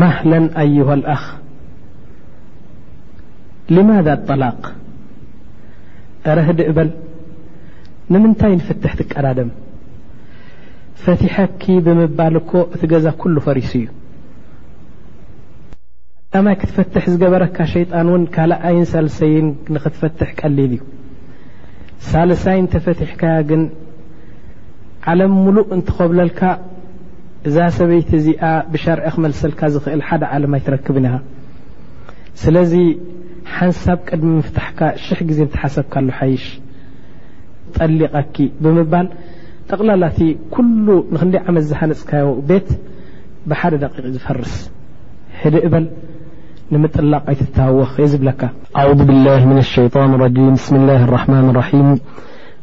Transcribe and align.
ማህለን 0.00 0.44
ኣይه 0.60 0.88
ልኣኽ 0.98 1.24
ሊማذ 3.76 4.08
ጠላቅ 4.28 4.62
ረህድ 6.38 6.60
እበል 6.70 6.90
ንምንታይ 8.12 8.52
ንፍትሕ 8.60 8.92
ትቀዳደም 9.00 9.50
ፈቲሐኪ 11.04 11.62
ብምባል 11.86 12.36
ኮ 12.48 12.62
እቲ 12.74 12.82
ገዛ 12.92 13.06
ኩሉ 13.20 13.36
ፈሪሱ 13.46 13.72
እዩ 13.80 13.86
ኣዳማይ 16.34 16.54
ክትፈትሕ 16.60 17.04
ዝገበረካ 17.12 17.56
ሸይጣን 17.74 18.08
እውን 18.12 18.22
ካልኣይን 18.34 18.86
ሳልሰይን 18.92 19.48
ንኽትፈትሕ 19.74 20.30
ቀሊል 20.40 20.72
እዩ 20.76 20.80
ሳልሳይ 22.10 22.58
ተፈቲሕካያ 22.74 23.36
ግን 23.50 23.62
ዓለም 25.12 25.32
ሙሉእ 25.44 25.68
እንትኸብለልካ 25.76 26.40
እዛ 27.48 27.56
ሰበይቲ 27.76 28.08
እዚኣ 28.18 28.42
ብሻርዐ 28.72 29.06
ክመልሰልካ 29.14 29.60
ዝኽእል 29.74 30.02
ሓደ 30.08 30.22
ዓለምኣይትረክብና 30.34 31.06
ስለዚ 32.42 32.72
ሓንሳብ 33.54 33.98
ቅድሚ 34.08 34.30
ምፍታሕካ 34.40 34.80
ሽሕ 35.04 35.18
ግዜ 35.28 35.40
ትሓሰብካ 35.54 35.94
ሎ 36.06 36.10
ሓይሽ 36.18 36.44
ጠሊቐኪ 37.76 38.36
ብምባል 38.62 39.06
ጠቕላላቲ 39.70 40.18
ኩሉ 40.54 40.86
ንክንደይ 41.14 41.42
ዓመ 41.50 41.56
ዝሓነፅካዮ 41.70 42.28
ቤት 42.50 42.68
ብሓደ 43.50 43.74
ደቂቂ 43.84 44.06
ዝፈርስ 44.16 44.54
ሕዲ 45.42 45.54
በል 45.72 45.86
ንምጥላቕ 46.74 47.24
ኣይትታወኽ 47.30 47.92
የ 48.02 48.06
ዝብለካ 48.12 48.42
ኣعذ 48.80 48.98
ብاله 49.08 49.42
لሸيطن 49.58 50.10
رج 50.24 50.36
ብስ 50.54 50.66
اላه 50.78 51.00
لرحማን 51.08 51.46
رحيም 51.60 51.88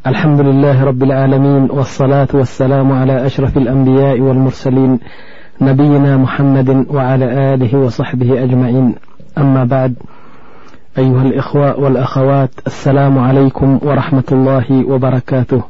الحمد 0.08 0.40
لله 0.42 0.84
رب 0.84 1.04
العالمين 1.04 1.68
والصلاة 1.72 2.28
والسلام 2.34 2.92
على 2.92 3.26
أشرف 3.26 3.58
الأنبياء 3.58 4.20
والمرسلين 4.20 5.00
نبينا 5.62 6.18
محمد 6.18 6.86
وعلى 6.90 7.54
آله 7.54 7.80
وصحبه 7.80 8.44
أجمعين 8.44 8.96
أما 9.38 9.64
بعد 9.64 9.96
أيها 10.98 11.22
الإخوة 11.22 11.80
والأخوات 11.80 12.50
السلام 12.68 13.20
عليكم 13.20 13.80
ورحمة 13.82 14.24
الله 14.32 14.66
وبركاته 14.90 15.62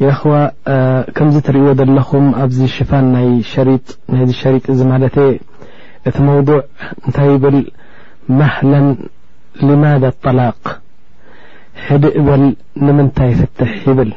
يااخو 0.00 0.46
كم 1.14 1.30
زتر 1.30 1.56
ودلخم 1.56 2.34
ابزيشفان 2.34 3.12
نشريط 3.12 3.98
ي 4.12 4.32
شريط 4.32 4.70
زمالتي 4.70 5.40
تموضع 6.14 6.60
تيبل 7.12 7.70
محلا 8.28 8.96
لماذا 9.62 10.08
الطلاق 10.08 10.81
ሕዲ 11.86 12.04
እበል 12.20 12.42
ንምንታይ 12.86 13.32
ፍትሕ 13.40 13.72
ይብል 13.90 14.10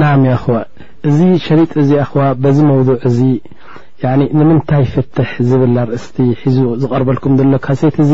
ንዓም 0.00 0.22
ይ 0.26 0.30
አኸዋ 0.36 0.56
እዚ 1.08 1.18
ሸሪጥ 1.44 1.72
እዚኣኸዋ 1.82 2.24
በዚ 2.42 2.58
መውضዕ 2.70 2.96
እዚ 3.08 3.18
ንምንታይ 4.38 4.84
ፍትሕ 4.94 5.30
ዝብል 5.50 5.70
ናርእስቲ 5.76 6.16
ሒዙ 6.42 6.58
ዝቐርበልኩም 6.80 7.34
ዘሎ 7.38 7.52
ካሴት 7.66 7.96
እዚ 8.04 8.12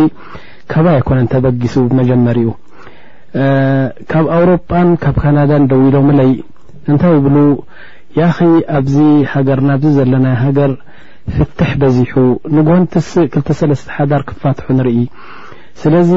ካበ 0.72 0.86
ኣይኮነን 0.96 1.26
ተበጊሱ 1.32 1.74
መጀመር 2.00 2.36
እዩ 2.42 2.50
ካብ 4.12 4.26
ኣውሮጳ 4.36 4.70
ካብ 5.04 5.16
ካናዳን 5.22 5.64
ደዊ 5.72 5.80
ኢሎ 5.90 5.96
መለይ 6.08 6.32
እንታይ 6.90 7.14
ይብሉ 7.18 7.36
ያ 8.20 8.26
ኸይ 8.38 8.54
ኣብዚ 8.78 8.96
ሃገር 9.32 9.60
ናብዚ 9.68 9.92
ዘለና 9.98 10.26
ሃገር 10.42 10.72
ፍትሕ 11.34 11.70
በዚሑ 11.80 12.14
ንጎንትስ 12.56 13.08
2ተሰለስተ 13.36 13.88
ሓዳር 13.96 14.22
ክፋትሑ 14.28 14.66
ንርኢ 14.78 14.98
ስለዚ 15.80 16.10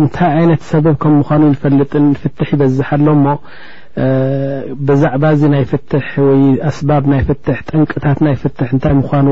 እንታይ 0.00 0.30
ዓይነት 0.38 0.62
ሰበብ 0.72 0.96
ከምምኑ 1.02 1.52
ፈጥ 1.62 1.74
ፍትሕ 2.22 2.48
ይበዝሓ 2.54 2.88
ኣሎ 2.98 3.06
ሞ 3.24 3.34
ብዛዕባ 4.88 5.24
ናይ 5.52 5.64
ፍት 5.70 5.90
ወይ 6.26 6.42
ኣስባብ 6.70 7.04
ናይ 7.12 7.22
ፍ 7.28 7.36
ጠንቅታት 7.70 8.18
ናይ 8.26 8.34
ፍ 8.42 8.52
ታይ 8.58 8.94
ምኑ 8.98 9.28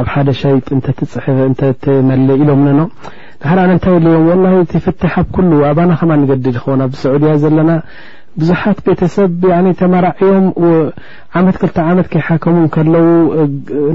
ኣብ 0.00 0.06
ሓደ 0.12 0.28
ሸይጥ 0.40 0.66
ፅመ 1.12 2.10
ኢሎምኖ 2.42 2.80
ሓርኣነ 3.48 3.70
ንታይ 3.78 3.96
ልዮም 4.04 4.42
እፍትሕ 4.80 5.14
ኣብ 5.22 5.36
ኣና 5.84 5.92
ከ 6.00 6.10
ንገድድ 6.22 6.56
ኸው 6.64 6.74
ኣብ 6.86 6.92
ስዑድያ 7.02 7.32
ዘለና 7.42 7.70
ብዙሓት 8.40 8.78
ቤተሰብ 8.86 9.42
ተመራዮም 9.80 10.46
ዓመት 11.38 11.56
2ልተ 11.64 11.76
ዓመት 11.90 12.06
ከይሓከሙ 12.12 12.56
ከለው 12.76 13.06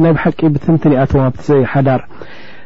ናይ 0.03 0.13
ብሓቂ 0.17 0.39
ብትንትኒኣቶዎም 0.53 1.33
ኣሓዳር 1.63 2.01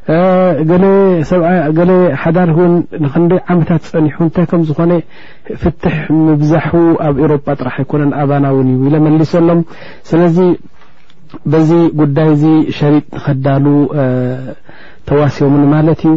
ገገሌ 0.07 1.91
ሓዳርእውን 2.21 2.71
ንክንደይ 3.03 3.39
ዓመታት 3.53 3.83
ፀኒሑ 3.91 4.15
እንታይ 4.25 4.45
ከም 4.51 4.61
ዝኾነ 4.69 4.91
ፍትሕ 5.61 5.95
ምብዛሕ 6.25 6.67
ኣብ 7.07 7.15
ኤሮጳ 7.25 7.45
ጥራሕ 7.59 7.75
ኣይኮነን 7.81 8.11
ኣባና 8.21 8.45
ውን 8.55 8.69
እዩ 8.73 8.87
ኢለመሊሰሎም 8.89 9.61
ስለዚ 10.09 10.37
በዚ 11.53 11.69
ጉዳይ 12.01 12.29
እዚ 12.33 12.43
ሸሪጥ 12.79 13.07
ኸዳሉ 13.27 13.65
ተዋሲቦምን 15.09 15.63
ማለት 15.75 16.01
እዩ 16.07 16.13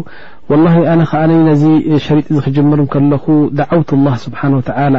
ወላሂ 0.50 0.76
ኣነ 0.94 1.00
ከኣ 1.12 1.22
ነዚ 1.50 1.64
ሸሪጥ 2.08 2.26
ዚ 2.34 2.38
ክጅምር 2.48 2.80
ከለኹ 2.94 3.24
ደዓውት 3.60 3.92
ላህ 4.06 4.16
ስብሓን 4.24 4.54
ወተዓላ 4.58 4.96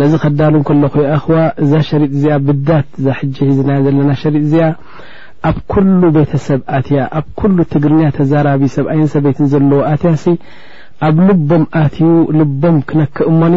ነዚ 0.00 0.12
ከዳሉ 0.24 0.56
ከለኹ 0.68 0.94
ኣኽዋ 1.14 1.36
እዛ 1.62 1.72
ሸሪጥ 1.92 2.12
እዚኣ 2.16 2.34
ብዳት 2.48 2.88
ዛ 3.04 3.14
ሕጅ 3.20 3.38
ሒዝና 3.48 3.70
ዘለና 3.86 4.10
ሸሪጥ 4.24 4.44
እዚኣ 4.48 4.66
ኣብ 5.48 5.56
ኩሉ 5.72 6.00
ቤተሰብ 6.16 6.60
ኣትያ 6.76 7.00
ኣብ 7.18 7.26
ኩሉ 7.40 7.56
ትግርንያ 7.74 8.06
ተዛራቢ 8.16 8.62
ሰብኣይን 8.76 9.08
ሰበይትን 9.14 9.46
ዘለዎ 9.52 9.80
ኣትያ 9.92 10.10
ሲ 10.24 10.34
ኣብ 11.06 11.16
ልቦም 11.28 11.62
ኣትዩ 11.82 12.08
ልቦም 12.38 12.76
ክነክእእሞኒ 12.88 13.54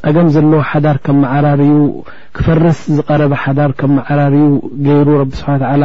ፀገም 0.00 0.28
ዘለዎ 0.34 0.58
ሓዳር 0.70 0.96
ከምመዓራርዩ 1.06 1.74
ክፈርስ 2.36 2.78
ዝቐረበ 2.96 3.34
ሓዳር 3.44 3.72
ከምመዓራርዩ 3.80 4.46
ገይሩ 4.86 5.08
ረቢ 5.20 5.32
ስብሓ 5.40 5.50
ተዓላ 5.62 5.84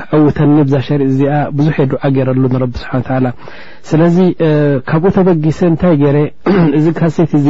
ክዓውተኒ 0.00 0.52
ብዛ 0.68 0.74
ሸር 0.88 1.02
እዚኣ 1.08 1.32
ብዙሕ 1.58 1.76
የ 1.84 1.88
ድዓ 1.94 2.02
ገይረሉ 2.16 2.42
ረቢ 2.64 2.74
ስሓ 2.84 2.92
ተዓላ 3.08 3.26
ስለዚ 3.90 4.18
ካብኡ 4.90 5.10
ተበጊሰ 5.18 5.60
እንታይ 5.72 5.96
ገይረ 6.04 6.18
እዚ 6.80 6.86
ካሴት 7.00 7.32
እዚ 7.40 7.48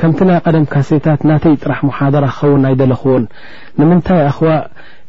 ከምቲ 0.00 0.18
ናይ 0.28 0.38
ቀደም 0.46 0.64
ካሴታት 0.72 1.20
ናተይ 1.30 1.54
ጥራሕ 1.62 1.80
ሙሓደራ 1.88 2.24
ክኸውን 2.34 2.62
ኣይደለኽዎን 2.70 3.24
ንምንታይ 3.80 4.20
ኣኹዋ 4.30 4.50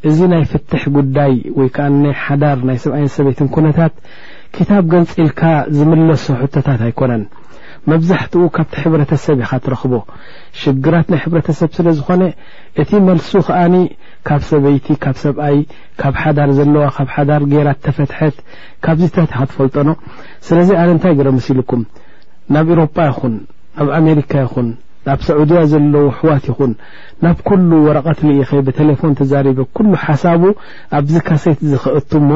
እዚ 0.10 0.18
ናይ 0.34 0.44
ፍትሕ 0.52 0.84
ጉዳይ 0.98 1.34
ወይ 1.60 1.70
ከዓይ 1.76 2.14
ሓዳር 2.24 2.58
ናይ 2.70 2.78
ሰብኣይን 2.84 3.14
ሰበይትን 3.18 3.50
ኩነታት 3.56 3.94
ክታብ 4.56 4.84
ገንፂልካ 4.94 5.42
ዝምለሶ 5.78 6.26
ሕቶታት 6.42 6.82
ኣይኮነን 6.88 7.24
መብዛሕትኡ 7.92 8.44
ካብቲ 8.56 8.74
ሕብረተሰብ 8.82 9.38
ኢካ 9.46 9.54
ትረኽቦ 9.64 9.94
ሽግራት 10.64 11.08
ናይ 11.12 11.20
ሕብረተሰብ 11.24 11.70
ስለ 11.78 11.88
ዝኾነ 11.98 12.22
እቲ 12.82 12.92
መልሱ 13.08 13.32
ከዓኒ 13.48 13.76
ካብ 14.28 14.42
ሰበይቲ 14.52 14.88
ካብ 15.04 15.16
ሰብኣይ 15.24 15.58
ካብ 16.02 16.14
ሓዳር 16.22 16.50
ዘለዋ 16.60 16.86
ካብ 16.98 17.10
ሓዳር 17.16 17.44
ገራት 17.54 17.80
ተፈትሐት 17.88 18.38
ካብዚታት 18.86 19.32
ካትፈልጦኖ 19.38 19.90
ስለዚ 20.50 20.70
ኣነ 20.84 20.90
ንታይ 20.98 21.16
ገረ 21.20 21.28
መሲ 21.40 21.50
ኢልኩም 21.56 21.82
ናብ 22.56 22.70
ኤሮጳ 22.76 22.96
ይኹን 23.10 23.34
ኣብ 23.82 23.88
ኣሜሪካ 24.00 24.32
ይኹን 24.46 24.68
ናብ 25.08 25.20
ሰዑድያ 25.28 25.60
ዘለዉ 25.72 26.04
ሕዋት 26.18 26.44
ይኹን 26.50 26.72
ናብ 27.24 27.38
ኩሉ 27.48 27.70
ወረቐትሉ 27.88 28.28
ኢኸይ 28.42 28.60
ብቴሌፎን 28.68 29.14
ተዛሪበ 29.20 29.60
ኩሉ 29.78 29.92
ሓሳቡ 30.04 30.42
ኣብዚ 30.98 31.16
ካሴት 31.28 31.60
ዝኽእቱ 31.72 32.12
እሞ 32.22 32.30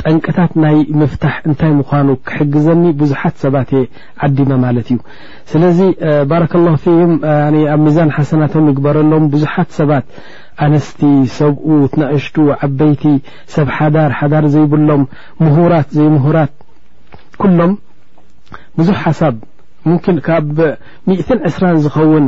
ጠንቅታት 0.00 0.52
ናይ 0.62 0.76
ምፍታሕ 1.00 1.34
እንታይ 1.48 1.72
ምኳኑ 1.78 2.08
ክሕግዘኒ 2.28 2.82
ብዙሓት 3.00 3.34
ሰባት 3.44 3.68
እየ 3.78 3.82
ዓዲመ 4.26 4.50
ማለት 4.64 4.88
እዩ 4.94 4.98
ስለዚ 5.52 5.78
ባር 6.30 6.44
ላ 6.66 6.68
ኣብ 7.74 7.80
ሚዛን 7.86 8.10
ሓሰናቶም 8.16 8.66
ይግበረሎም 8.70 9.24
ብዙሓት 9.34 9.70
ሰባት 9.78 10.04
ኣንስቲ 10.66 11.00
ሰብኡት 11.38 11.92
ናእሽጡ 12.02 12.36
ዓበይቲ 12.68 13.04
ሰብ 13.56 13.68
ሓዳር 13.78 14.10
ሓዳር 14.20 14.44
ዘይብሎም 14.56 15.02
ምሁራት 15.44 15.88
ዘይምሁራትሎብዙ 15.98 18.88
ሓብ 19.04 19.36
ሙምኪን 19.88 20.18
ካብ 20.26 20.58
1 21.10 21.22
2ስራ 21.50 21.64
ዝኸውን 21.84 22.26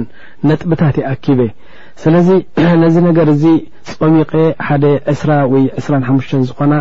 ነጥብታት 0.48 0.96
ይኣኪበ 1.02 1.40
ስለዚ 2.02 2.28
ነዚ 2.82 2.94
ነገር 3.08 3.26
እዚ 3.34 3.44
ፀሚቄ 3.98 4.32
ሓደ 4.68 4.84
2ስራ 5.14 5.30
ወይ 5.52 5.64
2ሓሙሽ 5.86 6.30
ዝኾና 6.50 6.74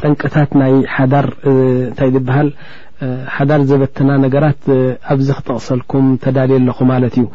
ጠንቅታት 0.00 0.50
ናይ 0.60 0.74
ሓዳር 0.94 1.26
እንታይ 1.50 2.10
ዝበሃል 2.16 2.48
ሓዳር 3.36 3.60
ዘበትና 3.70 4.10
ነገራት 4.24 4.62
ኣብዚ 5.12 5.28
ክተቕሰልኩም 5.38 6.06
ተዳልየ 6.22 6.58
ኣለኹ 6.62 6.78
ማለት 6.92 7.14
እዩ 7.20 7.26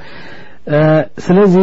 ስለዚ 1.26 1.56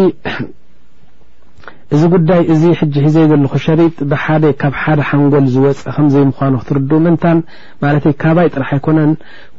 እዚ 1.97 2.03
ጉዳይ 2.13 2.43
እዚ 2.55 2.63
ሕጂ 2.81 2.93
ሒዘይገልኹ 3.05 3.53
ሸሪጥ 3.63 3.95
ብሓደ 4.11 4.45
ካብ 4.61 4.75
ሓደ 4.83 5.01
ሓንጎል 5.09 5.47
ዝወፀእ 5.55 5.87
ከምዘይምዃኑ 5.97 6.55
ክትርዱ 6.63 6.91
ምንታን 7.05 7.39
ማለተይ 7.83 8.15
ካባይ 8.23 8.49
ጥራሕ 8.55 8.71
ኣይኮነን 8.77 9.13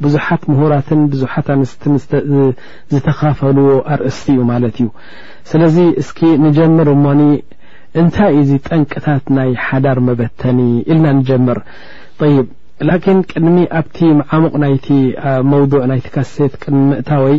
ብዙሓት 0.04 0.44
ምሁራትን 0.52 1.02
ብዙሓት 1.14 1.48
ኣንስትን 1.56 1.94
ዝተኻፈልዎ 2.94 3.70
ኣርእስቲ 3.96 4.28
እዩ 4.36 4.42
ማለት 4.52 4.76
እዩ 4.84 4.88
ስለዚ 5.52 5.78
እስኪ 6.04 6.20
ንጀምር 6.46 6.90
እሞኒ 6.96 7.22
እንታይ 8.02 8.34
እዚ 8.44 8.52
ጠንቅታት 8.70 9.24
ናይ 9.40 9.52
ሓዳር 9.66 10.00
መበተኒ 10.10 10.60
ኢልና 10.92 11.06
ንጀምር 11.20 11.60
ይብ 12.36 12.48
ላኪን 12.88 13.20
ቅድሚ 13.32 13.58
ኣብቲ 13.80 13.98
መዓሙቕ 14.22 14.54
ናይቲ 14.66 14.88
መውዱዕ 15.52 15.82
ናይቲ 15.92 16.08
ካሴት 16.16 16.54
ቅድሚ 16.64 16.80
ምእታ 16.92 17.10
ወይ 17.26 17.36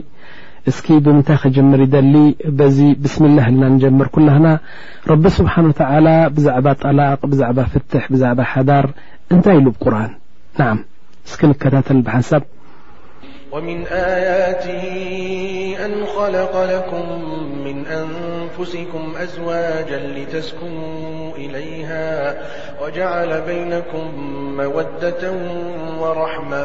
اسك 0.68 0.92
بمت 0.92 1.46
جمر 1.46 1.80
يدلي 1.80 2.34
بي 2.44 2.94
بسم 2.94 3.24
الله 3.24 3.48
لن 3.50 3.64
نجمر 3.72 4.06
كلهن 4.06 4.58
رب 5.08 5.28
سبحانه 5.28 5.68
وتعالى 5.68 6.30
بعب 6.38 6.74
طلاق 6.74 7.26
بعب 7.26 7.60
فتح 7.60 8.12
بعب 8.12 8.40
حدر 8.40 8.90
نت 9.32 9.48
ل 9.48 9.70
برن 9.80 10.14
نعم 10.58 10.84
اسك 11.26 11.44
لكتتلبب 11.44 12.42
ومن 13.52 13.86
آياته 13.86 14.82
أن 15.84 16.04
خلق 16.16 16.54
لكم 16.74 17.06
من 17.64 17.86
أنفسكم 17.86 19.04
أزواجا 19.16 20.00
لتسكنوا 20.18 21.36
إليها 21.36 22.06
وجعل 22.82 23.40
بينكم 23.40 24.06
مودة 24.56 25.24
ورحمة 26.00 26.64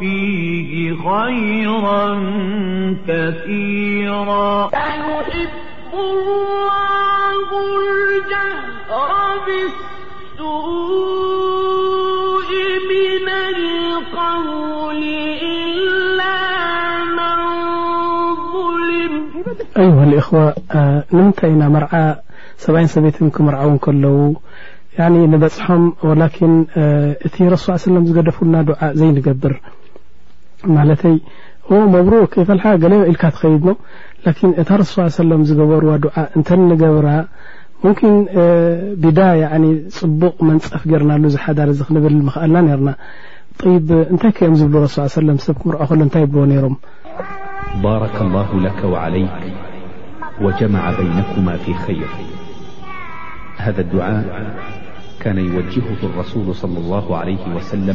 ይ 1.81 1.87
خ 20.29 20.39
ንምንታይ 21.17 21.51
ኢና 21.53 21.63
መርዓ 21.73 21.91
ሰብኣይን 22.63 22.89
ሰበይት 22.93 23.17
ክመርዓ 23.35 23.61
ውን 23.69 23.77
ከለዉ 23.83 24.27
ንበፅሖም 25.33 25.83
ወላኪን 26.09 26.53
እቲ 27.27 27.35
ረሱ 27.53 27.63
ላ 27.71 27.83
ሰለም 27.91 28.05
ዝገደፉሉና 28.09 28.55
ዱዓ 28.69 28.79
ዘይንገብር 28.99 29.53
ማለተይ 30.75 31.15
ኣብሮ 32.01 32.13
ከፈልሓ 32.33 32.63
ገለዮ 32.83 32.99
ኢልካ 33.11 33.23
ትኸይድ 33.35 33.63
ሞ 33.67 33.75
እታ 34.61 34.69
ስ 34.89 35.03
ሰለም 35.21 35.41
ዝገበርዎ 35.49 35.91
ድዓ 36.05 36.13
እንተንገብራ 36.37 37.09
ሙምን 37.83 38.15
ብዳ 39.03 39.19
ፅቡቕ 39.97 40.35
መንፀፍ 40.49 40.83
ገርናሉ 40.91 41.23
ዝሓዳር 41.35 41.69
ክንብል 41.87 42.15
ክኣልና 42.35 42.57
ነርና 42.67 42.91
ይ 43.69 43.73
እንታይ 44.13 44.31
ከ 44.37 44.47
ኦም 44.49 44.55
ዝብሉ 44.59 44.83
ሱ 44.93 45.05
ሰለም 45.21 45.37
ሰብኩምርኦ 45.45 45.81
ከሎ 45.89 45.99
እንታይ 46.07 46.23
ይብልዎ 46.27 46.45
ነይሮም 46.53 46.77
ባرك 47.83 48.17
لله 48.25 48.49
لك 48.67 48.79
وعليك 48.93 49.37
وጀع 50.43 50.83
بይنك 50.97 51.31
ف 51.45 51.65
خር 51.83 51.99
هذا 53.65 53.83
لድعء 53.87 54.13
كن 55.21 55.37
يوجهه 55.47 55.99
الرسول 56.09 56.47
صى 56.61 56.67
لله 56.79 57.05
عليه 57.21 57.43
وسل 57.55 57.87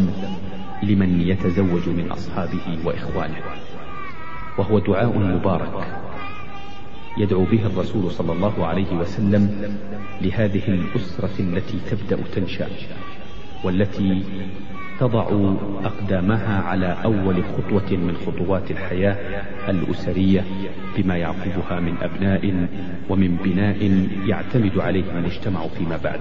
لمن 0.89 1.11
يتዘوج 1.31 1.85
ن 1.99 2.01
ኣصሓبه 2.17 2.67
وإخونه 2.87 3.41
وهو 4.59 4.79
دعاء 4.79 5.19
مبارك 5.19 5.97
يدعو 7.19 7.45
به 7.45 7.67
الرسول 7.67 8.11
صلى 8.13 8.33
الله 8.33 8.67
عليه 8.67 8.97
وسلم 8.97 9.73
لهذه 10.21 10.63
الأسرة 10.69 11.35
التي 11.41 11.79
تبدأ 11.91 12.19
تنشى 12.35 12.65
والتي 13.65 14.23
تضع 15.01 15.27
أقدامها 15.85 16.63
على 16.63 16.97
أول 17.05 17.37
خطوة 17.45 17.91
من 17.97 18.15
خطوات 18.27 18.71
الحياة 18.71 19.45
الأسرية 19.69 20.45
بما 20.97 21.17
يعقبها 21.17 21.81
من 21.81 21.95
أبناء 22.03 22.69
ومن 23.09 23.37
بناء 23.37 24.09
يعتمد 24.27 24.79
عليهم 24.79 25.17
ان 25.17 25.25
اجتمع 25.25 25.67
فيما 25.69 25.97
بعد 26.05 26.21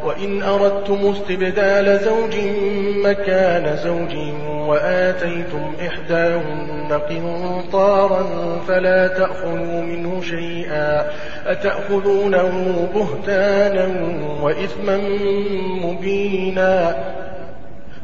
ثوإن 0.00 0.42
أردتم 0.42 0.98
استبدال 1.12 1.86
زوج 2.04 2.34
مكان 3.04 3.76
زوج 3.76 4.14
وآتيتم 4.68 5.72
إحداهن 5.86 6.98
قنطارا 7.08 8.26
فلا 8.68 9.08
تأخلوا 9.08 9.80
منه 9.82 10.20
شيئا 10.22 11.06
أتأخلونه 11.46 12.88
بهتانا 12.94 13.88
وإثما 14.42 14.98
مبينا 15.84 16.96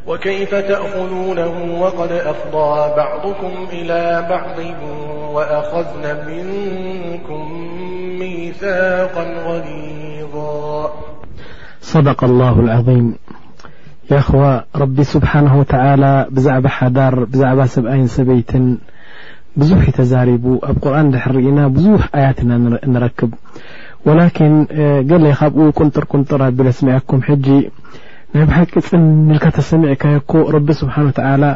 وكيف 0.07 0.55
تأخلونه 0.55 1.81
وقد 1.83 2.13
أفضى 2.13 2.97
بعضكم 2.97 3.67
إلى 3.73 4.27
بعض 4.29 4.59
وأخذن 5.35 6.25
منكم 6.27 7.78
صدق 11.81 12.25
الله 12.25 12.61
العظيم 12.61 13.15
يخو 14.11 14.61
رب 14.77 15.03
سبحانه 15.03 15.59
وتعالى 15.59 16.27
بزعب 16.31 16.67
حدر 16.67 17.25
بع 17.25 17.65
سبي 17.67 18.07
سبيت 18.07 18.51
بزح 19.57 19.91
تزارب 19.91 20.43
ب 20.43 20.75
قرن 20.83 21.19
حرن 21.19 21.69
بزح 21.73 22.09
أيتن 22.15 22.49
نركب 22.87 23.31
ولكن 24.07 24.51
قل 25.11 25.27
ب 25.51 25.71
كنطركنطر 25.79 26.41
بلسمعكم 26.57 27.19
ج 27.29 27.49
ي 28.37 28.43
بحك 28.49 28.71
نلك 29.31 29.57
سمعكك 29.71 30.33
رب 30.55 30.69
سبحانه 30.81 31.09
وتعلى 31.11 31.51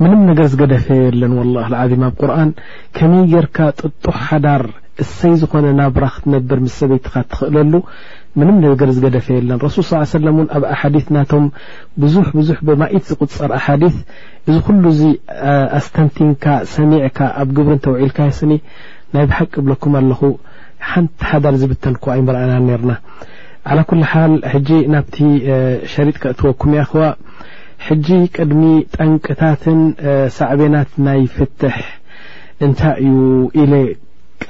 منم 0.00 0.20
نر 0.30 0.42
قدف 0.60 0.86
لن 1.20 1.32
والله 1.38 1.66
العظم 1.72 2.00
بقرن 2.08 2.48
كمي 2.96 3.20
جرك 3.32 3.56
تطح 3.80 4.16
حدر 4.28 4.62
እሰይ 5.02 5.32
ዝኾነ 5.40 5.66
ናብራ 5.78 6.04
ክትነብር 6.14 6.58
ምስ 6.64 6.74
ሰበይትካ 6.80 7.14
እትኽእለሉ 7.24 7.72
ምንም 8.38 8.56
ነገር 8.64 8.88
ዝገደፈየለን 8.96 9.58
ረሱል 9.64 9.84
ሰለም 10.12 10.36
እውን 10.38 10.48
ኣብ 10.56 10.64
ኣሓዲ 10.74 10.96
ናቶም 11.16 11.44
ብዙሕ 12.02 12.26
ብዙሕ 12.38 12.56
ብማኢት 12.68 13.04
ዝቁፀር 13.10 13.50
ኣሓዲ 13.58 13.82
እዚ 14.48 14.56
ኩሉ 14.66 14.84
ዚ 14.98 15.08
ኣስተንቲንካ 15.78 16.44
ሰሚዕካ 16.74 17.18
ኣብ 17.42 17.48
ግብርን 17.56 17.80
ተውዒልካይስኒ 17.86 18.52
ናይ 19.16 19.26
ባሓቂ 19.32 19.52
ብለኩም 19.66 19.94
ኣለኹ 20.00 20.20
ሓንቲ 20.90 21.12
ሓዳር 21.30 21.54
ዝብተንኳ 21.62 22.04
ይምርኣና 22.20 22.54
ነርና 22.68 22.92
ዓ 23.74 23.84
ኩሉ 23.90 24.00
ሓል 24.12 24.32
ሕጂ 24.54 24.68
ናብቲ 24.94 25.16
ሸሪጥ 25.94 26.16
ክእትወኩም 26.22 26.72
ኸዋ 26.90 27.04
ሕጂ 27.88 28.06
ቅድሚ 28.36 28.62
ጠንቅታትን 28.96 29.80
ሳዕቤናት 30.38 30.90
ናይ 31.08 31.22
ፍትሕ 31.36 31.78
እንታይ 32.64 32.98
እዩ 33.12 33.18
ኢለ 33.62 33.72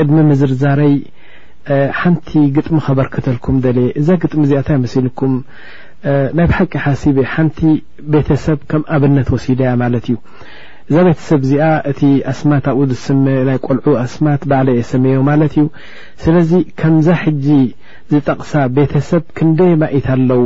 ቅድሚ 0.01 0.19
ምዝርዛረይ 0.29 0.95
ሓንቲ 2.01 2.31
ግጥሚ 2.57 2.77
ከበርክተልኩም 2.87 3.57
ደል 3.65 3.79
እዛ 4.01 4.09
ግጥሚ 4.23 4.41
እዚኣታ 4.47 4.69
ይመሲልኩም 4.79 5.33
ናይ 6.39 6.47
ብሓቂ 6.51 6.73
ሓሲብ 6.85 7.17
እ 7.23 7.27
ሓንቲ 7.35 7.59
ቤተሰብ 8.13 8.59
ከም 8.71 8.83
ኣብነት 8.95 9.29
ወሲደ 9.35 9.61
ያ 9.69 9.73
ማለት 9.83 10.05
እዩ 10.11 10.17
እዛ 10.89 10.97
ቤተሰብ 11.09 11.41
እዚኣ 11.47 11.67
እቲ 11.91 12.01
ኣስማት 12.33 12.65
ኣብኡ 12.73 12.81
ዝስመ 12.91 13.25
ናይ 13.49 13.59
ቆልዑ 13.67 13.87
ኣስማት 14.05 14.43
ባለ 14.53 14.67
የሰመዮ 14.81 15.21
ማለት 15.31 15.55
እዩ 15.61 15.65
ስለዚ 16.25 16.51
ከምዛ 16.81 17.07
ሕጂ 17.23 17.47
ዝጠቕሳ 18.13 18.53
ቤተሰብ 18.77 19.23
ክንደየ 19.37 19.75
ማኢት 19.83 20.07
ኣለው 20.15 20.43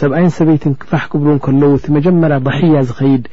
ሰብኣይን 0.00 0.30
ሰበይትን 0.36 0.74
ክፋሕ 0.82 1.04
ክብሉ 1.12 1.28
ከለዉ 1.44 1.70
እቲ 1.78 1.86
መጀመርያ 1.96 2.36
ضሒያ 2.48 2.80
ዝኸይድ 2.88 3.24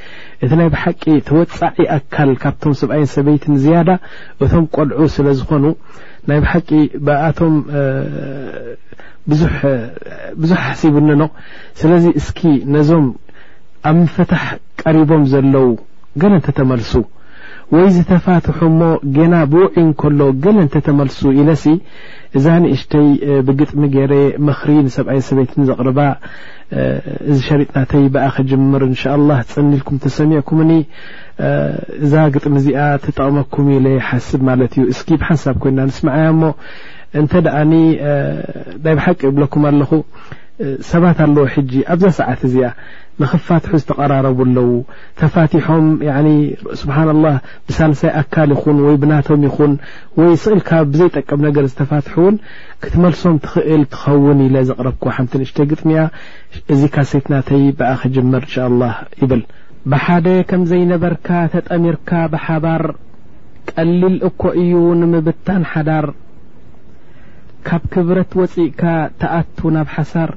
እቲ 0.46 0.50
ናይ 0.60 0.70
ብሓቂ 0.76 1.04
ተወፃዒ 1.28 1.78
ኣካል 1.98 2.32
ካብቶም 2.44 2.74
ሰብኣይን 2.82 3.12
ሰበይትን 3.16 3.60
ዝያዳ 3.66 3.90
እቶም 4.46 4.66
ቆልዑ 4.76 5.00
ስለ 5.16 5.28
ዝኾኑ 5.42 5.66
ናይ 6.32 6.40
ብሓቂ 6.46 6.70
ብኣቶም 7.08 7.54
ዙብዙሕ 9.42 10.60
ሓሲቡንኖ 10.66 11.24
ስለዚ 11.82 12.06
እስኪ 12.22 12.40
ነዞም 12.76 13.08
ኣብ 13.90 13.96
ምፍታሕ 14.04 14.46
ቀሪቦም 14.84 15.24
ዘለዉ 15.34 15.68
ገና 16.22 16.34
እንተተመልሱ 16.40 16.94
ወይ 17.74 17.88
ዝተፋትሑ 17.96 18.58
ሞ 18.78 18.82
ገና 19.16 19.34
ብውዒ 19.50 19.74
እከሎ 19.82 20.20
ገሌ 20.44 20.58
እንተተመልሱ 20.64 21.20
ኢለሲ 21.40 21.66
እዛ 22.38 22.46
ንእሽተይ 22.62 23.08
ብግጥሚ 23.48 23.82
ገረ 23.96 24.14
ምክሪ 24.48 24.70
ንሰብኣይ 24.86 25.20
ሰበይትን 25.28 25.64
ዘቕርባ 25.68 26.00
እዚ 27.32 27.38
ሸሪጥናተይ 27.50 28.06
ብኣ 28.16 28.26
ከጅምር 28.38 28.84
እንሻ 28.88 29.04
ላ 29.28 29.38
ፅኒ 29.54 29.70
ኢልኩም 29.80 29.98
ተሰሚዕኩምኒ 30.06 30.72
እዛ 32.06 32.14
ግጥሚ 32.36 32.56
እዚኣ 32.62 32.80
ትጠቕመኩም 33.06 33.70
ኢለ 33.78 33.88
ሓስብ 34.10 34.42
ማለት 34.50 34.74
እዩ 34.80 34.86
እስኪ 34.94 35.10
ብሓንሳብ 35.24 35.56
ኮይና 35.66 35.80
ንስማዓያ 35.90 36.26
እሞ 36.36 36.44
እንተ 37.22 37.32
ደኣኒ 37.48 37.74
ናይ 38.84 38.96
ብሓቂ 39.02 39.20
ይብለኩም 39.30 39.64
ኣለኹ 39.72 39.92
ሰባት 40.92 41.18
ኣለዎ 41.26 41.44
ሕጂ 41.54 41.72
ኣብዛ 41.94 42.06
ሰዓት 42.18 42.40
እዚኣ 42.48 42.70
ንክፋትሑ 43.22 43.72
ዝተቀራረቡ 43.82 44.40
ኣለው 44.46 44.70
ተፋትሖም 45.20 45.86
ስብሓና 46.82 47.10
ላه 47.24 47.36
ብሳንሳይ 47.68 48.12
ኣካል 48.22 48.50
ይኹን 48.56 48.78
ወይ 48.86 48.96
ብናቶም 49.02 49.42
ይኹን 49.48 49.74
ወይ 50.20 50.34
ስእልካ 50.44 50.70
ብዘይጠቀም 50.94 51.40
ነገር 51.48 51.64
ዝተፋትሑ 51.72 52.16
እውን 52.24 52.36
ክትመልሶም 52.84 53.36
ትክእል 53.46 53.84
ትኸውን 53.94 54.40
ኢ 54.48 54.50
ዘቕረብኩ 54.72 55.06
ሓትንሽተ 55.18 55.58
ግጥሚያ 55.74 56.02
እዚካ 56.76 56.96
ሴትናተይ 57.12 57.64
ብኣ 57.82 57.92
ክጅመር 58.04 58.44
እንሻ 58.50 58.56
ላ 58.82 58.92
ይብል 59.24 59.44
ብሓደ 59.94 60.28
ከም 60.52 60.64
ዘይነበርካ 60.74 61.28
ተጠሚርካ 61.56 62.10
ብሓባር 62.36 62.86
ቀሊል 63.72 64.18
እኮ 64.32 64.42
እዩ 64.64 64.76
ንምብታን 65.02 65.64
ሓዳር 65.74 66.08
ካብ 67.68 67.84
ክብረት 67.96 68.32
ወፅእካ 68.42 68.82
ተኣቱ 69.22 69.58
ናብ 69.78 69.90
ሓሳር 69.98 70.30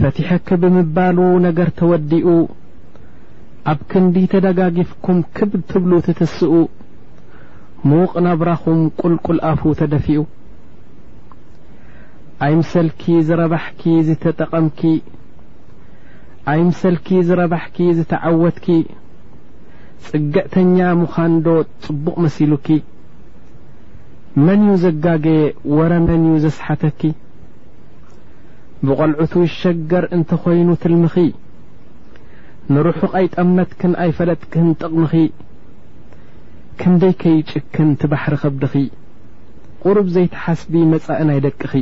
ፈቲሐኪ 0.00 0.48
ብምባሉ 0.62 1.18
ነገር 1.44 1.68
ተወዲኡ 1.78 2.28
ኣብ 3.70 3.80
ክንዲ 3.90 4.16
ተደጋጊፍኩም 4.32 5.18
ክብ 5.36 5.52
ትብሉ 5.70 5.92
ትትሥኡ 6.06 6.54
ምቕ 7.90 8.12
ናብራኹም 8.26 8.78
ቊልቊልኣፉ 9.00 9.62
ተደፊኡ 9.80 10.20
ኣይ 12.46 12.52
ምሰልኪ 12.60 13.02
ዝረባሕኪ 13.28 13.82
ዝተጠቐምኪ 14.08 14.80
ኣይ 16.52 16.60
ምሰልኪ 16.70 17.08
ዝረባሕኪ 17.28 17.76
ዝተዓወትኪ 17.98 18.66
ጽግዕተኛ 20.08 20.76
ምዃንዶ 21.00 21.46
ጽቡቕ 21.84 22.16
መሲሉኪ 22.26 22.68
መን 24.46 24.60
ዩ 24.68 24.74
ዘጋገ 24.84 25.26
ወረ 25.78 25.92
መን 26.08 26.22
ዩ 26.30 26.34
ዘስሓተኪ 26.46 27.00
ብቘልዑቱ 28.86 29.32
ይሸገር 29.48 30.04
እንተ 30.16 30.30
ኾይኑ 30.42 30.68
ትልምኺ 30.82 31.14
ንርሑቕ 32.72 33.12
ይጠመትክን 33.24 33.92
ኣይፈለጥክህን 34.04 34.68
ጥቕምኺ 34.80 35.10
ክንደይ 36.80 37.14
ከይጭክን 37.22 37.88
ቲባሕሪ 38.00 38.34
ኸብድኺ 38.42 38.74
ቝሩብ 39.82 40.06
ዘይቲሓስቢ 40.14 40.72
መጻእን 40.92 41.30
ኣይደቅኺ 41.34 41.72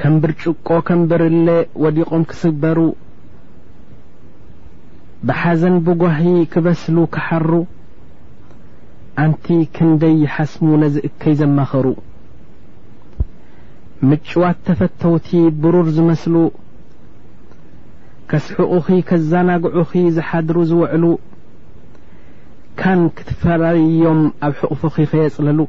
ከም 0.00 0.14
ብርጭቆ 0.22 0.68
ኸም 0.88 1.00
ብርሌ 1.10 1.46
ወዲቖም 1.84 2.22
ክስበሩ 2.30 2.78
ብሓዘን 5.28 5.76
ብጓሂ 5.86 6.24
ክበስሉ 6.52 6.96
ክሓሩ 7.14 7.50
ኣንቲ 9.24 9.46
ክንደይ 9.76 10.16
ይሓስሙ 10.24 10.68
ነዝ 10.82 10.96
እከይ 11.08 11.34
ዘማኸሩ 11.40 11.86
ምጭዋት 14.08 14.58
ተፈተውቲ 14.66 15.28
ብሩር 15.62 15.86
ዝመስሉ 15.96 16.34
ከስሕቑኺ 18.30 18.74
ኸዛናግዑኺ 19.08 19.90
ዝሓድሩ 20.16 20.56
ዝውዕሉ 20.70 21.04
ካን 22.80 23.00
ክትፈላዩዮም 23.18 24.20
ኣብ 24.46 24.54
ሕቑፉኺ 24.60 24.94
ኸየጽለሉ 25.12 25.60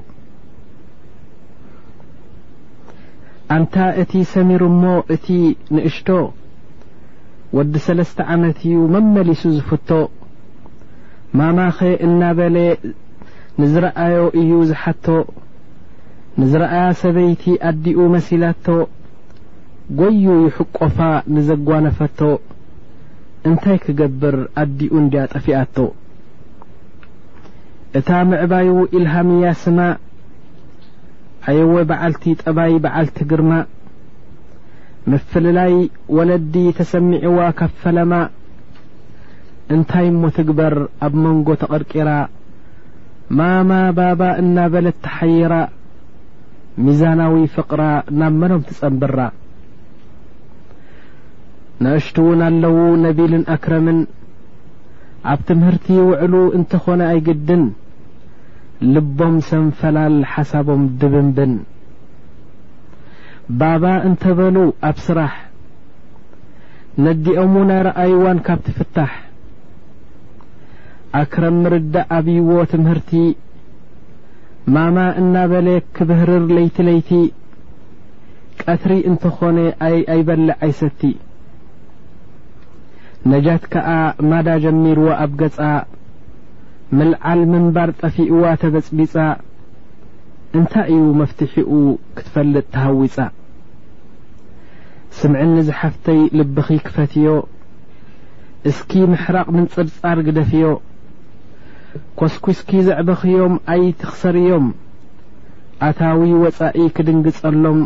ኣንታ 3.56 3.76
እቲ 4.02 4.12
ሰሚሩ 4.36 4.62
እሞ 4.72 4.84
እቲ 5.18 5.28
ንእሽቶ 5.76 6.10
ወዲ 7.58 7.74
ሠለስተ 7.86 8.18
ዓመት 8.34 8.58
እዩ 8.68 8.76
መመሊሱ 8.96 9.44
ዝፍቶ 9.58 9.90
ማማኸ 11.40 11.80
እናበለ 12.08 12.58
ንዝረአዮ 13.62 14.18
እዩ 14.42 14.52
ዝሓቶ 14.72 15.06
ንዝረአያ 16.40 16.84
ሰበይቲ 17.02 17.44
ኣዲኡ 17.70 18.02
መሲላቶ 18.16 18.66
ጐይዩ 20.00 20.26
ይሕቈፋ 20.48 20.98
ንዘጓነፈቶ 21.36 22.20
እንታይ 23.50 23.78
ክገብር 23.86 24.36
ኣዲኡ 24.64 24.92
እንዲያ 25.02 25.22
ጠፊኣቶ 25.34 25.78
እታ 28.00 28.10
ምዕባይ 28.30 28.68
ኢልሃምያ 29.00 29.50
ስማ 29.64 29.80
ኣየወ 31.50 31.74
በዓልቲ 31.90 32.24
ጠባይ 32.44 32.74
በዓልቲ 32.86 33.18
ግርማ 33.32 33.52
ምፍልላይ 35.14 35.74
ወለዲ 36.18 36.56
ተሰሚዕዋ 36.80 37.40
ካፈለማ 37.62 38.12
እንታይ 39.76 40.08
እሞ 40.14 40.22
ትግበር 40.38 40.76
ኣብ 41.08 41.14
መንጎ 41.24 41.48
ተቐርቂራ 41.64 42.12
ማማ 43.40 43.72
ባባ 44.00 44.22
እናበለት 44.44 44.98
ተኃይራ 45.08 45.54
ሚዛናዊ 46.86 47.36
ፍቕራ 47.56 47.84
ናብ 48.20 48.34
መኖም 48.42 48.62
ትጸምብራ 48.68 49.20
ነእሽቱውን 51.84 52.42
ኣለዉ 52.48 52.78
ነቢልን 53.06 53.44
ኣክረምን 53.56 54.00
ኣብ 55.32 55.40
ትምህርቲ 55.50 55.86
ውዕሉ 56.10 56.34
እንተኾነ 56.58 57.02
ኣይግድን 57.14 57.64
ልቦም 58.94 59.36
ሰንፈላል 59.50 60.16
ሓሳቦም 60.34 60.84
ድብንብን 61.02 61.54
ባባ 63.60 63.84
እንተበሉ 64.08 64.58
ኣብ 64.90 64.98
ሥራሕ 65.08 65.34
ነዲኦም 67.08 67.54
ናይ 67.70 67.82
ረአይዋን 67.90 68.40
ካብትፍታሕ 68.48 69.12
ኣክረም 71.22 71.56
ምርዳእ 71.66 72.08
ኣብይዎ 72.18 72.52
ትምህርቲ 72.74 73.12
ማማ 74.76 74.98
እናበለ 75.20 75.68
ክብህርር 75.96 76.44
ለይቲ 76.56 76.78
ለይቲ 76.88 77.10
ቀትሪ 78.62 78.94
እንተኾነ 79.10 79.58
ኣይ 79.88 79.96
ኣይበሊዕ 80.14 80.56
ዓይሰቲ 80.66 81.02
ነጃት 83.32 83.64
ከዓ 83.74 83.90
ማዳ 84.32 84.48
ጀሚርዎ 84.66 85.08
ኣብ 85.26 85.32
ገጻ 85.42 85.60
ምልዓል 86.98 87.42
ምንባር 87.54 87.90
ጠፊእዋ 88.02 88.44
ተበጽቢፃ 88.64 89.16
እንታይ 90.60 90.92
እዩ 90.98 91.08
መፍትሕኡ 91.22 91.74
ኽትፈልጥ 92.18 92.66
ተሃዊፃ 92.76 93.16
ስምዕኒዝሓፍተይ 95.22 96.22
ልብኺ 96.40 96.68
ክፈትዮ 96.90 97.28
እስኪ 98.72 98.92
ምሕራቕ 99.14 99.48
ምንጽርጻር 99.58 100.18
ግደፍዮ 100.28 100.66
ኰስኲስኪ 102.26 102.72
ዘዕበኽዮም 102.88 103.54
ኣይትኽሠርእዮም 103.74 104.66
ኣታዊ 105.88 106.22
ወጻኢ 106.44 106.78
ክድንግጸሎም 106.96 107.80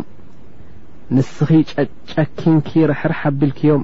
ንስኺ 1.16 1.50
ጨጨኪንኪ 1.72 2.70
ርኅር 2.90 3.12
ሓቢልኪዮም 3.20 3.82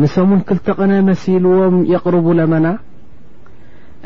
ንሰሙን 0.00 0.40
ክልተቕነ 0.48 0.92
መሲልዎም 1.08 1.76
የቕርቡ 1.92 2.26
ለመና 2.38 2.66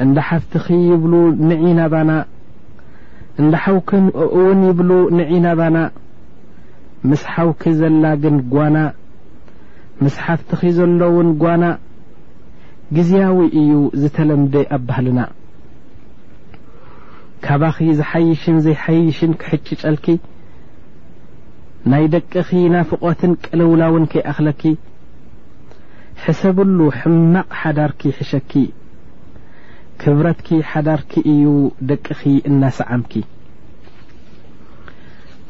እንዳሓፍትኺ 0.05 0.67
ይብሉ 0.91 1.13
ንዒናባና 1.51 2.11
እንዳሓውኪን 3.43 4.05
እውን 4.25 4.61
ይብሉ 4.69 4.91
ንዒናባና 5.19 5.77
ምስ 7.09 7.23
ሓውኪ 7.35 7.63
ዘላግን 7.81 8.37
ጓና 8.55 8.77
ምስ 10.03 10.15
ሓፍትኺ 10.25 10.61
ዘሎውን 10.79 11.29
ጓና 11.43 11.63
ጊዜያዊ 12.97 13.39
እዩ 13.61 13.71
ዘተለምደ 14.03 14.55
ኣብበህልና 14.77 15.21
ካባኺ 17.45 17.79
ዝሓይሽን 17.99 18.57
ዘይሓይሽን 18.67 19.33
ክሕጭጨልኪ 19.41 20.07
ናይ 21.91 22.05
ደቅኺ 22.15 22.49
ናፍቖትን 22.75 23.33
ቀልውላውን 23.47 24.05
ከይኣኽለኪ 24.13 24.63
ሕሰብሉ 26.25 26.79
ሕማቕ 26.99 27.49
ሓዳርኪ 27.61 28.03
ሕሸኪ 28.19 28.53
ክብረትኪ 30.01 30.49
ሓዳርኪ 30.73 31.13
እዩ 31.33 31.47
ደቅኺ 31.91 32.21
እናሰዓምኪ 32.51 33.15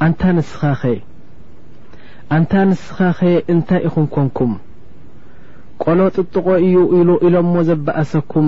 ኣንታ 0.06 0.22
ንስኻኸይ 0.36 0.98
ኣንታ 2.36 2.52
ንስኻኸ 2.70 3.20
እንታይ 3.52 3.80
ኢኹም 3.88 4.06
ኮንኩም 4.14 4.52
ቈሎ 5.82 6.00
ጥጥቖ 6.16 6.46
እዩ 6.64 6.76
ኢሉ 6.98 7.08
ኢሎሞ 7.26 7.52
ዘባኣሰኩም 7.68 8.46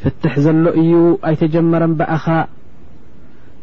ፍትሕ 0.00 0.34
ዘሎ 0.44 0.64
እዩ 0.82 0.92
ኣይተጀመረን 1.28 1.92
በእኻ 2.00 2.26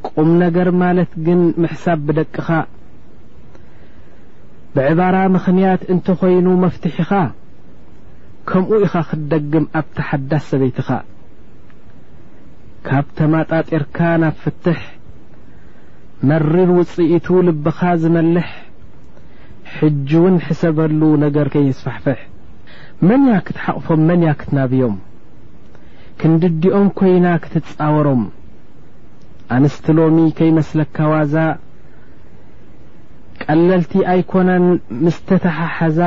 ቁም 0.08 0.30
ነገር 0.44 0.68
ማለት 0.82 1.12
ግን 1.26 1.40
ምሕሳብ 1.62 2.00
ብደቅኻ 2.08 2.50
ብዕባራ 4.76 5.16
ምኽንያት 5.36 5.82
እንተ 5.94 6.08
ኾይኑ 6.22 6.48
መፍትሕ 6.64 6.96
ኢኻ 7.06 7.12
ከምኡ 8.50 8.72
ኢኻ 8.88 8.94
ኽትደግም 9.10 9.66
ኣብ 9.80 9.88
ታሓዳስ 9.98 10.44
ሰበይትኻ 10.52 10.90
ካብ 12.88 13.06
ተማጣጢርካ 13.20 13.98
ናብ 14.24 14.36
ፍትሕ 14.44 14.80
መርር 16.28 16.70
ውጽኢቱ 16.78 17.28
ልብኻ 17.48 17.80
ዝመልሕ 18.04 18.48
ሕጂውን 19.76 20.36
ሕሰበሉ 20.46 21.02
ነገር 21.26 21.48
ከየስፋሕፍሕ 21.54 22.20
መን 23.10 23.24
ያ 23.32 23.38
ኽትሓቕፎም 23.48 24.02
መን 24.10 24.22
ያ 24.28 24.32
ኽትናብዮም 24.42 24.96
ክንድዲኦም 26.22 26.88
ኮይና 27.00 27.26
ኽትጻወሮም 27.44 28.24
ኣንስቲ 29.56 29.86
ሎሚ 29.98 30.18
ከይመስለካ 30.38 30.98
ዋዛ 31.14 31.36
ቀለልቲ 33.44 33.92
ኣይኮናን 34.14 34.66
ምስተተሓሐዛ 35.06 36.00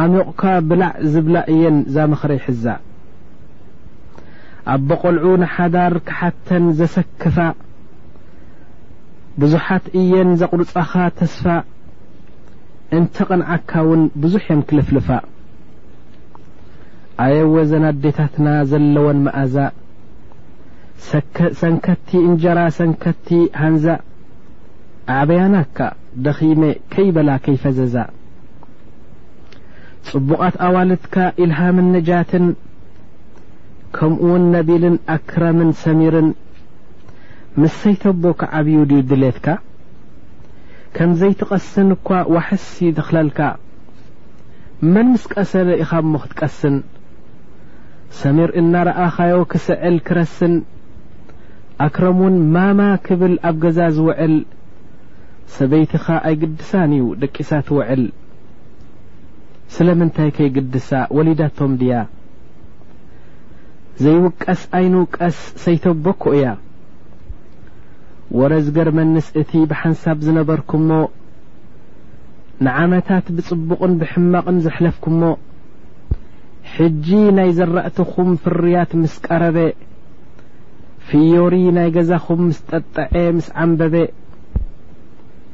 ኣምቕካ 0.00 0.42
ብላዕ 0.68 0.92
ዝብላ 1.12 1.36
እየን 1.54 1.76
ዛመኽረይሕዛ 1.94 2.64
ኣብ 4.72 4.80
በቖልዑ 4.90 5.26
ንሓዳር 5.42 5.94
ክሓተን 6.08 6.64
ዘሰክፋ 6.78 7.36
ብዙኃት 9.40 9.84
እየን 10.00 10.30
ዘቝርጻኻ 10.40 10.92
ተስፋ 11.18 11.44
እንተ 12.96 13.16
ቕንዓካውን 13.28 14.02
ብዙሕ 14.22 14.44
እየም 14.48 14.60
ክልፍልፋ 14.68 15.08
ኣየወዘና 17.24 17.84
ኣዴታትና 17.92 18.46
ዘለወን 18.70 19.18
መእዛ 19.26 19.56
ሰንከቲ 21.60 22.08
እንጀራ 22.28 22.60
ሰንከቲ 22.78 23.28
ሃንዛ 23.62 23.86
ኣዕብያናካ 25.16 25.78
ደኺሜ 26.26 26.62
ከይበላ 26.92 27.30
ከይፈዘዛ 27.44 27.96
ጽቡቓት 30.08 30.56
ኣዋልድካ 30.66 31.14
ኢልሃምን 31.44 31.88
ነጃትን 31.94 32.46
ከምኡውን 33.96 34.44
ነቢልን 34.56 34.96
ኣክረምን 35.16 35.70
ሰሚርን 35.84 36.28
ምስ 37.60 37.74
ሰይተቦካዓብዩ 37.82 38.78
ድዩ 38.90 39.00
ድሌትካ 39.10 39.46
ከም 40.96 41.10
ዘይትቐስን 41.20 41.88
እኳ 41.94 42.08
ዋሕስ 42.34 42.64
ተኽለልካ 42.98 43.40
መን 44.92 45.08
ምስቀሰለ 45.14 45.68
ኢኻ 45.82 45.90
እሞ 46.04 46.12
ኽትቀስን 46.22 46.76
ሰሚር 48.20 48.50
እናረኣኻዮ 48.60 49.36
ኽስዕል 49.52 49.96
ክረስን 50.06 50.54
ኣክረምን 51.86 52.36
ማማ 52.54 52.80
ክብል 53.06 53.34
ኣብ 53.50 53.56
ገዛ 53.64 53.78
ዝውዕል 53.96 54.34
ሰበይቲኻ 55.56 56.06
ኣይግድሳን 56.30 56.90
እዩ 56.98 57.06
ደቂሳ 57.24 57.50
ትውዕል 57.68 58.04
ስለምንታይ 59.76 60.30
ከይግድሳ 60.38 60.90
ወሊዳቶም 61.16 61.72
ድያ 61.80 61.94
ዘይውቀስ 64.04 64.62
ኣይኑ 64.78 64.94
ቀስ 65.16 65.36
ሰይተቦኮ 65.64 66.22
እያ 66.38 66.46
ወረዝገር 68.38 68.88
መንስእቲ 68.98 69.50
ብሓንሳብ 69.70 70.18
ዝነበርኩሞ 70.26 70.90
ንዓመታት 72.66 73.26
ብጽቡቕን 73.36 73.92
ብሕማቕን 74.00 74.56
ዘሕለፍኩሞ 74.64 75.22
ሕጂ 76.74 77.06
ናይ 77.36 77.50
ዘራእትኹም 77.58 78.30
ፍርያት 78.42 78.90
ምስ 79.00 79.14
ቀረበ 79.26 79.56
ፍዮሪ 81.08 81.54
ናይ 81.78 81.88
ገዛኹም 81.96 82.40
ምስ 82.48 82.58
ጠጠዐ 82.70 83.12
ምስ 83.36 83.48
ዓንበበ 83.64 83.94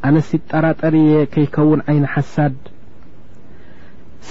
ኣነሲት 0.08 0.44
ጠራጠርየ 0.52 1.10
ከይከውን 1.32 1.80
ዓይኒ 1.90 2.04
ሓሳድ 2.14 2.56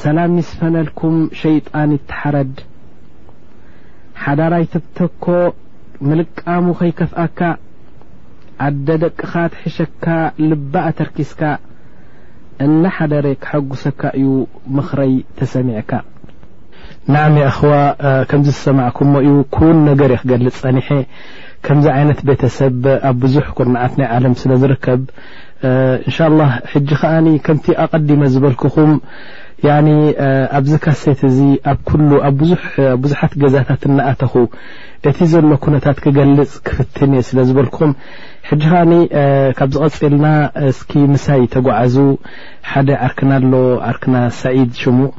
ሰላም 0.02 0.34
ይስፈነልኩም 0.42 1.18
ሸይጣን 1.42 1.92
ይትሓረድ 1.98 2.56
ሓዳራይትብተኮ 4.24 5.26
ምልቃሙ 6.08 6.66
ኸይከፍአካ 6.80 7.40
ኣደ 8.68 8.88
ደቅኻ 9.04 9.32
ትሕሸካ 9.54 10.06
ልባእ 10.50 10.88
ተርኪስካ 10.98 11.42
እናሓደረ 12.66 13.28
ክሐጉሰካ 13.44 14.02
እዩ 14.20 14.28
ምክረይ 14.78 15.14
ተሰሚዕካ 15.40 15.92
ናዓ 17.14 17.24
ኣኸዋ 17.52 17.74
ከምዚ 18.30 18.50
ዝሰማዕኩምሞ 18.56 19.14
እዩ 19.28 19.34
ን 19.76 19.78
ነገር 19.90 20.10
የ 20.16 20.20
ክገልፅ 20.22 20.58
ፀኒሐ 20.64 20.88
ከምዚ 21.68 21.86
ዓይነት 21.96 22.20
ቤተሰብ 22.30 22.82
ኣብ 23.10 23.18
ብዙሕ 23.24 23.46
ቁርናዓት 23.58 23.94
ናይ 24.00 24.08
ዓለም 24.18 24.34
ስለዝርከብ 24.42 25.02
እንሻ 26.08 26.20
ከዓ 27.02 27.14
ከምቲ 27.48 27.68
ኣቀዲመ 27.86 28.22
ዝበልክኹም 28.36 28.92
ያኒ 29.68 29.90
ኣብዚ 30.58 30.72
ካሴት 30.84 31.20
እዚ 31.28 31.40
ኣኣብብ 31.72 32.40
ብዙሓት 33.02 33.34
ገዛታት 33.42 33.82
እነኣተኹ 33.90 34.34
እቲ 35.10 35.20
ዘሎ 35.32 35.48
ኩነታት 35.66 35.98
ክገልፅ 36.04 36.52
ክፍትን 36.68 37.12
እየ 37.16 37.22
ስለ 37.28 37.38
ዝበልኩም 37.48 37.92
ሕጂ 38.50 38.64
ከኣኒ 38.72 38.94
ካብ 39.60 39.70
ዝቐፂልና 39.76 40.26
እስኪ 40.70 40.92
ምሳይ 41.14 41.42
ተጓዓዙ 41.56 41.96
ሓደ 42.72 42.90
ዓርክና 43.08 43.32
ኣሎ 43.42 43.54
ዓርክና 43.90 44.16
ሰዒድ 44.42 44.72
ሽሙእ 44.82 45.14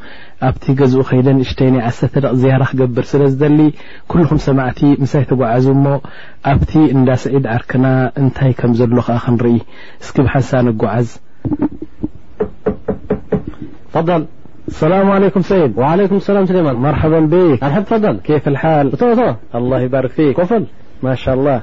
ኣብቲ 0.48 0.64
ገዝኡ 0.80 1.02
ከይደን 1.10 1.38
እሽተይነ 1.44 1.76
ዓሰተ 1.90 2.14
ደቕ 2.24 2.32
ዝያራ 2.42 2.64
ክገብር 2.72 3.04
ስለ 3.12 3.22
ዝደሊ 3.34 3.58
ኩልኹም 4.12 4.38
ሰማዕቲ 4.48 4.80
ምሳይ 5.04 5.24
ተጓዓዙ 5.32 5.66
እሞ 5.76 5.86
ኣብቲ 6.54 6.72
እንዳ 6.96 7.08
ስዒድ 7.26 7.46
ዓርክና 7.58 7.86
እንታይ 8.22 8.52
ከም 8.62 8.74
ዘሎ 8.80 8.96
ከ 9.08 9.18
ክንርኢ 9.26 9.56
እስኪ 10.04 10.16
ብሓንሳን 10.28 10.68
ጓዓዝ 10.84 11.10
فضل 13.92 14.26
السلام 14.68 15.10
عليكم 15.10 15.42
سيد 15.42 15.78
وعليكم 15.78 16.16
السلام 16.16 16.46
سليمان 16.46 16.74
مرحبا 16.76 17.20
بيك 17.20 17.62
نحبفضل 17.64 18.16
كيف 18.16 18.48
الحال 18.48 18.92
الله 19.54 19.80
يبارك 19.80 20.10
فيك 20.10 20.36
كفل 20.36 20.64
ماشاء 21.02 21.34
الله 21.34 21.62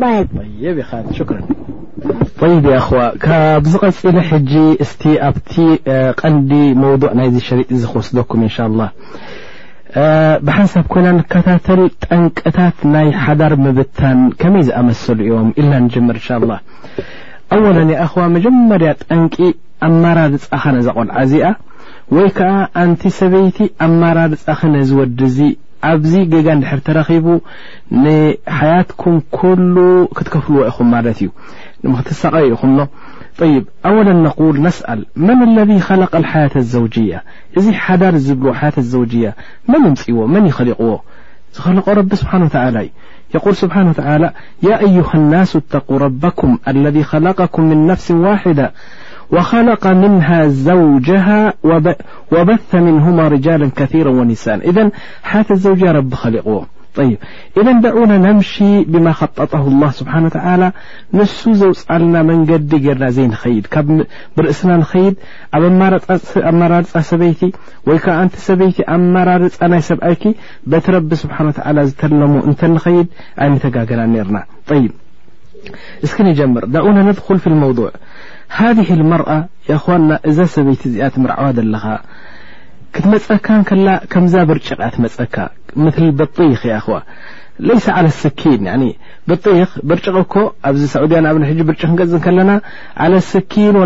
ይ 0.00 0.04
ሽክራ 1.18 1.36
ይብ 2.52 2.66
ይ 2.70 2.74
አኹዋ 2.80 2.98
ካብዚ 3.24 3.72
ቐፂሊ 3.84 4.16
ሕጂ 4.28 4.52
እስቲ 4.84 5.02
ኣብቲ 5.28 5.52
ቀንዲ 6.20 6.50
መውضዕ 6.82 7.10
ናይዚ 7.18 7.36
ሸሪጥ 7.46 7.68
እዚ 7.76 7.82
ክወስደኩም 7.92 8.42
እንሻ 8.48 8.56
ላ 8.80 8.86
ብሓሳብ 10.46 10.84
ኮይና 10.92 11.08
ንከታተል 11.18 11.82
ጠንቅታት 12.06 12.78
ናይ 12.94 13.08
ሓዳር 13.24 13.54
ምብታን 13.64 14.20
ከመይ 14.40 14.64
ዝኣመሰሉ 14.70 15.18
እዮም 15.26 15.48
ኢልና 15.60 15.74
ንጀምር 15.86 16.16
እንሻ 16.20 16.28
ላ 16.50 16.60
ኣወለ 17.56 17.80
አኽዋ 18.06 18.22
መጀመርያ 18.38 18.92
ጠንቂ 19.06 19.36
ኣማራሪ 19.88 20.34
ፃኸነ 20.48 20.76
ዘቆልዓ 20.88 21.14
እዚኣ 21.26 21.48
ወይ 22.16 22.28
ከዓ 22.38 22.54
ኣንቲ 22.84 23.02
ሰበይቲ 23.20 23.58
ኣማራር 23.88 24.32
ፃኸነ 24.46 24.74
ዝወድእዙ 24.90 25.38
ኣብዚ 25.86 26.12
ገጋ 26.30 26.46
ንድሕር 26.58 26.80
ተረኺቡ 26.86 27.26
ንሓያትኩም 28.04 29.16
كሉ 29.38 29.76
ክትከፍልዎ 30.16 30.60
ኢኹም 30.70 30.88
ማለት 30.94 31.18
እዩ 31.22 31.28
ምኽትሰቐዩ 31.90 32.46
ኢኹኖ 32.56 32.78
طይብ 33.40 33.64
ኣوለ 33.88 34.06
نقል 34.26 34.56
ነስأል 34.66 35.00
መን 35.26 35.38
اለذ 35.48 35.70
خለق 35.88 36.12
لحياة 36.24 36.54
الዘوجያ 36.62 37.10
እዚ 37.58 37.66
ሓዳር 37.84 38.14
ዝብልዎ 38.26 38.50
ሓያة 38.60 38.76
لዘውጅያ 38.82 39.26
መን 39.70 39.82
يምፅዎ 39.90 40.18
መን 40.34 40.44
ይኸሊቕዎ 40.50 40.92
ዝኸሊቆ 41.56 41.86
ረቢ 41.98 42.10
ስብሓ 42.22 42.32
ተ 42.54 42.56
እዩ 43.34 43.38
قል 43.44 43.54
ስብሓ 43.62 43.76
ተ 43.98 44.00
ي 44.66 44.70
ኣዩه 44.84 45.10
ናሱ 45.32 45.52
اተق 45.62 45.88
ረبኩም 46.04 46.52
اለذ 46.70 46.96
خለقኩም 47.10 47.62
ምን 47.70 47.80
ነፍሲ 47.90 48.06
ዋሕዳ 48.24 48.60
وخለق 49.34 49.82
ምنه 50.02 50.28
ዘوجሃ 50.64 51.26
وበث 52.34 52.68
ምنهማ 52.86 53.18
ሪጃላ 53.36 53.62
ከثራ 53.78 54.06
ወኒሳ 54.18 54.44
እذ 54.70 54.76
ሓተ 55.30 55.48
ዘውج 55.64 55.82
ረቢ 55.96 56.10
ኸሊቕዎ 56.22 56.58
ይብ 57.08 57.18
እذ 57.60 57.68
ዳዑና 57.84 58.12
ናምሽ 58.26 58.52
ብማ 58.92 59.06
خጠጣ 59.20 59.52
الله 59.72 59.90
ስብሓን 60.00 60.24
ተዓላ 60.36 60.62
ንሱ 61.18 61.38
ዘውፅልና 61.62 62.14
መንገዲ 62.30 62.70
ገርና 62.86 63.04
ዘይንኸይድ 63.16 63.64
ካብ 63.74 63.88
ብርእስና 64.36 64.70
ንኸይድ 64.82 65.14
ኣብ 65.56 65.62
ኣመራርፃ 66.50 66.92
ሰበይቲ 67.10 67.40
ወይ 67.88 67.98
ከዓ 68.04 68.16
እንተ 68.26 68.34
ሰበይቲ 68.48 68.78
ኣመራርፃ 68.94 69.58
ናይ 69.72 69.82
ሰብኣይኪ 69.90 70.22
በቲ 70.70 70.86
ረቢ 70.96 71.10
ስብሓ 71.24 71.38
ተ 71.58 71.76
ዝተለሙ 71.90 72.32
እንተ 72.48 72.60
ንኸይድ 72.76 73.08
ኣይንተጋገና 73.44 74.00
ነርና 74.14 74.38
ይ 74.80 74.82
እስኪ 76.06 76.18
ንጀምር 76.28 76.64
ዳኡና 76.74 76.98
ነድخል 77.08 77.38
ف 77.44 77.46
الመوضع 77.52 77.90
ሃذህ 78.58 78.88
الመርኣ 78.98 79.30
ይ 79.70 79.74
خዋና 79.82 80.10
እዛ 80.30 80.38
ሰበይቲ 80.54 80.82
እዚኣ 80.90 81.06
ትምርዕዋ 81.14 81.46
ዘለኻ 81.56 81.84
ክትመፀካከላ 82.94 83.88
ከምዛ 84.12 84.34
ብርጭቕ 84.50 84.78
ኣ 84.86 84.88
ትመፀካ 84.96 85.36
ምሊ 85.84 86.04
ብطክ 86.20 86.64
خዋ 86.84 86.94
ለይሰ 87.66 87.86
ዓለى 87.98 88.10
ስኪን 88.22 88.60
ብطክ 89.30 89.70
ብርጭቕ 89.90 90.16
እኮ 90.26 90.34
ኣብዚ 90.68 90.82
ሰዑድያ 90.94 91.18
ንኣብሕጂ 91.24 91.60
ብርጭ 91.68 91.80
ክንገዝእ 91.86 92.22
ከለና 92.26 92.50
ዓለ 93.04 93.12
ስኪን 93.32 93.76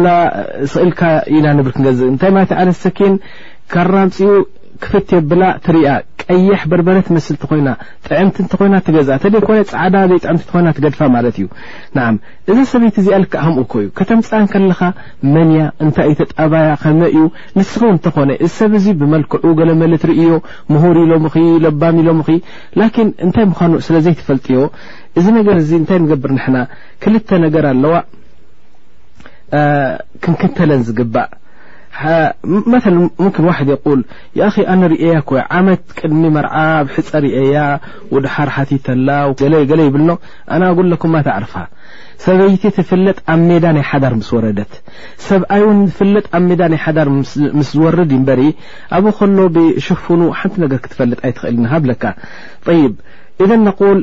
ስኢልካ 0.73 1.01
ኢና 1.37 1.47
ንብ 1.59 1.67
ክንገዝእ 1.75 2.11
ንታይ 2.15 2.31
ማለ 2.37 2.45
ى 2.73 2.77
ስኪን 2.85 3.15
ካራምፅኡ 3.73 4.29
ክፍትዮብላእ 4.85 5.53
ትርኣ 5.65 5.85
ቀይሕ 6.25 6.61
በርበረ 6.71 6.97
ትመስል 7.07 7.37
ት 7.43 7.49
ኮይና 7.51 7.69
ጥዕምቲ 8.07 8.37
እንተኮይና 8.45 8.77
ትገዝአ 8.87 9.15
ተደ 9.25 9.37
ኮነ 9.47 9.59
ፃዕዳ 9.71 9.95
ዩ 10.13 10.19
ጥዕምቲ 10.25 10.43
ትኮይና 10.49 10.69
ትገድፋ 10.77 11.01
ማለት 11.17 11.37
እዩ 11.41 11.47
ንዓም 11.97 12.17
እዛ 12.51 12.59
ሰበይት 12.73 12.97
እዚኣልክ 13.03 13.31
ከምኡኮ 13.35 13.75
እዩ 13.83 13.89
ከተምፃን 13.99 14.45
ከለኻ 14.53 14.81
መንያ 15.35 15.63
እንታይ 15.87 16.09
ይ 16.13 16.17
ተጣባያ 16.21 16.71
ከመ 16.83 17.01
እዩ 17.15 17.25
ንስኹ 17.59 17.83
እንተኾነ 17.95 18.31
እዚ 18.45 18.51
ሰብ 18.59 18.73
እዚ 18.81 18.87
ብመልክዑ 19.03 19.45
ገለመለ 19.61 19.93
ትርእዮ 20.05 20.33
ምሁር 20.75 20.99
ኢሎም 21.05 21.27
ለባሚ 21.67 21.97
ኢሎምኺ 22.07 22.29
ላኪን 22.81 23.11
እንታይ 23.27 23.47
ምዃኑ 23.53 23.75
ስለዘይ 23.89 24.17
ትፈልጥዮ 24.23 24.59
እዚ 25.21 25.27
ነገር 25.39 25.57
እዚ 25.65 25.71
እንታይ 25.83 26.01
ንገብር 26.07 26.33
ንሕና 26.39 26.59
ክልተ 27.05 27.29
ነገር 27.47 27.67
ኣለዋ 27.73 27.95
ክንክተለን 30.25 30.83
ዝግባእ 30.89 31.31
مثلا 32.45 33.11
مكن 33.19 33.45
وحد 33.45 33.69
يول 33.87 34.05
ي 34.37 34.51
خ 34.51 34.59
ኣنا 34.75 34.87
رእي 34.93 35.11
ዓመት 35.59 35.83
ቅድሚ 35.99 36.23
መርعብ 36.37 36.87
حፀ 36.95 37.11
رእي 37.25 37.55
وድحር 38.13 38.49
حت 38.57 38.87
ላገለ 39.09 39.55
قل 39.71 39.81
يብلن 39.89 40.11
ኣنا 40.55 40.73
قلك 40.79 41.03
ተعርفه 41.27 41.65
ሰበይت 42.27 42.65
تفለጥ 42.79 43.19
ኣብ 43.33 43.41
ሜዳ 43.51 43.65
ናይ 43.77 43.85
ሓዳር 43.91 44.15
مስ 44.21 44.31
وረደት 44.37 44.73
ሰብኣي 45.29 45.65
فለጥ 45.97 46.27
ኣብ 46.37 46.43
ሜዳ 46.51 46.61
ናይ 46.73 46.81
ሓዳር 46.85 47.09
مስ 47.59 47.71
ዝوርድ 47.79 48.13
በر 48.29 48.41
ኣب 48.97 49.05
ከሎ 49.19 49.39
بشفኑ 49.57 50.21
ሓንቲ 50.39 50.55
ነገر 50.65 50.79
ክትፈلጥ 50.85 51.19
ኣይትኽእል 51.27 51.57
ሃبለካ 51.73 52.03
طيب 52.69 52.93
إذا 53.45 53.57
نقول 53.69 53.97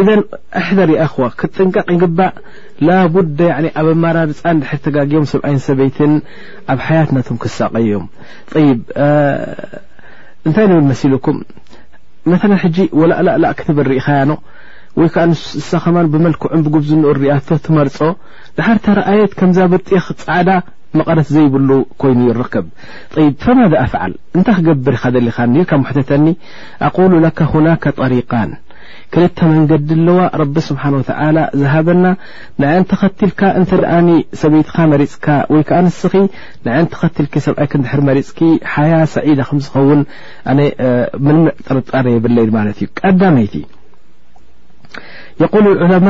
إذ 0.00 0.08
ኣሕضር 0.60 0.90
خዋ 1.12 1.22
ክትጥንቀቕ 1.40 1.86
ይግባእ 1.94 2.32
ላቡ 2.86 3.14
ኣብ 3.78 3.86
ኣማራርፃን 3.90 4.56
ድ 4.62 4.78
ተጋጊቦም 4.84 5.26
ሰብኣይን 5.32 5.60
ሰበይት 5.66 5.98
ኣብ 6.72 6.78
ሓያት 6.86 7.10
ናቶም 7.16 7.36
ክሳቀዮም 7.42 8.04
ይ 8.62 8.66
እንታይ 10.46 10.66
ንብል 10.70 10.84
መሲሉኩም 10.92 11.36
መ 12.32 12.40
ጂ 12.76 12.86
ወላእላእላእ 13.00 13.54
ክትብ 13.60 13.78
ርኢኻያኖ 13.90 14.30
ወይ 15.00 15.08
ዓ 15.22 15.24
ንሳኸማ 15.30 15.96
ብመልክዑን 16.14 16.60
ብግብዙ 16.64 16.90
ኡ 17.10 17.14
ርኣቶ 17.20 17.48
ትመርፆ 17.66 17.98
ድሓር 18.58 18.78
ረኣየት 18.98 19.32
ከምዛ 19.38 19.58
ብርጥክ 19.72 20.06
ፃዕዳ 20.24 20.50
መቐረት 20.98 21.28
ዘይብሉ 21.34 21.70
ኮይኑ 22.02 22.20
ይረከብ 22.32 22.66
فማ 23.44 23.58
ኣፍዓል 23.84 24.12
እንታይ 24.38 24.56
ክገብር 24.58 24.96
ካዘሊኻ 25.04 25.38
ተተኒ 25.98 26.26
ኣقሉ 26.88 27.12
ካ 27.38 27.48
ሁና 27.52 27.66
طሪቃን 28.00 28.50
ክልተ 29.14 29.38
መንገዲ 29.50 29.88
ኣለዋ 29.98 30.18
ረቢ 30.40 30.56
ስብሓን 30.68 30.94
ወተዓ 30.98 31.20
ዝሃበና 31.60 32.04
ንአንተኸትልካ 32.62 33.40
እንተ 33.58 33.70
ደኣኒ 33.82 34.08
ሰበይትካ 34.40 34.76
መሪፅካ 34.92 35.26
ወይ 35.52 35.62
ከ 35.68 35.78
ንስኺ 35.86 36.14
ናአንተኸትል 36.66 37.26
ሰብኣይ 37.46 37.68
ክንድሕር 37.72 38.00
መሪፅኪ 38.08 38.40
ሓያ 38.74 38.94
ሰዒዳ 39.14 39.40
ከምዝኸውን 39.48 40.00
ኣነ 40.52 40.60
ምንምዕጥርጣር 41.26 42.06
የብለይል 42.14 42.52
ማለት 42.58 42.78
እዩ 42.82 42.88
ቀዳመይቲእ 43.00 43.66
የቁል 45.42 45.66
ዑለማ 45.84 46.08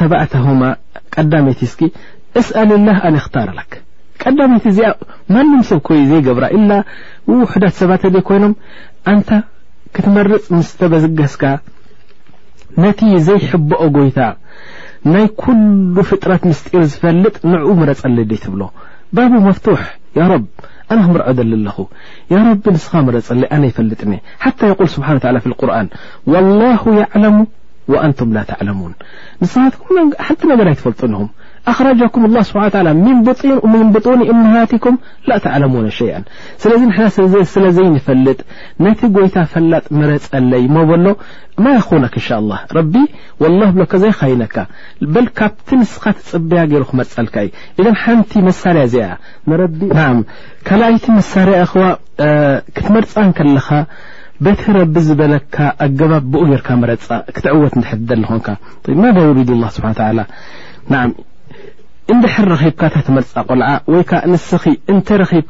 ተባዕተሁማ 0.00 0.62
ቀዳመይቲ 1.16 1.60
እስኪ 1.68 1.82
እስኣ 2.40 2.54
ልላህ 2.72 2.98
ኣነ 3.06 3.16
ኣክታርላክ 3.22 3.70
ቀዳሜይት 4.22 4.64
እዚኣ 4.70 4.88
ማንም 5.34 5.60
ሰብ 5.68 5.78
ኮይ 5.86 6.00
ዘይገብራ 6.10 6.44
ኢላ 6.56 6.72
ውሕዳት 7.30 7.74
ሰባት 7.80 8.00
ተደ 8.04 8.16
ኮይኖም 8.28 8.52
ኣንታ 9.10 9.30
ክትመርፅ 9.94 10.44
ምስተበዝገስካ 10.56 11.42
ነቲ 12.82 13.00
ዘይሕበኦ 13.28 13.82
ጎይታ 13.96 14.20
ናይ 15.12 15.26
ኩሉ 15.42 15.94
ፍጥራት 16.10 16.42
ምስጢር 16.50 16.82
ዝፈልጥ 16.92 17.34
ንዕኡ 17.52 17.68
መረፀሊ 17.80 18.16
ደትብሎ 18.32 18.62
ባቡ 19.18 19.32
መፍቱሕ 19.46 19.80
ያ 20.18 20.22
ረብ 20.32 20.44
ኣነ 20.92 20.98
ክምርዐዘሊ 21.06 21.50
ኣለኹ 21.58 21.78
ያ 22.32 22.38
ረቢ 22.48 22.64
ንስኻ 22.76 22.92
መረፀሊ 23.08 23.42
ኣነ 23.54 23.62
ይፈልጥኒ 23.70 24.12
ሓታ 24.44 24.60
የቁል 24.70 24.88
ስብሓ 24.96 25.08
ላ 25.36 25.40
ቁርን 25.60 25.88
ወላሁ 26.32 26.82
ይዕለሙ 27.00 27.36
ወኣንቱም 27.94 28.32
ላ 28.36 28.40
ተዕለሙን 28.50 28.92
ንስኻትኩም 29.42 29.96
ሓንቲ 30.26 30.40
ነገር 30.52 30.66
ኣይትፈልጡ 30.72 31.00
ኒሁም 31.12 31.28
ኣም 31.68 31.74
ه 31.76 31.78
እም 33.64 33.72
ይፈጥ 33.92 34.00
ጥ 34.00 34.04
ይ 47.36 47.38
ፃ 48.54 48.56
ኣ 61.00 61.02
እንድሕር 62.12 62.46
ረኺብካ 62.52 62.82
እ 62.98 63.02
ተመርፃ 63.06 63.32
ቆልዓ 63.48 63.66
ወይ 63.92 64.02
ንስኺ 64.30 64.64
እንተ 64.92 65.06
ረኺብ 65.20 65.44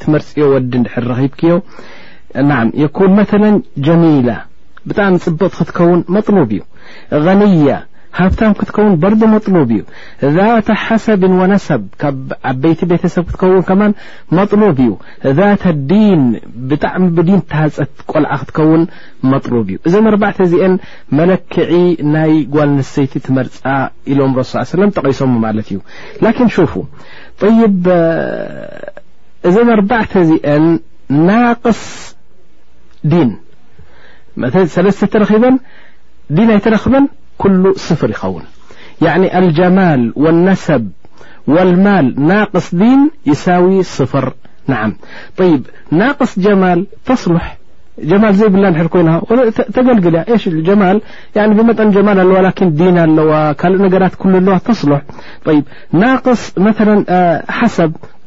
ትመርፂዮ 0.00 0.42
ወዲ 0.52 0.72
ር 0.94 1.02
ረኺብክዮ 1.12 1.52
ናዓ 2.48 2.60
የኩን 2.82 3.10
መثل 3.18 3.42
ጀሚላ 3.86 4.28
ብጣዕሚ 4.88 5.14
ፅቡቕክትከውን 5.26 6.00
መطሉብ 6.16 6.50
እዩ 6.56 6.60
غነያ 7.24 7.68
ሃብታም 8.18 8.52
ክትከውን 8.58 8.92
በርዲ 9.02 9.22
መጥሉብ 9.34 9.70
እዩ 9.76 9.82
ዛተ 10.36 10.68
ሓሰብ 10.82 11.22
ወነሰብ 11.40 11.82
ካብ 12.02 12.20
ዓበይቲ 12.50 12.80
ቤተሰብ 12.92 13.24
ክትከውን 13.28 13.64
ከማ 13.68 13.82
መጥሉብ 14.38 14.76
እዩ 14.84 14.90
ذተ 15.38 15.64
ዲን 15.90 16.22
ብጣዕሚ 16.70 17.04
ብዲን 17.18 17.40
ተሃፀት 17.50 17.92
ቆልዓ 18.12 18.32
ክትከውን 18.42 18.82
መጥሉብ 19.32 19.66
እዩ 19.72 19.78
እዘን 19.88 20.06
ኣርባዕተ 20.12 20.38
ዚአን 20.52 20.74
መለክዒ 21.18 21.72
ናይ 22.14 22.32
ጓል 22.54 22.70
ነሰይቲ 22.78 23.14
ትመርፃ 23.26 23.60
ኢሎም 24.12 24.32
ረስ 24.40 24.54
ለም 24.82 24.92
ተቀይሶም 24.98 25.34
ማለት 25.46 25.68
እዩ 25.74 25.80
ላኪን 26.26 26.50
ሹፉ 26.56 26.74
ይብ 27.60 27.84
እዘን 29.50 29.68
ኣርባዕተ 29.76 30.12
ዚአን 30.30 30.66
ናቅስ 31.28 31.82
ዲን 33.12 33.30
ሰለስተ 34.78 35.04
ተረኺበን 35.12 35.54
ዲን 36.36 36.48
ኣይተረኽበን 36.54 37.04
كل 37.38 37.72
صفر 37.76 38.10
يخون 38.10 38.42
يعني 39.02 39.38
الجمال 39.38 40.12
والنسب 40.16 40.90
والمال 41.46 42.26
ناقص 42.26 42.74
دين 42.74 43.10
يساوي 43.26 43.82
صفر 43.82 44.32
نعم 44.66 44.96
طيب 45.36 45.66
ناقص 45.90 46.38
جمال 46.38 46.86
تصلح 47.04 47.58
جمال 47.98 48.34
زي 48.34 48.48
بلا 48.48 48.70
نحر 48.70 48.86
كينها 48.86 49.20
تقلقلي 49.50 50.24
إيش 50.28 50.48
جمال 50.48 51.00
يعني 51.36 51.54
بمط 51.54 51.80
جمال 51.80 52.18
الو 52.20 52.36
لكن 52.40 52.74
دين 52.74 52.98
الوا 52.98 53.52
كالء 53.52 53.82
نجرات 53.82 54.14
كل 54.14 54.36
الو 54.36 54.58
تصلح 54.58 55.02
طيب 55.44 55.64
ناقص 55.92 56.58
مثلا 56.58 57.04
حسب 57.48 57.92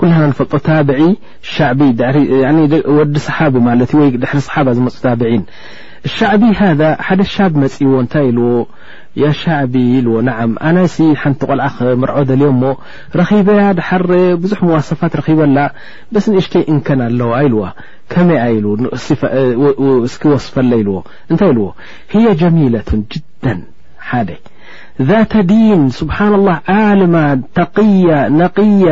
ኩل 0.00 0.10
ፈልጦ 0.38 0.52
ታብع 0.68 0.94
شዕቢ 1.56 1.80
ወዲ 2.96 3.12
صሓቢ 3.26 3.54
ማለት 3.68 3.90
እ 3.94 3.98
ወ 4.00 4.06
ድሪ 4.22 4.32
صሓب 4.48 4.66
ዝመፁ 4.76 4.96
ታብعን 5.04 5.44
ሻዕቢ 6.16 6.42
هذ 6.60 6.80
ሓደ 7.06 7.20
ሻعب 7.34 7.52
መፅዎ 7.62 7.92
እንታይ 8.04 8.26
ኢلዎ 8.30 8.44
ያ 9.22 9.30
ዕቢ 9.60 9.74
ኢዎ 9.98 10.14
ናዓ 10.26 10.38
ኣነ 10.68 10.76
ሓንቲ 11.22 11.40
ቆልዓ 11.50 11.66
ምርዖ 12.00 12.18
ደልዮ 12.30 12.48
ሞ 12.60 12.72
ረኺበያ 13.20 13.62
ድር 13.78 14.04
ብዙح 14.42 14.60
مዋسፋት 14.68 15.12
ረኺበላ 15.20 15.58
بስ 16.12 16.24
ንእሽተይ 16.34 16.64
እንከና 16.72 17.00
ኣለዎ 17.08 17.30
ኣይلዋ 17.40 17.62
ከመይ 18.14 18.38
ኣኢሉ 18.46 18.66
እስኪ 20.08 20.22
ወስፈለ 20.34 20.70
ኢልዎ 20.82 20.98
እንታይ 21.30 21.48
ኢلዎ 21.54 21.66
هي 22.12 22.24
ጀሚلة 22.42 22.88
جዳ 23.12 23.42
ذاተ 25.08 25.32
ዲን 25.50 25.80
ስብሓና 25.98 26.32
الله 26.40 26.56
ዓልማ 26.88 27.16
ተقያ 27.58 28.08
ነقያ 28.42 28.86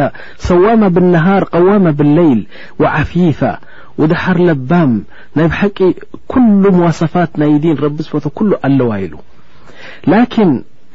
ሰዋማ 0.49 0.83
ብالነሃር 0.95 1.43
قዋማ 1.55 1.87
ብلለይል 1.99 2.41
وዓፊፋ 2.83 3.41
وድሓር 4.01 4.39
ለባም 4.49 4.93
ናይ 5.39 5.47
ብሓቂ 5.53 5.79
ኩሉ 6.33 6.63
ምዋሰፋት 6.79 7.33
ናይ 7.43 7.53
ዲን 7.65 7.77
ረቢ 7.85 7.97
ዝፈት 8.07 8.25
ኩሉ 8.39 8.51
ኣለዋ 8.69 8.91
ኢሉ 9.05 9.15
ላኪን 10.13 10.51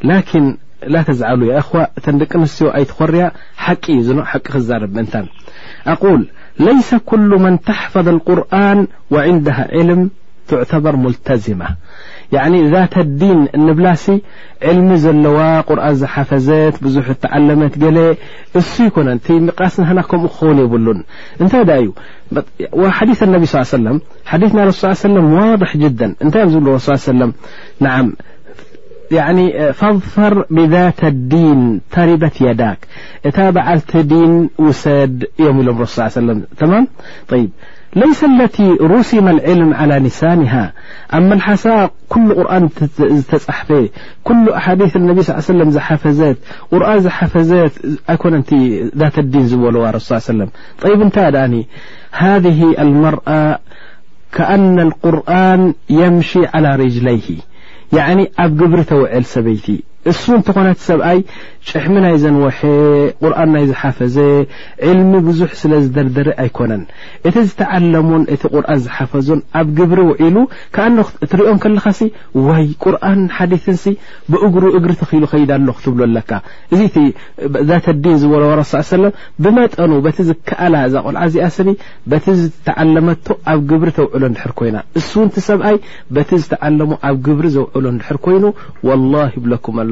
ላኪን 0.09 0.45
ላ 0.93 1.01
ተዝዓሉ 1.07 1.41
ይخዋ 1.51 1.77
እተን 1.97 2.15
ደቂ 2.21 2.31
ኣንስትዮ 2.41 2.67
ኣይትኮርያ 2.79 3.23
ሓቂ 3.65 3.83
እዩ 3.95 4.01
ዝኖ 4.07 4.19
ሓቂ 4.31 4.45
ክዛርب 4.55 4.91
ብእንታ 4.95 5.15
ኣقል 5.93 6.21
ለይሰ 6.65 6.89
ኩل 7.11 7.31
መን 7.45 7.55
ተحፈظ 7.67 8.07
لቁርን 8.17 8.79
وዕንده 9.13 9.55
ዕልም 9.79 10.01
تتበር 10.47 10.95
ملተዝمة 11.03 11.69
ي 12.33 12.37
ذات 12.73 12.93
الዲን 13.03 13.39
ንብላሲ 13.67 14.05
ዕልሚ 14.69 14.87
ዘለዋ 15.03 15.39
ቁርን 15.69 15.95
ዘሓፈዘት 16.01 16.75
ብዙሕ 16.85 17.07
ትዓለመት 17.23 17.73
ገሌ 17.83 17.97
እሱ 18.59 18.71
ይኮነ 18.87 19.09
ቲ 19.25 19.33
مቕስ 19.47 19.75
ና 19.87 19.99
ከምኡ 20.11 20.31
ክኸውን 20.33 20.59
ይብሉን 20.63 20.99
እንታይ 21.41 21.63
ዳ 21.69 21.71
እዩ 21.81 21.89
وሓዲث 22.81 23.19
انቢ 23.27 23.43
ص 23.53 23.55
ሰለ 23.73 23.85
ሓዲثና 24.31 24.57
ሱ 24.79 24.81
ሰለ 25.03 25.15
ዋضح 25.35 25.69
جዳا 25.83 26.09
እንታይ 26.23 26.43
እዮም 26.47 26.63
ብ 26.67 26.77
ሱ 26.87 26.97
سለ 27.07 27.21
ናዓ 27.85 27.95
ፈظፈር 29.79 30.33
ብذاተ 30.55 30.99
الዲيን 31.13 31.61
طሪበة 31.95 32.35
يዳክ 32.47 32.79
እታ 33.27 33.37
በዓልቲ 33.55 33.91
ዲን 34.11 34.33
ውሰድ 34.65 35.17
እዮም 35.39 35.55
ኢሎም 35.61 35.77
رሱ 35.85 35.95
يه 36.05 36.13
ሰለم 36.17 36.37
ተማ 36.59 36.71
ط 37.29 37.31
ليس 37.95 38.23
التي 38.23 38.69
رسم 38.81 39.27
العلم 39.27 39.73
على 39.73 39.99
نثانها 39.99 40.73
أمالحسا 41.13 41.89
كل 42.09 42.33
قرآن 42.33 42.69
زتصحف 42.99 43.89
كل 44.23 44.49
أحاديث 44.49 44.95
النبي 44.95 45.21
صلى 45.23 45.35
عليه 45.35 45.43
وسلم 45.45 45.69
زحفزت 45.69 46.37
قرآن 46.71 46.99
زحفزت 46.99 47.99
أ 48.09 48.15
كن 48.15 48.43
ت 48.43 48.53
ذات 48.97 49.17
الዲين 49.19 49.45
زبلዋ 49.47 49.89
رس 49.91 50.01
صل 50.01 50.11
عي 50.13 50.17
وسلم 50.17 50.49
طيب 50.81 51.01
إنت 51.01 51.19
دن 51.19 51.63
هذه 52.11 52.75
المرأ 52.81 53.57
كأن 54.31 54.79
القرآن 54.79 55.73
يمشي 55.89 56.45
على 56.53 56.75
رجليه 56.75 57.29
يعن 57.93 58.27
ኣብ 58.41 58.57
جبሪ 58.61 58.85
ተوعل 58.85 59.25
سበيت 59.25 59.69
እስው 60.11 60.33
ንተኾነት 60.39 60.79
ሰብኣይ 60.87 61.19
ጨሕሚ 61.69 61.93
ናይዘንወሒ 62.03 62.59
ቁርኣን 63.21 63.49
ናይ 63.53 63.63
ዝሓፈዘ 63.69 64.15
ዕልሚ 64.89 65.11
ብዙሕ 65.27 65.51
ስለ 65.61 65.71
ዝደርደር 65.83 66.27
ኣይኮነን 66.43 66.83
እቲ 67.27 67.35
ዝተዓለሙን 67.49 68.23
እቲ 68.33 68.41
ቁርኣን 68.53 68.79
ዝሓፈዞን 68.85 69.39
ኣብ 69.59 69.69
ግብሪ 69.79 69.99
ውዒሉ 70.09 70.37
ከኣ 70.75 70.85
ትሪኦን 71.31 71.61
ከለካሲ 71.63 72.01
ወይ 72.47 72.67
ቁርን 72.83 73.21
ሓዲትንሲ 73.37 73.85
ብእግሩ 74.33 74.63
እግሪ 74.79 74.91
ተኽሉ 75.01 75.23
ከይዳ 75.31 75.51
ኣሎ 75.61 75.69
ክትብሎ 75.77 76.01
ኣለካ 76.09 76.31
እዚ 76.73 76.81
እዛተ 77.63 77.87
ዲን 78.03 78.19
ዝበለዎ 78.25 78.51
ሱ 78.69 78.69
ሳ 78.73 78.83
ሰለም 78.91 79.15
ብመጠኑ 79.45 79.91
በቲ 80.07 80.17
ዝከኣላ 80.29 80.75
እዛ 80.91 80.95
ቆልዓ 81.07 81.23
ዚኣ 81.35 81.49
ሰኒ 81.57 81.71
በቲ 82.13 82.25
ዝተዓለመቶ 82.43 83.27
ኣብ 83.53 83.59
ግብሪ 83.73 83.89
ተውዕሎ 84.01 84.23
ድር 84.37 84.53
ኮይና 84.61 84.77
እው 84.99 85.03
ሰብኣይ 85.49 85.79
በ 86.17 86.27
ዝተለሙ 86.43 86.91
ኣብ 87.09 87.17
ግብሪ 87.29 87.45
ዘውዕሎ 87.57 87.85
ድር 88.05 88.17
ኮይኑ 88.27 88.45
ይብለኩም 89.37 89.75
ኣሎ 89.81 89.91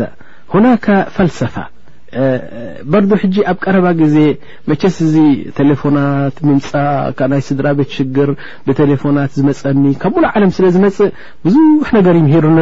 ذ 0.00 0.06
ሁና 0.52 0.66
ፈልሰፋ 1.14 1.54
በር 2.92 3.04
ጂ 3.34 3.42
ኣብ 3.50 3.56
ቀረባ 3.64 3.86
ግዜ 3.98 4.16
መቼስ 4.70 4.96
ዚ 5.14 5.16
ቴሌፎናት 5.58 6.36
ምምፃ 6.48 6.68
ናይ 7.32 7.40
ስድራቤት 7.48 7.90
ሽግር 7.96 8.30
ብተሌፎናት 8.66 9.32
ዝመፀኒ 9.38 9.84
ከምሉ 10.02 10.24
ዓለም 10.32 10.52
ስለዝመፅእ 10.58 11.10
ብዙሕ 11.46 11.90
ነገር 11.98 12.14
ይሄሩኒ 12.20 12.60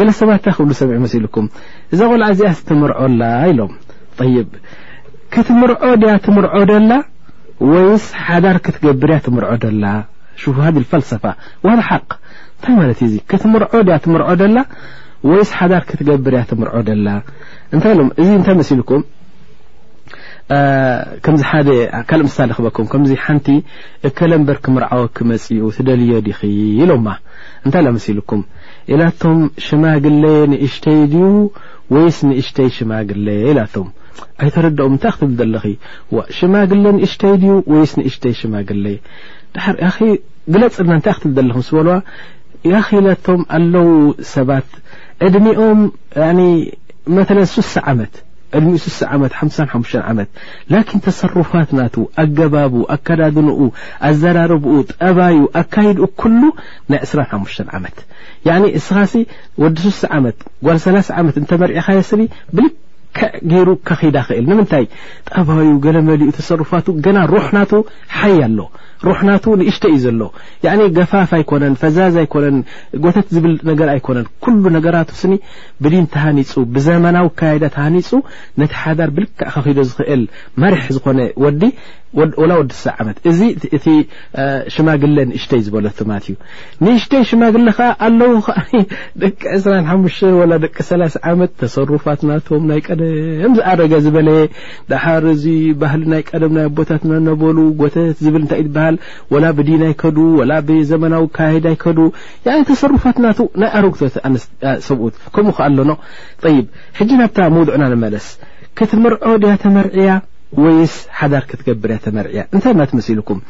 ገለሰባትእ 0.00 0.58
ብ 0.70 0.78
ሰዑ 0.80 0.90
ልም 1.24 1.36
እዛ 1.94 2.00
ቆልዓ 2.12 2.28
ዚኣ 2.40 2.52
ትምርዖላ 2.70 3.22
ኢሎም 3.52 3.72
ይ 4.32 4.42
ክትምርዖ 5.36 5.82
ያ 6.10 6.14
ትምርዖ 6.28 6.54
ላ 6.90 6.94
ወይስ 7.72 8.04
ሓዳር 8.26 8.56
ክትብርያ 8.66 9.18
ም 9.36 9.38
ላ 9.84 9.90
ታ 12.64 12.70
ዩትምር 12.94 13.64
ምር 14.16 14.22
ላ 14.56 14.66
ወይስ 15.28 15.48
ሓዳር 15.60 15.82
ክትገብር 15.88 16.34
እያ 16.36 16.44
ትምርዖ 16.50 16.74
ደላ 16.88 17.08
እንታይ 17.74 17.92
ኢሎ 17.94 18.00
እዚ 18.22 18.28
እንታይ 18.40 18.54
መሲልኩም 18.60 19.02
ከምዚ 21.24 21.42
ካልእ 22.10 22.24
ምሳ 22.28 22.36
ክበኩም 22.56 22.86
ከምዚ 22.92 23.10
ሓንቲ 23.24 23.48
እከለንበር 24.08 24.56
ክምርዓወ 24.64 25.02
ክመፅኡ 25.16 25.66
ትደልዮ 25.76 26.14
ዲኺ 26.28 26.40
ኢሎማ 26.82 27.06
እንታይ 27.64 27.82
ኢላ 27.82 27.90
መሲልኩም 27.98 28.40
ኢላቶም 28.94 29.38
ሽማግለ 29.66 30.24
ንእሽተይ 30.52 31.00
ድዩ 31.12 31.26
ወይስ 31.94 32.18
ንእሽተይ 32.30 32.68
ሽማግለ 32.78 33.26
ኢላቶም 33.50 33.88
ኣይተረድኦም 34.42 34.94
ንታይ 34.98 35.12
ክት 35.18 35.30
ዘለ 35.40 35.54
ሽማግለ 36.38 36.84
ንእሽተይ 36.98 37.34
ድዩ 37.42 37.52
ወይስ 37.74 37.92
ንእሽተይ 38.00 38.34
ሽማግለ 38.40 38.84
ግለፅና 40.54 40.90
እንታይ 40.98 41.14
ክት 41.16 41.26
ዘለስበልዋ 41.38 41.94
ኢላቶም 42.98 43.40
ኣለው 43.56 43.86
ሰባት 44.34 44.68
ዕድሚኦም 45.26 45.80
ያ 46.24 46.26
መለ 47.16 47.38
ስሳ 47.54 47.72
ዓመት 47.90 48.14
ዕድሚኡ 48.58 48.76
ሱሳ 48.84 48.98
ዓመት 49.14 49.32
ሓሳ 49.40 49.56
ሓሙሽተ 49.72 49.96
ዓመት 50.10 50.28
ላኪን 50.72 51.00
ተሰሩፋት 51.06 51.70
ናቱ 51.78 51.94
ኣገባቡ 52.22 52.74
ኣከዳድንኡ 52.94 53.58
ኣዘራርብኡ 54.08 54.74
ጠባዩ 54.92 55.36
ኣካይድኡ 55.60 56.06
ኩሉ 56.22 56.42
ናይ 56.92 57.00
2ስራ 57.04 57.20
ሓሙሽተ 57.32 57.60
ዓመት 57.78 57.98
ያኒ 58.48 58.64
እስኻሲ 58.80 59.14
ወዲ 59.64 59.78
ሱሳ 59.86 60.02
ዓመት 60.18 60.38
ጓል 60.68 60.80
3ላ0 60.86 61.16
ዓመት 61.22 61.38
እንተመሪአኻዮ 61.42 62.00
ስኒ 62.10 62.24
ብል 62.58 62.68
ከገይሩ 63.18 63.68
ካኺዳ 63.88 64.16
ኽእል 64.26 64.44
ንምንታይ 64.50 64.84
ጣባዩ 65.30 65.68
ገለ 65.84 65.96
መሊኡ 66.08 66.28
ተሰርፋቱ 66.38 66.86
ገና 67.04 67.18
ሩሕ 67.32 67.46
ናቱ 67.56 67.72
ሓይ 68.18 68.36
ኣሎ 68.46 68.58
ሩሕ 69.06 69.20
ናቱ 69.28 69.44
ንእሽተ 69.60 69.84
እዩ 69.92 69.98
ዘሎ 70.04 70.20
ዕ 70.88 70.88
ገፋፍ 70.98 71.30
ኣይኮነን 71.38 71.74
ፈዛዝ 71.82 72.14
ኣይኮነን 72.22 72.56
ጎተት 73.04 73.26
ዝብል 73.34 73.54
ነገር 73.70 73.88
ኣይኮነን 73.94 74.26
ኩሉ 74.44 74.62
ነገራት 74.76 75.10
ስኒ 75.20 75.32
ብድን 75.84 76.06
ተሃኒፁ 76.16 76.50
ብዘመናዊ 76.74 77.26
ካየዳ 77.40 77.64
ተሃኒፁ 77.76 78.08
ነቲ 78.62 78.72
ሓዳር 78.82 79.10
ብልካዕ 79.16 79.48
ካኺዶ 79.54 79.78
ዝኽእል 79.90 80.22
መርሕ 80.64 80.84
ዝኾነ 80.96 81.18
ወዲ 81.46 81.62
ወላ 82.40 82.52
ወዲሰብ 82.60 82.94
ዓመት 83.02 83.18
እዚ 83.30 83.40
እቲ 83.76 83.86
ሽማግለ 84.74 85.16
ንእሽተይ 85.30 85.60
ዝበሎቶማለት 85.66 86.24
እዩ 86.30 86.34
ንእሽተይ 86.84 87.22
ሽማግለ 87.30 87.66
ከዓ 87.78 87.88
ኣለዉ 88.06 88.32
ከዓ 88.46 88.58
ደቂ 89.22 89.40
2ስራሓሙሽተ 89.56 90.22
ወላ 90.40 90.52
ደቂ 90.64 90.76
3ላ 90.88 91.04
ዓመት 91.32 91.52
ተሰሩፋት 91.60 92.20
ናቶም 92.30 92.64
ናይ 92.70 92.80
ቀደም 92.86 93.52
ዝኣረገ 93.58 93.92
ዝበለየ 94.06 94.40
ድሓር 94.92 95.26
ዚባህሊ 95.44 96.02
ናይ 96.14 96.22
ቀደም 96.30 96.52
ናይ 96.58 96.66
ኣቦታት 96.70 97.04
ነበሉ 97.28 97.56
ጎተት 97.82 98.18
ዝብል 98.24 98.42
እንታእ 98.44 98.62
ትበሃል 98.68 98.96
ወላ 99.34 99.44
ብዲናይከዱ 99.60 100.18
ወላ 100.40 100.52
ብዘመናዊ 100.70 101.24
ካባሂዳ 101.38 101.66
ይከዱ 101.76 101.98
ተሰሩፋት 102.70 103.16
ናቱ 103.26 103.38
ናይ 103.60 103.70
ኣረግቶት 103.80 104.14
ስሰብኡት 104.24 105.14
ከምኡ 105.36 105.54
ከ 105.58 105.62
ኣሎኖ 105.68 105.92
ይብ 106.56 106.66
ሕጂ 106.98 107.10
ናብታ 107.22 107.38
መውድዑና 107.56 107.84
ንመለስ 107.92 108.28
ክትመርዖ 108.78 109.22
ድያተመርዕያ 109.42 110.10
ወይስ 110.64 110.94
ሓዳር 111.18 111.42
ክትገብር 111.50 111.90
እያ 111.92 111.98
ተመርዒ 112.06 112.28
እያ 112.34 112.42
እንታይ 112.54 112.74
ማ 112.78 112.82
ትመሲሉኩም 112.90 113.40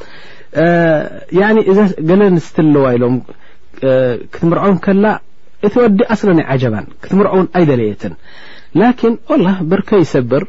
እዛ 1.71 1.79
ገለ 2.11 2.21
ንስትለዋ 2.37 2.85
ኢሎም 2.97 3.17
ክትምርዖን 4.35 4.77
ከላ 4.87 5.05
እቲ 5.67 5.75
ወዲኣስለናይ 5.85 6.47
ዓጀባን 6.55 6.87
ክትምርዖውን 7.05 7.49
ኣይደለየትን 7.59 8.13
ላኪን 8.81 9.15
ወላ 9.31 9.47
በርከ 9.71 9.91
ይሰብር 10.03 10.45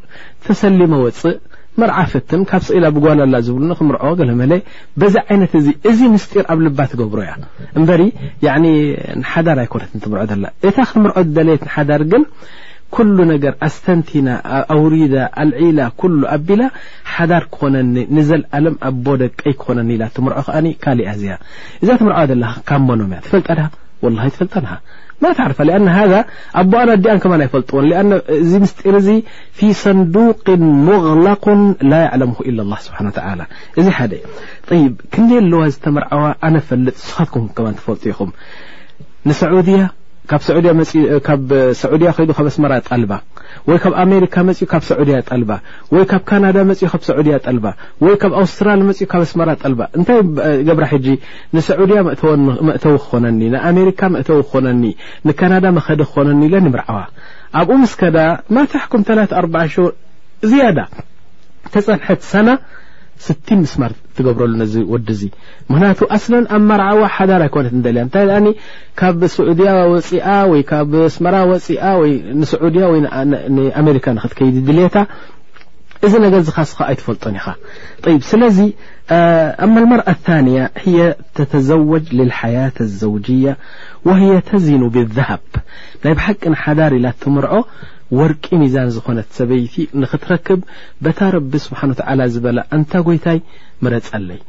ተሰሊመ 0.47 0.93
ወፅእ 1.05 1.37
መርዓ 1.81 1.97
ፍትን 2.11 2.41
ካብ 2.49 2.61
ስኢኢላ 2.67 2.85
ብጓላላ 2.95 3.35
ዝብሉ 3.47 3.69
ክምርዖ 3.79 4.03
ገለ 4.19 4.31
መለ 4.41 4.53
በዛ 5.01 5.15
ዓይነት 5.31 5.51
እዚ 5.59 5.67
እዚ 5.89 5.99
ምስጢር 6.15 6.45
ኣብ 6.53 6.59
ልባ 6.65 6.79
ትገብሮ 6.91 7.19
እያ 7.25 7.33
እምበሪ 7.79 8.01
ንሓዳር 9.19 9.59
ኣይኮነት 9.63 9.91
ትምርዖ 10.05 10.21
ዘላ 10.33 10.45
እታ 10.69 10.77
ክትምርዖ 10.89 11.17
ደለየት 11.37 11.63
ሓዳር 11.75 12.03
ግን 12.13 12.23
ኩሉ 12.95 13.17
ነገር 13.33 13.53
ኣስተንቲና 13.67 14.29
ኣውሪዳ 14.75 15.15
ኣልዒላ 15.43 15.79
ኣቢላ 16.35 16.61
ሓዳር 17.15 17.43
ክኾነኒ 17.53 17.95
ንዘኣለም 18.17 18.75
ኣቦ 18.89 19.05
ደቀይ 19.21 19.53
ክኾነኒ 19.61 19.89
ኢ 19.97 19.99
ትምርዖ 20.17 20.39
ከኣ 20.47 20.65
ካ 20.83 20.95
ኣ 21.11 21.13
ዚያ 21.21 21.33
እዛ 21.83 21.89
ተምርዋ 22.01 22.17
ካብመኖምእያ 22.71 23.19
ትፈልጠሃ 23.27 23.59
ትፈጠ 24.35 24.53
ትር 24.53 25.51
ኣ 25.77 26.21
ኣቦኣ 26.61 26.79
ኣዲኣ 26.95 27.13
ከ 27.23 27.31
ይፈልጥዎን 27.45 27.87
ኣ 28.01 28.19
ዚ 28.49 28.59
ምስጢር 28.63 28.95
ዚ 29.07 29.11
ፊ 29.57 29.69
ሰንቅ 29.83 30.45
ሙغ 30.87 31.05
ላ 31.91 32.03
ለም 32.21 32.31
ስብሓ 32.87 32.99
እዚ 33.81 33.87
ደ 34.13 34.21
ክንደ 35.13 35.31
ኣለዋ 35.43 35.61
ዝተምርዓዋ 35.75 36.23
ኣነፈጥ 36.49 36.85
ስትኩም 37.07 37.45
ከትፈልጡ 37.57 38.03
ይኹም 38.13 38.31
ንሰድያ 39.29 39.79
ብ 40.23 40.37
ካብ 41.27 41.51
ሰዑድያ 41.81 42.09
ከይዱ 42.15 42.29
ካ 42.37 42.41
ኣስመራ 42.49 42.73
ጠልባ 42.89 43.11
ወይ 43.69 43.77
ካብ 43.83 43.93
ኣሜሪካ 44.03 44.35
መፅኡ 44.49 44.65
ካብ 44.71 44.83
ሰዑድያ 44.89 45.15
ጠልባ 45.29 45.51
ወይ 45.93 46.03
ካብ 46.11 46.21
ካናዳ 46.29 46.57
መፅኡ 46.69 46.87
ካብ 46.93 47.01
ሰዑድያ 47.09 47.35
ጠልባ 47.45 47.65
ወይ 48.05 48.13
ካብ 48.21 48.33
ኣውስትራል 48.41 48.81
መፅኡ 48.89 49.03
ካብ 49.11 49.21
ኣስመራ 49.27 49.49
ጠልባ 49.61 49.81
እንታይ 49.97 50.19
ገብራ 50.67 50.85
ሕጂ 50.93 51.07
ንሰዑድያ 51.55 51.99
መእተው 52.67 52.95
ክኾነኒ 53.03 53.41
ንኣሜሪካ 53.55 54.01
መእተው 54.15 54.39
ክኾነኒ 54.49 54.83
ንካናዳ 55.29 55.65
መኸዲ 55.77 56.01
ክኾነኒ 56.11 56.43
ለንምርዓዋ 56.53 56.99
ኣብኡ 57.61 57.75
ምስከዳ 57.85 58.17
ማታሕኩም 58.57 59.01
ታተ 59.09 59.31
ኣር 59.39 59.47
ሽዉ 59.73 59.85
ዝያዳ 60.51 60.79
ተፀንሐት 61.73 62.21
ሰና 62.33 62.47
ስት 63.25 63.47
ምስማር 63.63 63.91
ትገብረሉ 64.17 64.51
ነዚ 64.61 64.73
ወዲ 64.93 65.07
ዙ 65.19 65.23
ምክንያቱ 65.71 65.99
ኣስለን 66.15 66.45
ኣብ 66.55 66.61
መርዓዋ 66.69 67.01
ሓዳር 67.15 67.41
ኣይኮነት 67.47 67.73
ደልያ 67.85 68.01
እንታይ 68.05 68.23
ደኣ 68.29 68.45
ካብ 68.99 69.21
ስዑድያ 69.35 69.69
ወፅ 69.93 70.09
ወይ 70.51 70.61
ካብ 70.71 70.93
ስመራ 71.15 71.35
ወፅ 71.51 71.67
ወይ 72.01 72.13
ንስዑድያ 72.39 72.83
ወይ 72.93 72.99
ንኣሜሪካ 73.59 74.05
ንክትከይዲ 74.17 74.57
ድሌታ 74.69 74.95
እዚ 76.07 76.13
ነገር 76.25 76.41
ዚ 76.45 76.49
ኻስኻ 76.57 76.77
ኣይትፈልጦን 76.91 77.35
ኢኻ 77.39 77.47
ይብ 78.13 78.21
ስለዚ 78.31 78.57
ኣማ 79.65 79.73
ልመርኣ 79.83 80.07
ታንያ 80.27 80.59
ህየ 80.83 80.99
ተተዘወጅ 81.37 82.05
ልልሓያት 82.17 82.75
ኣلዘውጅያ 82.85 83.51
ወሂየ 84.09 84.35
ተዚኑ 84.49 84.81
ብلዘሃብ 84.95 85.43
ናይ 86.05 86.13
ብሓቂን 86.19 86.55
ሓዳር 86.63 86.93
ኢላ 86.99 87.07
ትምርዖ 87.25 87.53
ወርቂ 88.19 88.45
ሚዛን 88.61 88.89
ዝኮነት 88.95 89.27
ሰበይቲ 89.39 89.75
ንክትረክብ 90.01 90.59
በታ 91.03 91.19
ረቢ 91.35 91.53
ስብሓኑ 91.65 91.91
ተ 91.99 92.27
ዝበላ 92.35 92.59
እንታ 92.77 92.93
ጎይታይ 93.07 93.37
መረፀለይ 93.85 94.41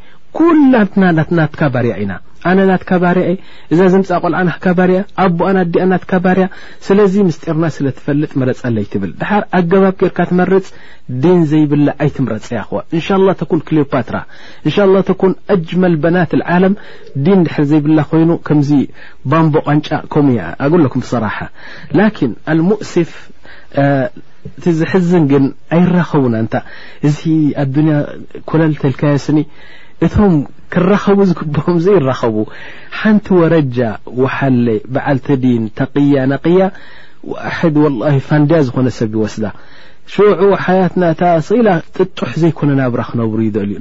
ባርያ 1.75 1.95
ኢኣባር 2.03 3.19
እዛ 3.73 3.81
ም 4.01 4.05
ቆልርኣኣ 4.19 4.49
ኣባርያ 6.19 6.47
ስለዚ 6.87 7.15
ምስጢርና 7.29 7.67
ስለፈልጥ 7.77 8.31
መፀለይ 8.43 8.87
ብል 9.03 9.13
ድ 9.23 9.27
ኣገባብ 9.59 9.95
ገርካትመርፅ 10.03 10.69
ን 11.35 11.43
ዘይብላ 11.51 11.89
ኣይትምረፀያ 12.05 12.63
ኸዋ 12.69 12.81
ን 12.95 13.35
ተን 13.43 13.61
ክሌፓትራ 13.69 14.17
ን 14.69 15.05
ን 15.29 15.35
ኣጅመል 15.57 15.97
በናት 16.05 16.33
ዓለም 16.57 16.75
ን 17.31 17.39
ድ 17.47 17.67
ዘይብላ 17.73 17.99
ኮይኑ 18.13 18.31
ከምዚ 18.49 18.73
ባንቦ 19.33 19.55
ቋንጫ 19.69 19.91
ከም 20.15 20.31
ኣገም 20.81 21.05
ሰራ 21.13 21.25
እፍ 23.05 23.13
እቲዝሕዝን 23.79 25.25
ግን 25.33 25.45
ኣይራኸቡና 25.77 26.35
ንታ 26.47 26.57
እዚ 27.09 27.19
ኣዱንያ 27.63 27.95
ኮለል 28.51 28.73
ተልካዮስኒ 28.83 29.39
እቶም 30.07 30.35
ክራኸቡ 30.75 31.19
ዝግበሮም 31.31 31.79
ዘይራኸቡ 31.87 32.37
ሓንቲ 32.99 33.27
ወረጃ 33.41 33.79
ወሓለ 34.23 34.67
በዓልቲ 34.95 35.27
ዲን 35.45 35.65
ተقያ 35.81 36.15
ናقያ 36.33 36.61
ዋሕድ 37.33 37.77
وላ 37.85 38.01
ፋንድያ 38.29 38.59
ዝኾነ 38.69 38.89
ሰብ 38.99 39.13
ይወስዳ 39.19 39.45
ኢ 40.23 40.25
ጥጡ 41.97 42.19
ዘኮነ 42.43 42.71
ናብ 42.79 42.95
ክነብ 43.09 43.33
ልዩ 43.41 43.77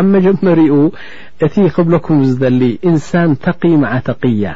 ኣብ 0.00 0.12
ጀመሪኡ 0.26 0.74
እ 1.46 1.48
ክብም 2.06 2.20
ንሳ 2.96 3.10
ተ 3.44 3.54
ተያ 4.24 4.52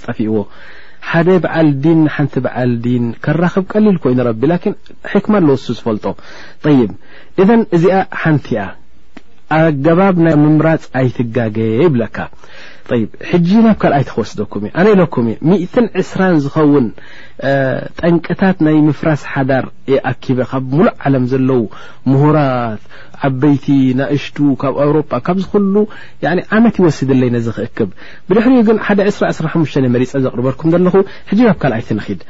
ፈጦ 0.00 0.24
እዚ 7.76 7.86
ቲ 8.46 8.66
ኣገባብ 9.56 10.16
ና 10.24 10.32
ምምራፅ 10.42 10.82
ኣይትጋገየ 11.00 11.76
ይብለካ 11.84 12.18
ይብ 13.00 13.10
ሕጂ 13.30 13.48
ናብ 13.64 13.76
ካልኣይቲ 13.80 14.08
ክወስደኩም 14.14 14.62
እ 14.66 14.70
ኣነ 14.80 14.86
ኢለኩም 14.94 15.26
እየ 15.32 15.38
12ስራ 15.72 16.20
ዝኸውን 16.44 16.86
ጠንቅታት 18.00 18.56
ናይ 18.66 18.76
ምፍራስ 18.88 19.22
ሓዳር 19.32 19.66
የኣኪበ 19.92 20.38
ካብ 20.50 20.64
ሙሉእ 20.76 20.94
ዓለም 21.08 21.24
ዘለው 21.32 21.62
ምሁራት 22.10 22.82
ዓበይቲ 23.28 23.66
ናእሽቱ 24.00 24.36
ካብ 24.62 24.74
ኣውሮጳ 24.84 25.12
ካብ 25.26 25.38
ዝኩሉ 25.44 25.74
ዓመት 26.58 26.74
ይወስድለይ 26.80 27.30
ነዚ 27.36 27.46
ክእክብ 27.56 27.90
ብድሕሪኡ 28.30 28.60
ግን 28.68 28.80
ሓደ 28.86 29.00
22ሓሙሽተ 29.10 29.84
የመሪፀ 29.88 30.12
ዘቕርበርኩም 30.26 30.72
ዘለኹ 30.76 30.94
ሕጂ 31.32 31.40
ናብ 31.48 31.58
ካልኣይቲ 31.64 31.90
ንኽድ 31.98 32.20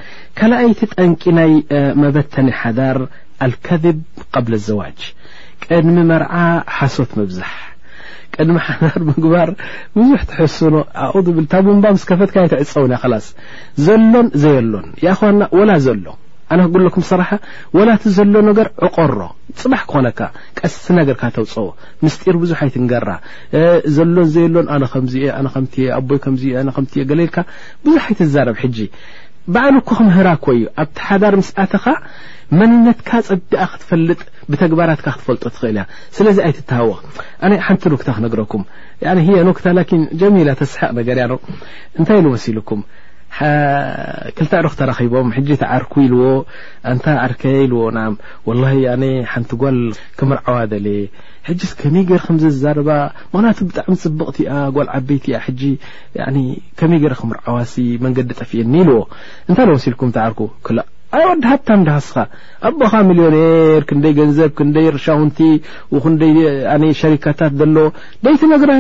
ካልኣይቲ 0.41 0.81
ጠንቂ 0.97 1.23
ናይ 1.41 1.53
መበተኒ 2.05 2.49
ሓዳር 2.63 3.01
ኣልከድብ 3.47 3.99
ቀብለ 4.35 4.53
ዘዋጅ 4.69 5.01
ቅድሚ 5.67 5.97
መርዓ 6.11 6.35
ሓሶት 6.77 7.11
መብዛሕ 7.21 7.51
ቅድሚ 8.37 8.57
ሓናር 8.67 8.99
ምግባር 9.09 9.49
ብዙሕ 9.97 10.21
ትሕሱኖ 10.31 10.75
ኣኡ 11.05 11.15
ብል 11.37 11.47
ታ 11.53 11.61
ቡንባ 11.67 11.85
ምስ 11.97 12.03
ከፈትካ 12.11 12.37
ይ 12.45 12.49
ትዕፀውን 12.53 12.91
እያ 12.95 12.99
ክላስ 13.03 13.27
ዘሎን 13.85 14.27
ዘየሎን 14.43 14.87
የኣኸዋና 15.05 15.43
ወላ 15.59 15.71
ዘሎ 15.87 16.07
ኣነ 16.55 16.61
ክጉሎኩም 16.67 17.05
ስራሓ 17.11 17.31
ወላ 17.77 17.89
እቲ 17.97 18.05
ዘሎ 18.19 18.35
ነገር 18.51 18.69
ዕቆሮ 18.87 19.19
ፅባሕ 19.63 19.83
ክኾነካ 19.91 20.21
ቀስ 20.59 20.77
ነገርካ 20.99 21.23
ተውፀዎ 21.37 21.67
ምስጢር 22.05 22.37
ብዙሕ 22.45 22.59
ኣይትንገራ 22.67 23.09
ዘሎን 23.97 24.29
ዘየሎን 24.37 24.69
ኣነ 24.77 24.85
ኸምዚ 24.93 25.15
ኣነከም 25.39 25.67
ኣቦይ 25.99 26.21
ከምዚ 26.27 26.45
ኣነከምቲ 26.61 26.95
ገሌልካ 27.11 27.37
ብዙሕ 27.87 28.05
ኣይትዛረብ 28.13 28.59
ሕጂ 28.65 28.79
በዓሉኩ 29.55 29.89
ክምህራ 29.99 30.29
ኮዩ 30.45 30.61
ኣብቲሓዳር 30.83 31.35
ምስእተኻ 31.41 31.85
መንነትካ 32.59 33.09
ፀዲኣ 33.29 33.63
ክትፈልጥ 33.73 34.19
ብተግባራትካ 34.51 35.07
ክትፈልጦ 35.15 35.43
ትኽእል 35.55 35.77
እያ 35.77 35.85
ስለዚ 36.17 36.39
ኣይ 36.47 36.53
ትተሃወ 36.59 36.93
ኣነ 37.47 37.53
ሓንቲ 37.67 37.83
ንክታ 37.95 38.09
ክነግረኩም 38.19 38.63
ህ 39.27 39.29
ኖክታ 39.49 39.67
ላን 39.79 40.03
ጀሚላ 40.21 40.51
ተስሓቅ 40.63 40.91
ነገር 41.01 41.19
ያ 41.23 41.27
እንታይ 41.99 42.19
ኢሉ 42.23 42.27
መሲ 42.37 42.47
ልኩም 42.59 42.81
ክልታ 44.37 44.53
ሮክ 44.65 44.75
ተረኺቦም 44.79 45.29
ሕ 45.35 45.43
ተዓርኩ 45.63 45.95
ኢልዎ 46.05 46.23
ንታ 46.97 47.07
ዓርከየ 47.25 47.57
ኢልዎ 47.67 47.81
ወ 48.49 48.55
ሓንቲ 49.33 49.51
ጓል 49.63 49.79
ክምርዓዋ 50.19 50.57
ለ 50.85 50.91
ሕ 51.49 51.55
ከመይ 51.81 52.05
ገረ 52.09 52.21
ከምዘዛረባ 52.27 52.91
ምክናቱ 53.33 53.59
ብጣዕሚ 53.71 53.93
ፅብቕቲኣ 54.05 54.53
ጓል 54.77 54.89
ዓበይቲ 54.99 55.25
ያ 55.37 56.25
ከመይ 56.81 57.01
ገረ 57.05 57.15
ክምርዓዋሲ 57.23 57.75
መንገዲ 58.05 58.31
ጠፊእኒ 58.43 58.73
ኢልዎ 58.85 59.01
እንታይ 59.49 59.69
ዎ 59.79 59.81
ሲልኩም 59.87 60.13
ተዓርኩ 60.19 60.41
ወዲ 61.29 61.43
ሃታ 61.51 61.69
ዳሃስኻ 61.89 62.17
ኣቦኻ 62.69 62.93
ሚልዮነር 63.11 63.83
ክንደይ 63.91 64.13
ገንዘብ 64.21 64.51
ክደይ 64.59 64.89
ርሻውንቲ 64.97 65.39
ክ 66.07 66.97
ሸሪካታት 67.03 67.53
ዘሎዎ 67.61 67.87
ደይቲ 68.25 68.43
ነግረ 68.55 68.71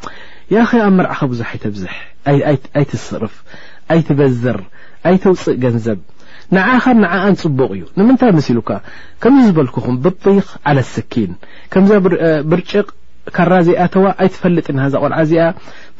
የአኸ 0.55 0.71
ኣብ 0.87 0.93
መርዓኻ 0.99 1.21
ብዙሕ 1.33 1.45
ኣይተብዝሕ 1.55 1.95
ኣይትስርፍ 2.81 3.35
ኣይትበዝር 3.95 4.61
ኣይተውፅእ 5.11 5.59
ገንዘብ 5.65 5.99
ንዓኻ 6.57 6.85
ንዓኣን 7.03 7.35
ፅቡቕ 7.43 7.71
እዩ 7.77 7.83
ንምንታይ 7.99 8.33
መሲሉካ 8.39 8.71
ከምዚ 9.23 9.45
ዝበልኩኹም 9.51 9.97
ብጥኽ 10.05 10.47
ዓለ 10.71 10.79
ስኪን 10.95 11.33
ከምዛ 11.73 11.91
ብርጭቕ 12.53 12.89
ካራ 13.37 13.53
ዚኣ 13.67 13.83
ተዋ 13.95 14.07
ኣይትፈልጥ 14.23 14.67
ናሃዛ 14.77 14.95
ቆልዓ 15.03 15.17
እዚኣ 15.25 15.43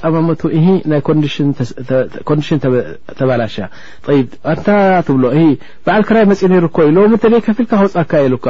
ጣማምቱ 0.00 0.40
እ 0.58 0.60
ናይ 0.90 1.00
ኮንዲሽን 2.28 2.58
ተባላሸ 3.18 3.56
ኣታ 4.52 4.66
ትብሎ 5.06 5.24
እ 5.44 5.46
በዓል 5.86 6.04
ክራይ 6.10 6.26
መፂን 6.32 6.54
ርኮኢሎ 6.66 6.96
ተለ 7.24 7.34
ከፊልካ 7.46 7.70
ክወፃካ 7.80 8.10
የሉካ 8.24 8.46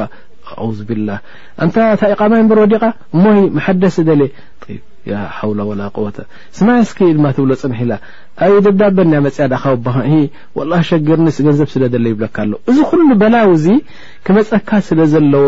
ኣዙ 0.66 0.78
ቢላህ 0.88 1.18
ኣንታ 1.64 1.76
ታኢቓማይ 2.02 2.40
ንበሮ 2.46 2.58
ወዲቓ 2.66 2.84
ሞይ 3.24 3.40
መሐደስ 3.56 3.96
ደልየ 4.08 4.78
ያ 5.10 5.18
ሓውላ 5.36 5.60
ወላ 5.68 5.82
ቆወተ 5.96 6.16
ስማይ 6.56 6.80
ስኪ 6.88 6.98
ድማ 7.16 7.26
ትብሎ 7.36 7.52
ፅንሒ 7.60 7.78
ኢላ 7.84 7.92
ኣብ 8.46 8.64
ደዳበናኣ 8.66 9.20
መፅያድኻ 9.26 9.62
ቦ 9.84 9.94
ወላ 10.58 10.72
ሸጊርኒ 10.88 11.28
ገንዘብ 11.46 11.68
ስለ 11.74 11.82
ደለ 11.94 12.04
ይብለካ 12.12 12.36
ኣሎ 12.44 12.52
እዚ 12.70 12.78
ኩሉ 12.90 13.08
በላው 13.22 13.48
እዙ 13.56 13.66
ክመፀካ 14.26 14.68
ስለ 14.88 15.00
ዘለዎ 15.12 15.46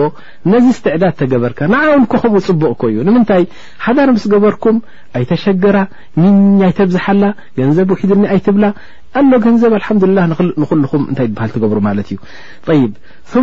ነዚ 0.53 0.67
ስትዕዳድ 0.79 1.15
ተገበርካ 1.21 1.61
ንዓውንኩ 1.75 2.13
ኸምኡ 2.25 2.41
ፅቡቕ 2.49 2.73
ኮእዩ 2.85 2.97
ንምንታይ 3.09 3.45
ሓዳር 3.85 4.11
ምስ 4.17 4.25
ገበርኩም 4.35 4.79
ኣይተሸግራ 5.21 5.77
ም 6.23 6.25
ኣይተብዝሓላ 6.71 7.23
ገንዘብ 7.61 7.91
ውሒድኒ 7.97 8.25
ኣይትብላ 8.35 8.65
ኣሎ 9.21 9.33
ገንዘብ 9.45 9.73
ኣልሓምዱልላህ 9.79 10.25
ንኽ 10.31 10.39
ንኩልኹም 10.63 11.03
እንታይ 11.11 11.27
ትበሃል 11.31 11.51
ትገብሩ 11.55 11.79
ማለት 11.87 12.09
እዩ 12.13 12.19
ይብ 12.79 12.93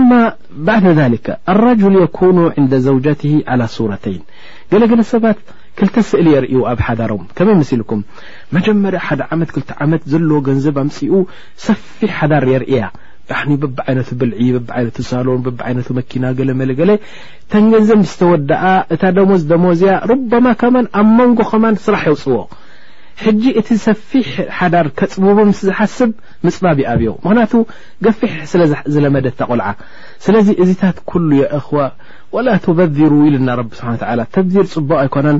ማ 0.09 0.19
ባዕዳ 0.67 0.99
ሊከ 1.13 1.27
ኣራጅል 1.53 1.95
የኩኑ 2.03 2.37
ዕንደ 2.59 2.73
ዘውጀት 2.87 3.21
ዓላى 3.51 3.67
ሱራተይን 3.75 4.23
ገለገለ 4.71 5.01
ሰባት 5.13 5.39
ክልተ 5.79 5.95
ስእሊ 6.11 6.27
የርእዩ 6.35 6.57
ኣብ 6.71 6.79
ሓዳሮም 6.87 7.21
ከመይ 7.37 7.55
መሲልኩም 7.61 8.01
መጀመርያ 8.55 9.01
ሓደ 9.07 9.21
ዓመት 9.33 9.49
2ልተ 9.57 9.69
ዓመት 9.85 10.01
ዘለዎ 10.13 10.37
ገንዘብ 10.47 10.77
ኣምፅኡ 10.85 11.21
ሰፊሕ 11.67 12.11
ሓዳር 12.21 12.45
የርእያ 12.53 12.83
በብዓይነቱ 13.63 14.09
ብልዒ 14.21 14.41
በብይነቱ 14.55 14.97
ሳሎን 15.09 15.41
በብይነቱ 15.47 15.89
መኪና 15.99 16.23
ገለመለገለ 16.39 16.91
ተን 17.53 17.65
ገንዘብ 17.75 17.97
ምስተወዳኣ 18.05 18.63
እታ 18.95 19.01
ደሞዝ 19.17 19.43
ደሞዝያ 19.51 19.93
ሩበማ 20.11 20.47
ከማን 20.63 20.87
ኣብ 21.01 21.09
መንጎ 21.19 21.39
ኸማን 21.51 21.77
ስራሕ 21.87 22.03
የውፅዎ 22.09 22.37
ሕጂ 23.25 23.43
እቲ 23.59 23.69
ሰፊሕ 23.85 24.27
ሓዳር 24.57 24.87
ከፅቡቡ 24.99 25.37
ምስ 25.49 25.59
ዝሓስብ 25.67 26.11
ምፅባብ 26.45 26.77
ኣብዮ 26.91 27.05
ምኽንያቱ 27.23 27.53
ገፊሕ 28.05 28.33
ስዝለመደታ 28.51 29.39
ቘልዓ 29.49 29.67
ስለዚ 30.25 30.47
እዚታት 30.63 30.97
ኩሉ 31.11 31.29
ያ 31.41 31.45
እኽዋ 31.57 31.79
ወላ 32.35 32.47
ቱበድሩ 32.65 33.11
ኢሉና 33.29 33.49
ረቢ 33.61 33.71
ስብሓን 33.79 33.97
ዓላ 34.11 34.21
ተብዚር 34.35 34.65
ፅቡቕ 34.75 34.91
ኣይኮነን 35.03 35.39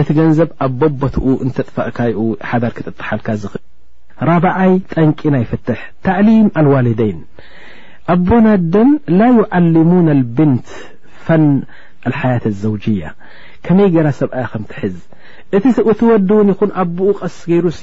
እቲ 0.00 0.08
ገንዘብ 0.18 0.48
ኣብ 0.66 0.72
ቦቦትኡ 0.80 1.26
እንተጥፋእካይኡ 1.44 2.20
ሓዳር 2.50 2.72
ክጥጥሓልካ 2.78 3.28
ዝኽእል 3.42 3.64
4በዓይ 4.36 4.72
ጠንቂ 4.94 5.20
ናይ 5.36 5.44
ፍትሕ 5.50 5.80
ታዕሊም 6.08 6.46
አልዋልደይን 6.60 7.20
ኣቦና 8.14 8.46
ደን 8.74 8.90
ላ 9.20 9.30
ይዓሊሙና 9.36 10.08
ልብንት 10.22 10.68
ፈን 11.26 11.44
ኣልሓያት 12.08 12.44
ኣዘውጅያ 12.54 13.02
ከመይ 13.66 13.88
ገራ 13.96 14.08
ሰብኣ 14.20 14.38
ከም 14.52 14.64
ትሕዝ 14.72 14.96
እቲእቲ 15.56 16.00
ወዲ 16.10 16.28
እውን 16.36 16.48
ይኹን 16.52 16.70
ኣብ 16.82 16.88
ብኡ 16.98 17.10
ቀስ 17.20 17.34
ገይሩ 17.50 17.66
ሲ 17.78 17.82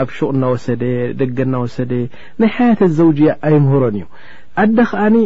ኣብ 0.00 0.08
ሹቕ 0.16 0.28
ና 0.40 0.44
ወሰደ 0.52 0.82
ደገና 1.20 1.54
ወሰደ 1.64 1.92
ናይ 2.40 2.50
ሓያተት 2.56 2.92
ዘውጅያ 2.98 3.30
ኣይምህሮን 3.46 3.96
እዩ 3.98 4.04
ኣደ 4.62 4.76
ከዓኒ 4.90 5.16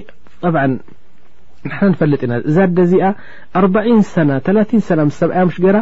ጣብዓ 0.42 0.62
ንሕና 1.68 1.82
ንፈለጥ 1.92 2.20
ኢና 2.26 2.32
እዛ 2.50 2.56
ደ 2.78 2.80
ዚኣ 2.92 3.04
ኣርባን 3.60 4.02
ሰና 4.14 4.30
ተላት 4.48 4.72
ሰና 4.88 5.00
ምስ 5.10 5.16
ሰብኣያ 5.22 5.44
ሙሽገራ 5.50 5.76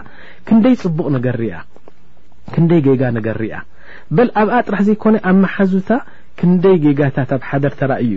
ክንደይ 0.49 0.77
ፅቡቕ 0.83 1.07
ነገር 1.17 1.37
ርያ 1.45 1.55
ክንደይ 2.55 2.83
ጌጋ 2.89 3.03
ነገር 3.19 3.39
ርያ 3.45 3.55
በል 4.17 4.29
ኣብኣ 4.43 4.57
ጥራሕ 4.69 4.83
ዘይኮነ 4.91 5.17
ኣብ 5.31 5.37
መሓዙታ 5.45 5.91
ክንደይ 6.41 6.77
ጌጋታት 6.87 7.31
ኣብ 7.39 7.43
ሓደር 7.51 7.75
ተራእእዩ 7.81 8.17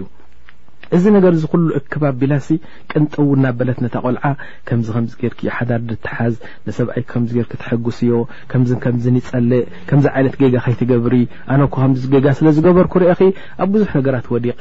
እዚ 0.95 1.03
ነገር 1.15 1.33
ዝኩሉ 1.41 1.63
እከባቢላሲ 1.79 2.47
ቅንጥ 2.91 3.11
ው 3.27 3.35
ናብ 3.43 3.55
በለት 3.59 3.79
ነታ 3.85 3.95
ቆልዓ 4.05 4.23
ከምዚ 4.67 4.87
ከምዚ 4.95 5.13
ጌርክ 5.21 5.39
የሓዳር 5.47 5.81
ድትሓዝ 5.89 6.35
ንሰብኣይካ 6.67 7.07
ከምዚ 7.13 7.31
ጌርክ 7.37 7.51
ትሐጉስ 7.61 7.97
ዮ 8.09 8.15
ከምዝን 8.53 8.79
ከምዝኒጸሊእ 8.85 9.65
ከምዚ 9.89 10.05
ዓይነት 10.15 10.35
ገጋ 10.43 10.55
ኸይትገብሪ 10.67 11.15
ኣነኳ 11.55 11.75
ከምዚ 11.83 12.03
ገጋ 12.15 12.27
ስለ 12.39 12.47
ዝገበርኩ 12.57 12.93
ርአኺ 13.03 13.21
ኣብ 13.65 13.69
ብዙሕ 13.75 13.91
ነገራት 13.99 14.27
ወዲቀ 14.35 14.59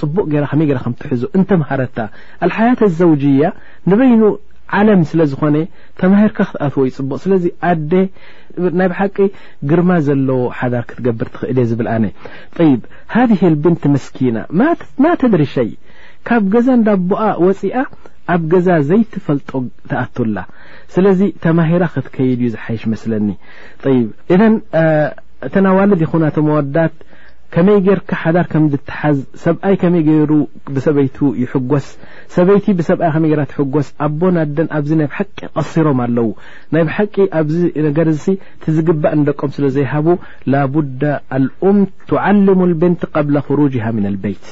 ፅቡቅ 0.00 0.26
ገ 0.34 0.44
ኸመይ 0.52 0.68
ገ 0.70 0.74
ከምትሕዙ 0.86 1.22
እንተምሃረታ 1.38 1.98
ኣልሓያተ 2.44 2.80
ዘውጅያ 3.00 3.44
ንበይኑ 3.90 4.22
ዓለም 4.76 5.00
ስለ 5.10 5.20
ዝኾነ 5.30 5.56
ተማሂርካ 6.00 6.38
ክትኣትዎ 6.48 6.82
ይፅቡቅ 6.88 7.18
ስለዚ 7.24 7.44
ኣዴ 7.70 7.92
ናይ 8.78 8.88
ብ 8.90 8.94
ሓቂ 8.98 9.16
ግርማ 9.70 9.90
ዘለዎ 10.06 10.40
ሓዳር 10.58 10.84
ክትገብር 10.88 11.28
ትኽእል 11.34 11.58
እየ 11.62 11.66
ዝብል 11.70 11.88
ኣነ 11.94 12.04
ይብ 12.70 12.82
ሃ 13.14 13.24
ልብንቲ 13.54 13.84
መስኪና 13.94 14.38
ማተደሪሻይ 15.04 15.70
ካብ 16.28 16.44
ገዛ 16.54 16.68
እዳቦኣ 16.80 17.22
ወፂኣ 17.46 17.76
ኣብ 18.34 18.42
ገዛ 18.52 18.68
ዘይትፈልጦ 18.88 19.50
ተኣትላ 19.90 20.38
ስለዚ 20.94 21.20
ተማሂራ 21.44 21.84
ክትከይድ 21.94 22.38
እዩ 22.42 22.48
ዝሓይሽ 22.56 22.82
መስለኒ 22.92 23.28
ይብ 23.98 24.08
እደ 24.34 24.42
እተናዋለድ 25.46 26.00
ይኹናቶ 26.06 26.36
መወዳት 26.48 26.94
ከመይ 27.54 27.78
ጌርካ 27.84 28.10
ሓዳር 28.22 28.46
ትዝ 28.52 28.74
ሰብኣ 29.44 29.64
ሰበይ 30.86 31.06
يحስ 31.42 31.86
ሰበይቲ 32.36 32.66
ሰብ 32.88 32.98
ትስ 33.52 33.92
ኣ 34.00 34.42
ይ 34.42 35.06
ቂ 35.14 35.48
ቀሲሮም 35.54 36.00
ኣለው 36.04 36.28
ይ 36.78 37.28
ኣ 37.38 37.42
ዝግእ 38.76 39.00
ደቀም 39.28 39.50
ስለዘي 39.56 39.84
لب 40.52 40.74
أም 41.68 41.76
تعل 42.10 42.46
البن 42.68 42.94
قبل 43.16 43.34
خرجه 43.46 43.84
من 43.96 44.04
البيት 44.12 44.46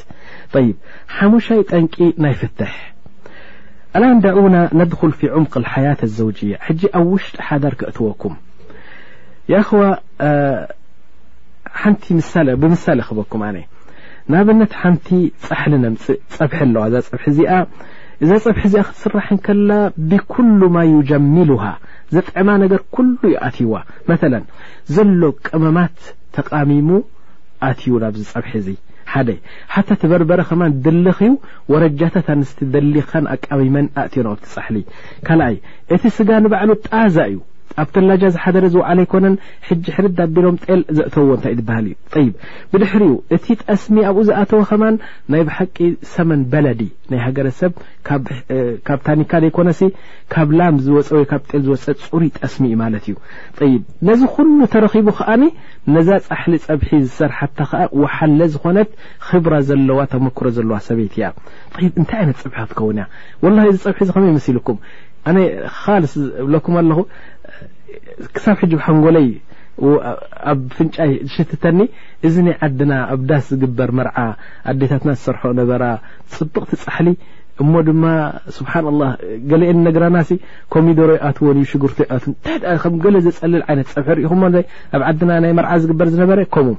ሙሻይ 1.33 1.61
ጠንቂ 1.71 1.95
ናይ 2.25 2.35
فትح 2.41 2.73
ዳ 4.25 4.27
ن 4.79 4.81
خ 5.01 5.03
ف 5.21 5.23
ق 5.53 5.55
لحية 5.65 6.01
الزوج 6.09 6.39
ኣብ 6.99 7.09
ሽጢ 7.25 7.49
ዳር 7.63 7.75
ክእወ 7.81 8.11
ሓንቲ 11.81 12.05
ምሳ 12.21 12.31
ብምሳሌ 12.63 12.99
ክበኩም 13.09 13.43
ኣነ 13.49 13.59
ንኣብነት 14.33 14.73
ሓንቲ 14.83 15.07
ፃሕሊ 15.49 15.73
ነምፅእ 15.85 16.19
ፀብሒ 16.37 16.59
ኣለዋ 16.65 16.83
እዛ 16.91 16.97
ፀብሒ 17.09 17.25
እዚኣ 17.33 17.53
እዛ 18.25 18.31
ፀብሒ 18.45 18.63
እዚኣ 18.69 18.83
ክትስራሕንከላ 18.89 19.71
ብኩሉማ 20.11 20.77
ዩጀሚሉሃ 20.95 21.65
ዘጥዕማ 22.17 22.49
ነገር 22.63 22.81
ኩሉ 22.97 23.17
ዩ 23.33 23.37
ኣትይዋ 23.49 23.75
መላ 24.09 24.35
ዘሎ 24.97 25.21
ቅመማት 25.49 25.97
ተቃሚሙ 26.39 26.89
ኣትዩ 27.69 27.93
ናብዚ 28.05 28.23
ፀብሒ 28.35 28.53
እዙ 28.63 28.69
ሓደ 29.13 29.29
ሓታ 29.75 29.89
ቲ 30.03 30.09
በርበረ 30.11 30.41
ኸማን 30.49 30.73
ድልኽ 30.85 31.19
ዩ 31.29 31.33
ወረጃታት 31.73 32.29
ኣንስቲ 32.37 32.59
ደሊኸን 32.77 33.25
ኣቃሚመን 33.35 33.87
ኣእትዮ 34.01 34.23
ንቲ 34.29 34.45
ፃሕሊ 34.55 34.77
ካልኣይ 35.27 35.57
እቲ 35.97 36.03
ስጋ 36.17 36.31
ንባዕሉ 36.47 36.71
ጣዛ 36.91 37.17
እዩ 37.33 37.39
ኣብ 37.83 37.89
ተላጃ 37.95 38.23
ዝሓደረ 38.35 38.65
ዝወዕለ 38.75 38.99
ኣይኮነን 39.05 39.35
ሕጂ 39.69 39.85
ሕርዳ 39.97 40.19
ቢሮም 40.35 40.57
ጤል 40.65 40.81
ዘእተውዎ 40.97 41.31
እንታ 41.37 41.47
ትበሃል 41.61 41.87
እዩ 41.97 42.23
ይ 42.25 42.29
ብድሕሪኡ 42.73 43.11
እቲ 43.37 43.47
ጠስሚ 43.65 43.97
ኣብኡ 44.11 44.21
ዝኣተወ 44.29 44.61
ከማን 44.71 44.95
ናይ 45.33 45.43
ብሓቂ 45.49 45.77
ሰመን 46.15 46.41
በለዲ 46.53 46.81
ናይ 47.11 47.21
ሃገረሰብ 47.27 47.73
ካብ 48.89 49.01
ታኒካደይኮነ 49.09 49.69
ካብ 50.35 50.49
ላም 50.59 50.77
ዝፀወይካብ 50.87 51.43
ል 51.61 51.65
ዝፀ 51.69 51.87
ፅሩይ 52.05 52.31
ጠስሚ 52.41 52.65
እዩ 52.71 52.77
ማለት 52.85 53.05
እዩ 53.11 53.17
ይ 53.71 53.73
ነዚ 54.11 54.21
ኩሉ 54.37 54.59
ተረኺቡ 54.75 55.09
ከዓ 55.19 55.29
ነዛ 55.97 56.09
ፀሕሊ 56.29 56.55
ፀብሒ 56.67 56.91
ዝሰርሐ 57.07 57.41
ከዓ 57.59 57.75
ወሓለ 58.03 58.41
ዝኮነት 58.55 58.91
ክብራ 59.27 59.55
ዘለዋ 59.69 59.99
ተመክሮ 60.15 60.47
ዘለዋ 60.59 60.77
ሰበይት 60.89 61.15
እያ 61.19 61.27
እንታይ 62.01 62.19
ዓይነት 62.23 62.39
ፀብሒ 62.43 62.57
ክትኸውን 62.69 62.99
እያ 63.03 63.07
ላ 63.57 63.67
እዚ 63.71 63.79
ፀብሒ 63.87 64.01
ዝ 64.09 64.15
ኸመይ 64.17 64.33
መሲልኩም 64.39 64.79
ኣነ 65.31 65.39
ልስ 66.03 66.13
ዝብለኩም 66.39 66.75
ኣለኹ 66.81 66.99
ክሳብ 68.35 68.57
ሕጂ 68.63 68.73
ብሃንጎለይ 68.79 69.27
ኣብ 70.53 70.61
ፍንጫይ 70.77 71.13
ሽትተኒ 71.35 71.79
እዚ 72.27 72.37
ናይ 72.47 72.55
ዓድና 72.67 72.93
ኣብ 73.15 73.21
ዳስ 73.31 73.45
ዝግበር 73.51 73.91
መርዓ 73.99 74.17
ኣዴታትና 74.71 75.11
ዝሰርሖ 75.19 75.43
ነበራ 75.61 75.85
ፅብቕቲ 76.37 76.71
ፃሕሊ 76.85 77.09
እሞ 77.63 77.73
ድማ 77.89 78.05
ስብሓን 78.57 78.87
ላه 79.01 79.11
ገሌ 79.51 79.63
አኒ 79.73 79.79
ነግራናሲ 79.89 80.31
ኮሚ 80.73 80.87
ዶሮይ 80.99 81.19
ኣትዎን 81.29 81.61
ዩ 81.61 81.65
ሽጉርቶዩ 81.73 82.07
ኣት 82.17 82.25
ታ 82.65 82.75
ከም 82.83 82.97
ገለ 83.05 83.17
ዘፀልል 83.27 83.63
ዓይነት 83.69 83.89
ፀብሒ 83.95 84.11
ርኢኹ 84.27 84.33
ኣብ 84.97 85.03
ዓድና 85.11 85.31
ናይ 85.45 85.53
መርዓ 85.61 85.71
ዝግበር 85.85 86.09
ዝነበረ 86.15 86.41
ከምኡ 86.57 86.77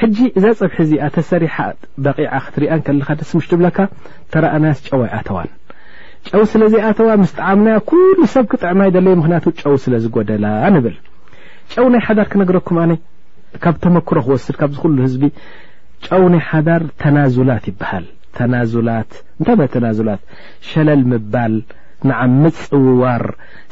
ሕጂ 0.00 0.16
እዛ 0.38 0.44
ፀብሒ 0.60 0.76
እዚኣ 0.86 1.04
ተሰሪሓ 1.16 1.56
በቂዓ 2.06 2.32
ክትሪአ 2.48 2.70
ከልካ 2.88 3.08
ደስ 3.20 3.32
ምሽጢ 3.38 3.52
ብለካ 3.60 3.78
ተረእናስ 4.34 4.80
ጨዋይ 4.88 5.10
ኣተዋን 5.20 5.50
ጨው 6.26 6.42
ስለ 6.52 6.62
ዘኣተዋ 6.72 7.08
ምስጣዓምና 7.22 7.68
ኩሉ 7.90 8.18
ሰብ 8.34 8.44
ክጥዕማ 8.52 8.80
የደለየ 8.88 9.14
ምክንያቱ 9.20 9.46
ጨው 9.60 9.74
ስለዝጎደላ 9.84 10.46
ንብል 10.74 10.96
ጨው 11.72 11.86
ናይ 11.94 12.02
ሓዳር 12.06 12.26
ክነግረኩም 12.32 12.78
ኣነይ 12.84 12.98
ካብ 13.64 13.74
ተመክሮ 13.84 14.18
ክወስድ 14.26 14.56
ካብዚ 14.60 14.76
ኩሉ 14.84 14.96
ህዝቢ 15.06 15.24
ጨው 16.06 16.22
ናይ 16.34 16.42
ሓዳር 16.50 16.82
ተናዙላት 17.02 17.64
ይበሃል 17.70 18.06
ተናዙላት 18.38 19.12
ታ 19.46 19.54
ተናዙላት 19.74 20.22
ሸለል 20.70 21.02
ምባል 21.12 21.54
ንዓ 22.08 22.18
ምፅ 22.40 22.58
ውዋር 22.88 23.22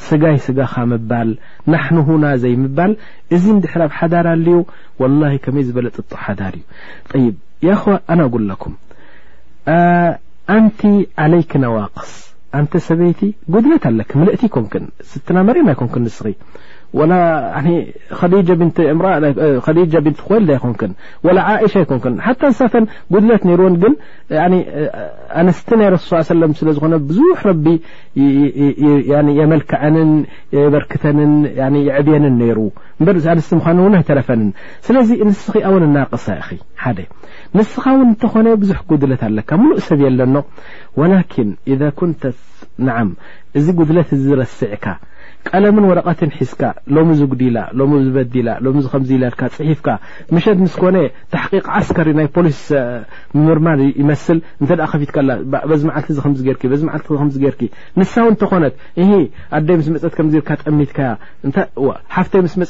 ስጋይ 0.07 0.37
ስጋኻ 0.47 0.75
ምባል 0.93 1.29
ናሕንሁና 1.73 2.25
ዘይ 2.43 2.55
ምባል 2.65 2.93
እዚ 3.37 3.45
ንድሕራብ 3.59 3.93
ሓዳር 3.99 4.27
ኣለዩ 4.35 4.59
ወላሂ 5.03 5.35
ከመይ 5.45 5.65
ዝበለ 5.69 5.87
ጥጦ 5.97 6.11
ሓዳር 6.27 6.57
እዩ 7.19 7.23
ይብ 7.27 7.37
ያ 7.69 7.77
ኸዋ 7.83 7.95
ኣነጉለኩም 8.13 8.75
ኣንቲ 10.57 10.81
ዓለይኪ 11.25 11.53
ነዋክስ 11.67 12.13
ኣንተ 12.59 12.73
ሰበይቲ 12.89 13.21
ጎድለት 13.53 13.85
ኣለክ 13.91 14.11
ምልእቲ 14.21 14.43
ኮንክን 14.55 14.85
ስትናመር 15.11 15.57
ናይ 15.69 15.77
ኮንክን 15.81 16.05
ንስኺ 16.09 16.27
و 16.95 17.05
ዲ 18.35 18.63
خል 19.67 19.79
ይኮንን 20.57 20.93
و 21.25 21.29
عእሻ 21.49 21.75
ይኮንን 21.83 22.19
ሓى 22.27 22.49
ንሳተ 22.53 22.75
ጉድለት 23.13 23.43
ነዎ 23.49 23.61
ግ 23.83 23.91
ኣንስቲ 25.41 25.69
ናይ 25.81 25.89
ሱ 26.07 26.11
ስለ 26.29 26.43
ዝኾነ 26.77 26.95
ብዙح 27.09 27.41
ረቢ 27.51 27.67
የመلክዐን 29.41 29.99
በርክተንን 30.75 31.33
يዕብየንን 31.89 32.35
ነይሩ 32.43 32.59
በ 33.07 33.09
ኣንስ 33.35 33.49
ም 33.59 34.01
ተረፈንን 34.11 34.51
ስለዚ 34.87 35.09
ንስኺ 35.31 35.55
ኣو 35.69 35.75
ናቅص 35.97 36.27
ሓ 36.85 36.95
ንስኻ 37.59 37.85
ው 37.97 38.01
ተኾነ 38.23 38.47
ብዙሕ 38.63 38.79
ጉድለት 38.91 39.23
ኣለካ 39.29 39.51
ምሉእ 39.63 39.83
ሰብ 39.89 40.01
የ 40.07 40.11
ለ 40.19 40.23
ولكن 41.01 41.49
إذ 41.73 41.83
ንተ 42.11 42.23
نع 42.87 42.97
እዚ 43.59 43.67
ጉድለት 43.79 44.11
ዝረስዕካ 44.25 44.85
ቀለምን 45.53 45.85
ወረቀትን 45.89 46.31
ሒስካ 46.39 46.63
ሎሚ 46.97 47.09
ዝጉዲላ 47.21 47.59
ሎ 47.79 47.85
ዝበላ 48.07 48.49
ሎ 48.65 48.71
ከዝል 48.93 49.25
ፅሒፍካ 49.57 49.89
ሸ 50.45 50.47
ስ 50.75 50.77
ተ 51.33 51.83
ስሪ 51.89 52.09
ናይ 52.19 52.29
ፖ 52.37 52.45
ምማር 53.37 53.81
ይስ 53.85 54.25
ፊንሳ 54.71 54.99
ኮኣይ 55.15 56.09
ስሚ 62.53 62.65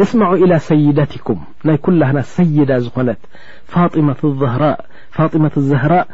اسمعوا 0.00 0.36
إلى 0.36 0.58
سيدتكم 0.58 1.40
ي 1.66 1.76
كلهن 1.76 2.22
سيد 2.22 2.72
نت 2.98 3.16
طمة 3.94 4.16
الظه 4.24 4.76
اطمة 5.18 5.50
الزهرء 5.56 6.06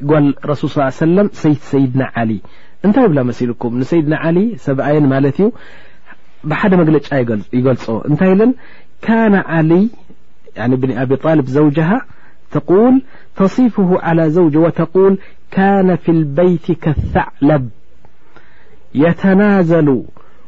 ل 0.00 0.32
رسل 0.46 0.68
صلى 0.68 0.84
ا 0.84 0.86
ي 0.86 0.88
وسلم 0.92 1.28
سي 1.32 1.54
سيدن 1.54 2.02
علي 2.02 2.40
نت 2.86 2.98
بل 2.98 3.24
مثلكم 3.24 3.82
سيدن 3.82 4.12
علي 4.12 4.56
سي 4.56 5.50
بحد 6.44 6.74
مل 6.74 7.00
يل 7.52 8.54
كان 9.02 9.34
علي 9.34 9.88
ن 10.58 10.76
بن 10.76 10.90
أبي 10.98 11.16
الب 11.32 11.46
زوجها 11.46 12.00
تقول 12.50 13.02
تصفه 13.36 14.00
على 14.00 14.30
زوج 14.30 14.56
وتقول 14.56 15.18
كان 15.50 15.96
في 15.96 16.08
البيت 16.08 16.72
كثعلب 16.72 17.68
يتنازل 18.94 20.04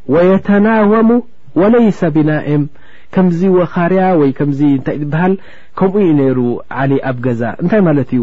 ويتناوم 0.07 1.23
وليس 1.55 2.05
بنائم 2.05 2.69
ከምዚ 3.15 3.41
ወኻርያ 3.59 4.03
ወይ 4.21 4.31
ከምዚ 4.39 4.61
እንታይ 4.77 4.97
በሃል 5.13 5.33
ከምኡ 5.79 5.95
ዩ 6.07 6.09
ነይሩ 6.21 6.39
ዓሊ 6.83 6.93
ኣብ 7.11 7.17
ገዛ 7.27 7.41
እንታይ 7.63 7.81
ማለት 7.89 8.11
እዩ 8.15 8.23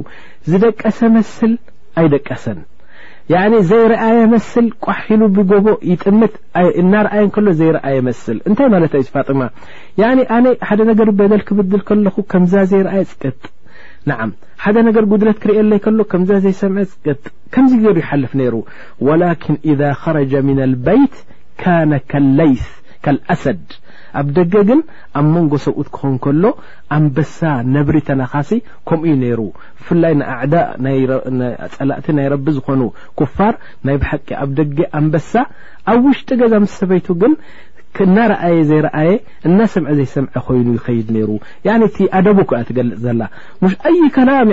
ዝደቀሰ 0.50 1.00
መስል 1.16 1.54
ኣይደቀሰን 2.02 2.60
ያ 3.34 3.38
ዘይረአየ 3.70 4.20
መስል 4.34 4.68
ቋሒሉ 4.86 5.22
ብጎቦ 5.38 5.66
ይጥምት 5.92 6.34
እናረአየ 6.82 7.24
ከሎ 7.36 7.48
ዘይረአየ 7.62 7.98
መስል 8.08 8.38
እንታይ 8.50 8.68
ማለት 8.76 8.94
ዩ 9.00 9.04
ፋጢማ 9.16 9.42
ኣነ 10.38 10.46
ሓደ 10.70 10.80
ነገር 10.92 11.10
በደል 11.20 11.42
ክብድል 11.50 11.82
ከለኹ 11.90 12.16
ከምዛ 12.34 12.54
ዘይረአየ 12.72 13.04
ፅቀጥ 13.14 13.42
ንዓም 14.12 14.32
ሓደ 14.64 14.78
ነገር 14.88 15.06
ጉድለት 15.12 15.38
ክርኤለይ 15.44 15.80
ከሎ 15.86 16.00
ከምዛ 16.12 16.30
ዘይሰምዐ 16.46 16.84
ፅቅጥ 16.94 17.22
ከምዚ 17.54 17.74
ገይሩ 17.86 17.98
ይሓልፍ 18.04 18.32
ነይሩ 18.42 18.56
ወላኪን 19.08 19.58
እዛ 19.72 19.82
ረጃ 20.18 20.32
ምና 20.50 20.60
ልበይት 20.74 21.16
ካነ 21.62 21.92
ለይ 22.40 22.54
ልኣሰድ 23.16 23.66
ኣብ 24.20 24.28
ደገ 24.38 24.54
ግን 24.70 24.80
ኣብ 25.20 25.26
መንጎ 25.36 25.52
ሰብኡት 25.66 25.88
ክኾውን 25.96 26.16
ከሎ 26.24 26.46
ኣንበሳ 26.96 27.40
ነብሪ 27.76 27.96
ተናኻሲ 28.10 28.50
ከምኡ 28.88 29.10
ዩ 29.10 29.14
ነይሩ 29.24 29.40
ብፍላይ 29.82 30.14
ንኣዕዳ 30.22 30.56
ፀላእቲ 31.76 32.08
ናይ 32.18 32.28
ረቢ 32.34 32.46
ዝኾኑ 32.58 32.82
ኩፋር 33.20 33.54
ናይ 33.88 33.96
ብሓቂ 34.04 34.28
ኣብ 34.44 34.52
ደገ 34.60 34.78
ኣንበሳ 35.00 35.34
ኣብ 35.94 36.00
ውሽጢ 36.10 36.30
ገዛ 36.44 36.54
ምስ 36.66 36.74
ሰበይቱ 36.82 37.10
ግን 37.24 37.34
እናረአየ 38.06 38.58
ዘይረአየ 38.70 39.12
እናሰምዐ 39.50 39.92
ዘይሰምዐ 40.00 40.34
ኮይኑ 40.48 40.68
ይኸይድ 40.78 41.08
ነይሩ 41.16 41.30
ያ 41.68 41.78
እቲ 41.88 41.98
ኣደቡ 42.18 42.38
ከ 42.50 42.60
ትገልፅ 42.68 43.00
ዘላ 43.06 43.22
ሽ 43.72 43.74
ኣይ 43.90 43.98
ከላም 44.16 44.52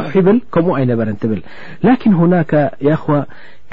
ሑሕ 0.00 0.10
ይብል 0.20 0.38
ከምኡ 0.54 0.74
ኣይነበረን 0.78 1.20
ትብል 1.24 1.40
ላኪን 1.88 2.16
ሁናካ 2.20 2.52
ያኹዋ 2.88 3.14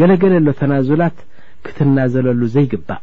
ገለገለ 0.02 0.36
ሎ 0.48 0.52
ተናዙላት 0.62 1.18
ክትናዘለሉ 1.66 2.42
ዘይግባእ 2.56 3.02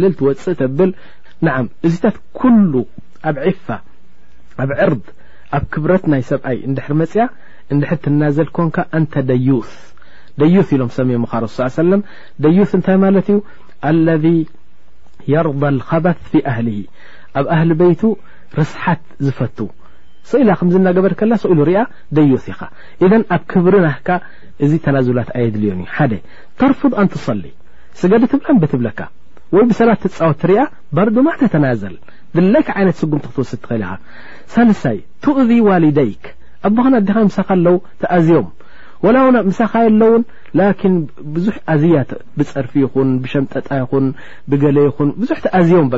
ልል 0.00 0.14
ወፅእ 0.28 0.60
ብል 0.78 0.90
እዚታት 1.88 2.16
ኣብ 3.30 3.38
ፋ 3.68 3.78
ኣብ 4.62 4.70
ር 4.90 4.92
ኣብ 5.56 5.64
ክብት 5.74 6.04
ናይ 6.14 6.22
ሰብኣይ 6.30 6.58
መፅ 7.80 7.90
ትናዘል 8.02 8.48
ኮንካ 8.56 8.76
ንተ 9.02 9.14
ደዩ 9.30 9.48
ዩ 10.56 10.62
ኢሎም 10.74 10.90
ሰሜ 10.98 11.10
ም 11.22 11.46
ሰ 11.56 11.64
ደዩ 12.44 12.58
እንታይ 12.76 12.98
ማለት 13.04 13.26
ዩ 13.32 13.36
ለذ 14.06 14.26
የርض 15.32 15.62
لከበስ 15.78 16.20
ፊ 16.32 16.42
ኣهሊ 16.50 16.68
ኣብ 17.38 17.46
ህሊ 17.60 17.70
በይቱ 17.80 18.02
ርስሓት 18.58 19.02
ዝፈ 19.26 19.38
ሰኢላ 20.30 20.50
ከምዝናገበርከላ 20.60 21.32
ሰኢሉ 21.42 21.58
ሪኣ 21.68 21.78
ደዮሲ 22.16 22.46
ኢኻ 22.54 22.60
እደን 23.04 23.22
ኣብ 23.34 23.42
ክብሪናህካ 23.52 24.08
እዚ 24.64 24.72
ተናዝላት 24.86 25.28
ኣየድልዮን 25.38 25.80
እዩ 25.82 25.86
ሓደ 25.96 26.12
ተርፉድ 26.60 26.94
ኣንትሰሊ 27.02 27.42
ስጋዲ 28.00 28.22
ትብላንበትብለካ 28.32 29.00
ወይ 29.56 29.64
ብሰላት 29.70 30.00
ትፃወትሪኣ 30.04 30.60
በርዱማ 30.96 31.28
ተተናዘል 31.42 31.94
ድለይክ 32.36 32.68
ዓይነት 32.76 32.96
ስጉምቲ 33.02 33.24
ክትውስድ 33.30 33.60
ትኽእል 33.64 33.82
ኢኻ 33.86 33.92
ሳልሳይ 34.54 34.98
ቱእዚ 35.24 35.50
ዋሊደይክ 35.68 36.24
ኣቦኻን 36.68 36.96
ኣዲኻ 37.02 37.16
ምሳኻ 37.28 37.48
ኣለው 37.58 37.76
ተኣዝዮም 38.02 38.48
ወላው 39.04 39.26
ምሳኻ 39.50 39.72
ኣለውን 39.88 40.22
ን 40.90 40.92
ብዙሕ 41.34 41.56
ኣዝያት 41.72 42.10
ብፅርፊ 42.38 42.72
ይኹን 42.84 43.08
ብሸምጠጣ 43.22 43.68
ይኹን 43.82 44.06
ብገለ 44.50 44.76
ይኹን 44.88 45.08
ብዙሕቲ 45.20 45.44
ኣዝዮም 45.58 45.88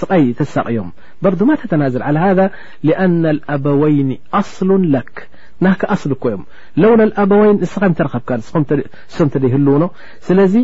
ስቀይ 0.00 0.24
ተሳቅዮም 0.40 0.90
በር 1.24 1.34
ማ 1.48 1.52
ተተናዘል 1.62 2.02
ى 2.10 2.92
ኣነ 3.04 3.24
ኣበወይን 3.54 4.10
ኣصሉ 4.40 4.70
ለክ 4.94 5.14
ናክ 5.64 5.80
ኣስሊ 5.94 6.12
ኮዮም 6.22 6.42
ለውነ 6.82 7.00
ኣበወይን 7.22 7.56
ንስኸ 7.64 7.82
ተረኸብካ 7.98 8.30
ሶም 9.16 9.28
ተ 9.32 9.42
ደይህልውኖ 9.44 9.84
ስለዚ 10.28 10.54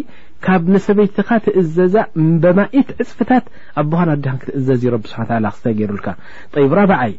ካብ 0.44 0.62
ነሰበይትኻ 0.74 1.28
ትእዘዛ 1.44 1.96
በማኢት 2.42 2.88
ዕፅፍታት 3.02 3.44
ኣቦሃ 3.82 4.02
ድሃ 4.24 4.32
ክትእዘዝ 4.42 4.82
ዩ 4.86 4.90
ብ 5.04 5.08
ስብሓ 5.12 5.26
ክስተይ 5.54 5.74
ገይሩልካ 5.78 6.06
ይ 6.64 6.66
ራበዓይ 6.80 7.14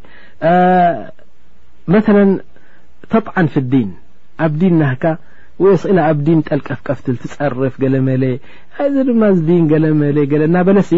መ 1.94 2.02
ተዓ 2.08 3.42
ፍ 3.54 3.64
ዲን 3.74 3.90
ኣብ 4.46 4.54
ዲን 4.62 4.74
ናህካ 4.82 5.04
ወእስ 5.64 5.82
ላ 5.96 6.04
ኣብዲን 6.10 6.40
ጠልቀፍቀፍትትጸርፍ 6.48 7.74
ገለ 7.84 7.96
መለ 8.08 8.24
ኣዚ 8.84 8.94
ድማ 9.08 9.22
ዲን 9.48 9.64
ገለ 9.72 9.86
መ 10.02 10.12
ና 10.56 10.62
በለሲ 10.68 10.92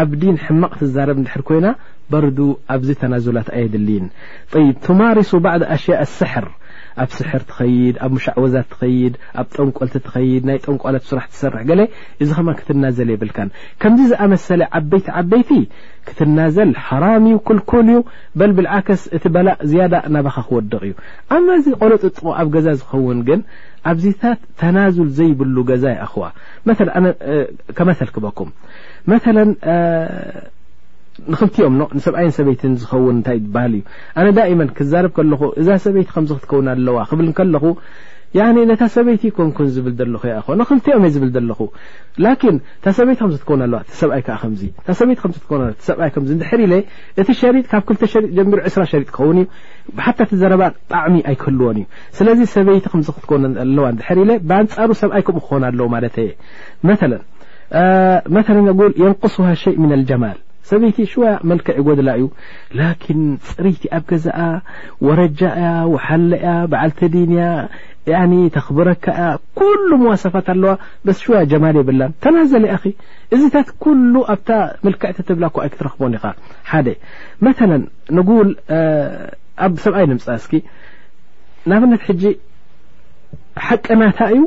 ኣብዲን 0.00 0.36
ሕማቕ 0.46 0.72
ትዛረብ 0.80 1.18
ንድሕር 1.22 1.42
ኮይና 1.50 1.66
በርዱ 2.10 2.38
ኣብዚ 2.74 2.88
ተናዞላት 3.02 3.48
ኣየድሊን 3.58 4.06
طይ 4.52 4.66
ቱማሪሱ 4.86 5.30
ባዕድ 5.46 5.64
ኣሽያ 5.74 5.96
ስሕር 6.18 6.46
ኣብ 7.02 7.10
ስሕር 7.18 7.42
ትኸይድ 7.50 7.96
ኣብ 8.04 8.10
ሙሻዕወዛት 8.16 8.66
ትኸይድ 8.72 9.14
ኣብ 9.40 9.46
ጠንቋልቲ 9.56 9.94
ትኸይድ 10.06 10.42
ናይ 10.48 10.58
ጠንቋሎት 10.66 11.04
ስራሕ 11.10 11.26
ትሰርሕ 11.32 11.62
ገለ 11.70 11.80
እዚ 12.22 12.30
ኸማ 12.38 12.48
ክትናዘል 12.60 13.08
የብልካን 13.12 13.50
ከምዚ 13.82 14.08
ዝኣመሰለ 14.12 14.62
ዓበይቲ 14.78 15.06
ዓበይቲ 15.22 15.50
ክትናዘል 16.08 16.70
ሓራም 16.86 17.24
እዩ 17.30 17.36
ክልኩል 17.48 17.88
ዩ 17.94 17.98
በል 18.40 18.52
ብልዓክስ 18.58 19.02
እቲ 19.18 19.24
በላእ 19.34 19.58
ዝያዳ 19.72 19.94
ናባኻ 20.14 20.36
ክወደቕ 20.48 20.82
እዩ 20.88 20.94
ኣማ 21.36 21.46
ዚ 21.66 21.74
ቆሎጥጥቕ 21.82 22.24
ኣብ 22.40 22.48
ገዛ 22.56 22.66
ዝኸውን 22.80 23.20
ግን 23.28 23.42
ኣብዚታት 23.92 24.40
ተናዙል 24.62 25.08
ዘይብሉ 25.20 25.56
ገዛ 25.70 25.84
ይኣኽዋ 25.96 26.24
ኣነ 26.98 27.06
ከመሰል 27.76 28.10
ክበኩም 28.16 28.50
መ 29.10 29.18
ንክቲኦም 31.32 31.74
ሰብኣይን 32.04 32.30
ሰበይት 32.38 32.62
ዝኸውን 32.82 33.16
ታ 33.26 33.28
ሃል 33.62 33.72
እዩ 33.80 33.82
ኣነ 34.20 34.28
ክብ 35.18 35.28
ኹ 35.40 35.42
እዛ 35.60 35.68
ሰበይቲ 35.84 36.08
ከዚ 36.16 36.30
ክከኣዋብ 36.44 36.98
ሰበይቲ 38.96 39.22
ብክኦ 39.26 39.34
ብ 39.34 39.34
ኹሰሚ 50.00 52.48
ይክህሰበይክብይክኣ 60.34 60.38
ሰበይቲ 60.70 60.96
ሽዋያ 61.12 61.30
መልክዕ 61.50 61.74
ይጎድላ 61.80 62.10
እዩ 62.18 62.24
ላኪን 62.78 63.20
ፅሪይቲ 63.48 63.82
ኣብ 63.96 64.04
ገዛአ 64.10 64.42
ወረጃ 65.06 65.40
ያ 65.64 65.68
ወሓለያ 65.92 66.50
በዓልተ 66.72 67.00
ዲንያ 67.14 67.42
ተክብረካያ 68.56 69.18
ኩሉ 69.58 69.90
ምዋሳፋት 70.02 70.46
ኣለዋ 70.54 70.72
ስ 71.16 71.18
ሽዋ 71.24 71.32
ጀማል 71.50 71.76
የብላን 71.80 72.12
ተናዘለ 72.24 72.64
የአ 72.70 72.78
እዚታት 73.34 73.68
ኩሉ 73.84 74.14
ኣብ 74.34 74.46
ምልክዕተ 74.86 75.18
ትብላ 75.28 75.44
ኳይ 75.56 75.68
ክትረክቦኒ 75.74 76.14
ኢኻ 76.20 76.26
ሓ 76.70 76.80
መ 77.46 77.52
ንጉል 78.18 78.50
ኣብ 79.66 79.72
ሰብኣይ 79.84 80.06
ንምፃእስኪ 80.12 80.52
ንኣብነት 81.70 82.02
ሕጂ 82.08 82.24
ሓቀናታ 83.66 84.18
እዩ 84.34 84.42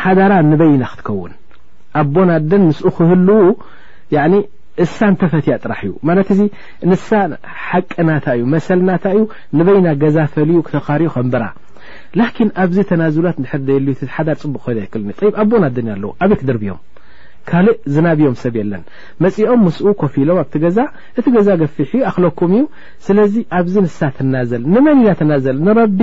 ሓዳራ 0.00 0.32
ንበይና 0.52 0.82
ክትከውን 0.92 1.32
ኣቦና 2.00 2.30
ደን 2.50 2.62
ምስኡ 2.70 2.88
ክህሉ 2.96 3.28
እሳ 4.84 4.96
ንተፈትያ 5.12 5.54
ጥራሕ 5.64 5.80
እዩ 5.86 5.92
ማለት 6.08 6.28
እዚ 6.34 6.40
ንሳ 6.90 7.08
ሓቂናታ 7.68 8.26
እዩ 8.36 8.44
መሰልናታ 8.54 9.04
እዩ 9.16 9.22
ንበይና 9.58 9.88
ገዛ 10.02 10.16
ፈልዩ 10.34 10.58
ክተኻርዩ 10.66 11.08
ከንብራ 11.14 11.44
ላኪን 12.18 12.48
ኣብዚ 12.62 12.76
ተናዝላት 12.90 13.36
ሕር 13.52 13.60
ዘየልዩሓዳር 13.68 14.36
ፅቡቅ 14.44 14.60
ኮይ 14.66 14.78
ኣይክል 14.84 15.02
ኒ 15.08 15.12
ኣቦኡን 15.42 15.64
ኣደኛ 15.68 15.88
ኣለዉ 15.96 16.10
ኣበይ 16.24 16.38
ክደርብዮም 16.40 16.80
ካልእ 17.50 17.76
ዝናብዮም 17.94 18.34
ሰብ 18.42 18.54
የለን 18.60 18.82
መፂኦም 19.24 19.60
ምስኡ 19.66 19.86
ኮፍ 20.00 20.14
ኢሎም 20.22 20.38
ኣብቲ 20.42 20.54
ገዛ 20.64 20.78
እቲ 21.18 21.26
ገዛ 21.36 21.48
ገፊሕዩ 21.62 22.00
ኣክለኩም 22.10 22.50
እዩ 22.56 22.64
ስለዚ 23.06 23.34
ኣብዚ 23.58 23.74
ንሳ 23.86 23.98
ትናዘል 24.18 24.62
ንመን 24.74 25.00
ኢና 25.04 25.12
ተናዘል 25.20 25.56
ንረቢ 25.68 26.00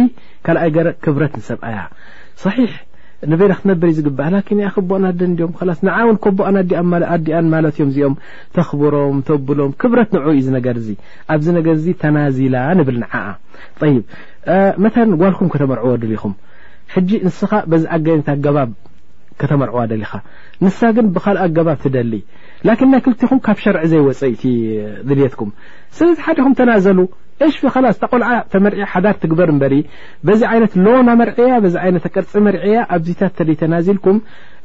ካልኣይ 0.48 0.72
ገረ 0.78 0.90
ክብረት 1.06 1.36
ንሰብኣያ 1.40 1.80
ሕ 2.56 2.66
ንቤይና 3.30 3.54
ክትነበር 3.60 3.88
እዩ 3.90 3.94
ዚግባእ 4.00 4.28
ላን 4.34 4.60
ኣ 4.68 4.72
ክቦኦና 4.74 5.06
ደ 5.20 5.28
ድም 5.38 5.52
ስ 5.78 5.82
ንዓእውን 5.88 6.18
ኮቦኣን 6.24 6.56
ኣዲኣን 7.14 7.48
ማለት 7.54 7.76
እዮም 7.82 7.90
እዚኦም 7.92 8.16
ተኽብሮም 8.56 9.18
ተብሎም 9.28 9.72
ክብረት 9.82 10.10
ንዑ 10.16 10.26
እዩ 10.34 10.42
ዚ 10.48 10.52
ነገር 10.58 10.76
ዚ 10.88 10.94
ኣብዚ 11.34 11.48
ነገርዚ 11.58 11.86
ተናዚላ 12.02 12.56
ንብል 12.80 12.98
ንዓኣ 13.04 13.28
ይብ 13.94 14.04
መተ 14.86 14.96
ጓልኩም 15.22 15.50
ከተመርዕዎ 15.54 15.94
ደልኹም 16.04 16.36
ሕጂ 16.96 17.10
ንስኻ 17.28 17.52
በዚ 17.72 17.84
ዓገኒት 17.98 18.28
ኣገባብ 18.36 18.70
ከተመርዕዋ 19.42 19.80
ደሊኻ 19.92 20.12
ንሳ 20.66 20.78
ግን 20.98 21.08
ብካልእ 21.16 21.42
ኣገባብ 21.48 21.78
ትደሊ 21.86 22.14
ላኪን 22.68 22.90
ናይ 22.94 23.02
ክልቲኹም 23.06 23.40
ካብ 23.46 23.58
ሸርዒ 23.64 23.84
ዘይወፀ 23.94 24.22
እዩቲ 24.32 24.44
ድልየትኩም 25.10 25.50
ስነዚ 25.98 26.16
ሓደኹም 26.28 26.54
ተናዘሉ 26.60 26.98
እሽف 27.46 27.76
ላስ 27.86 27.98
ቆልዓ 28.12 28.30
ተመርዒ 28.52 28.80
ሓዳር 28.92 29.16
ትግበር 29.24 29.50
በሪ 29.62 29.74
በዚ 30.28 30.42
ዓይነት 30.52 30.74
ሎና 30.86 31.10
መርዐያ 31.20 31.52
በዚ 31.64 31.76
ይነት 31.88 32.04
ተቀርፂ 32.08 32.32
መርዐያ 32.46 32.78
ኣብዚታት 32.96 33.34
ተደተናዝልኩም 33.40 34.18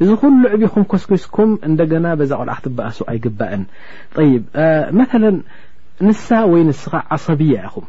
እዚ 0.02 0.10
ኩሉ 0.20 0.40
ዕብኹም 0.56 0.84
ኮስكስኩም 0.92 1.50
እንደገና 1.70 2.06
በዛ 2.20 2.30
ቆልዓ 2.42 2.54
ክትበኣሱ 2.60 2.98
ኣይግባአን 3.12 3.62
طይብ 4.16 4.42
መثل 5.00 5.24
ንሳ 6.08 6.28
ወይ 6.52 6.62
ንስኻ 6.70 6.92
ዓصቢያ 7.16 7.56
ኢኹም 7.68 7.86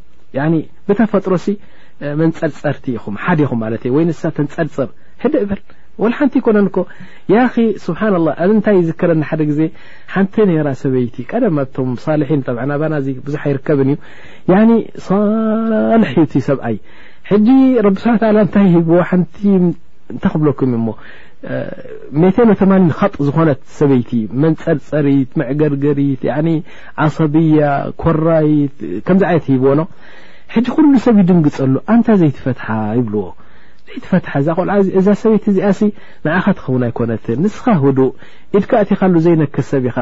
ብተፈጥሮሲ 0.88 1.48
መንፀርፀርቲ 2.24 2.86
ኢኹም 2.98 3.16
ሓደ 3.24 3.40
ኹም 3.50 3.60
ማለት 3.66 3.84
ዩ 3.90 3.94
ወይ 3.98 4.06
ንሳ 4.10 4.22
ተንፀርፅር 4.38 4.90
ሕድ 5.24 5.34
በል 5.50 5.62
ወላ 6.02 6.14
ሓንቲ 6.20 6.36
ኮነንኮ 6.46 6.78
ያ 7.34 7.42
ስብሓና 7.86 8.16
ላ 8.28 8.32
ኣብ 8.44 8.52
ንታይ 8.58 8.78
ዝከረኒ 8.88 9.22
ሓደ 9.30 9.42
ግዜ 9.50 9.60
ሓንቲ 10.14 10.36
ነራ 10.50 10.68
ሰበይቲ 10.84 11.16
ቀደም 11.32 11.58
ኣብቶም 11.64 11.90
ሳልሒን 12.04 12.42
ኣባና 12.64 12.94
ብዙሓ 13.28 13.42
ይርከብን 13.52 13.90
እዩ 14.60 14.72
ሳልሒ 15.08 16.06
ዩቲ 16.24 16.34
ሰብኣይ 16.48 16.78
ሕጂ 17.30 17.48
ረብ 17.88 17.98
ስብሓ 18.04 18.30
ለ 18.38 18.40
እንታይ 18.46 18.68
ሂብዎ 18.76 18.96
ሓንቲ 19.10 19.36
እንታ 19.60 20.24
ክብለኩም 20.34 20.74
ሞ 20.88 20.96
ሜተኖ 22.22 22.50
8ማን 22.62 22.84
ካጥ 23.00 23.14
ዝኾነት 23.28 23.62
ሰበይቲ 23.80 24.12
መንፀርፀሪት 24.44 25.30
መዕገርገሪት 25.40 26.22
ዓሰቢያ 27.08 27.62
ኮራይት 28.02 28.78
ከምዚ 29.08 29.24
ዓይነት 29.30 29.46
ሂብዎኖ 29.54 29.82
ሕጂ 30.56 30.68
ኩሉ 30.76 30.94
ሰብ 31.08 31.16
ይድንግፀሉ 31.24 31.74
ኣንታ 31.94 32.08
ዘይትፈትሓ 32.22 32.68
ይብልዎ 33.00 33.26
ደይትፈትሓ 33.88 34.36
እዛ 34.42 34.48
ቆልዓ 34.60 34.74
እዛ 35.00 35.08
ሰበይት 35.22 35.46
እዚኣሲ 35.52 35.80
ንዓኻ 36.26 36.46
ትኸውን 36.58 36.84
ኣይኮነት 36.88 37.26
ንስኻ 37.44 37.66
ህዱእ 37.84 38.12
ኢድካእቲኻሉ 38.60 39.14
ዘይነክስ 39.26 39.68
ሰብ 39.72 39.84
ኢኻ 39.90 39.98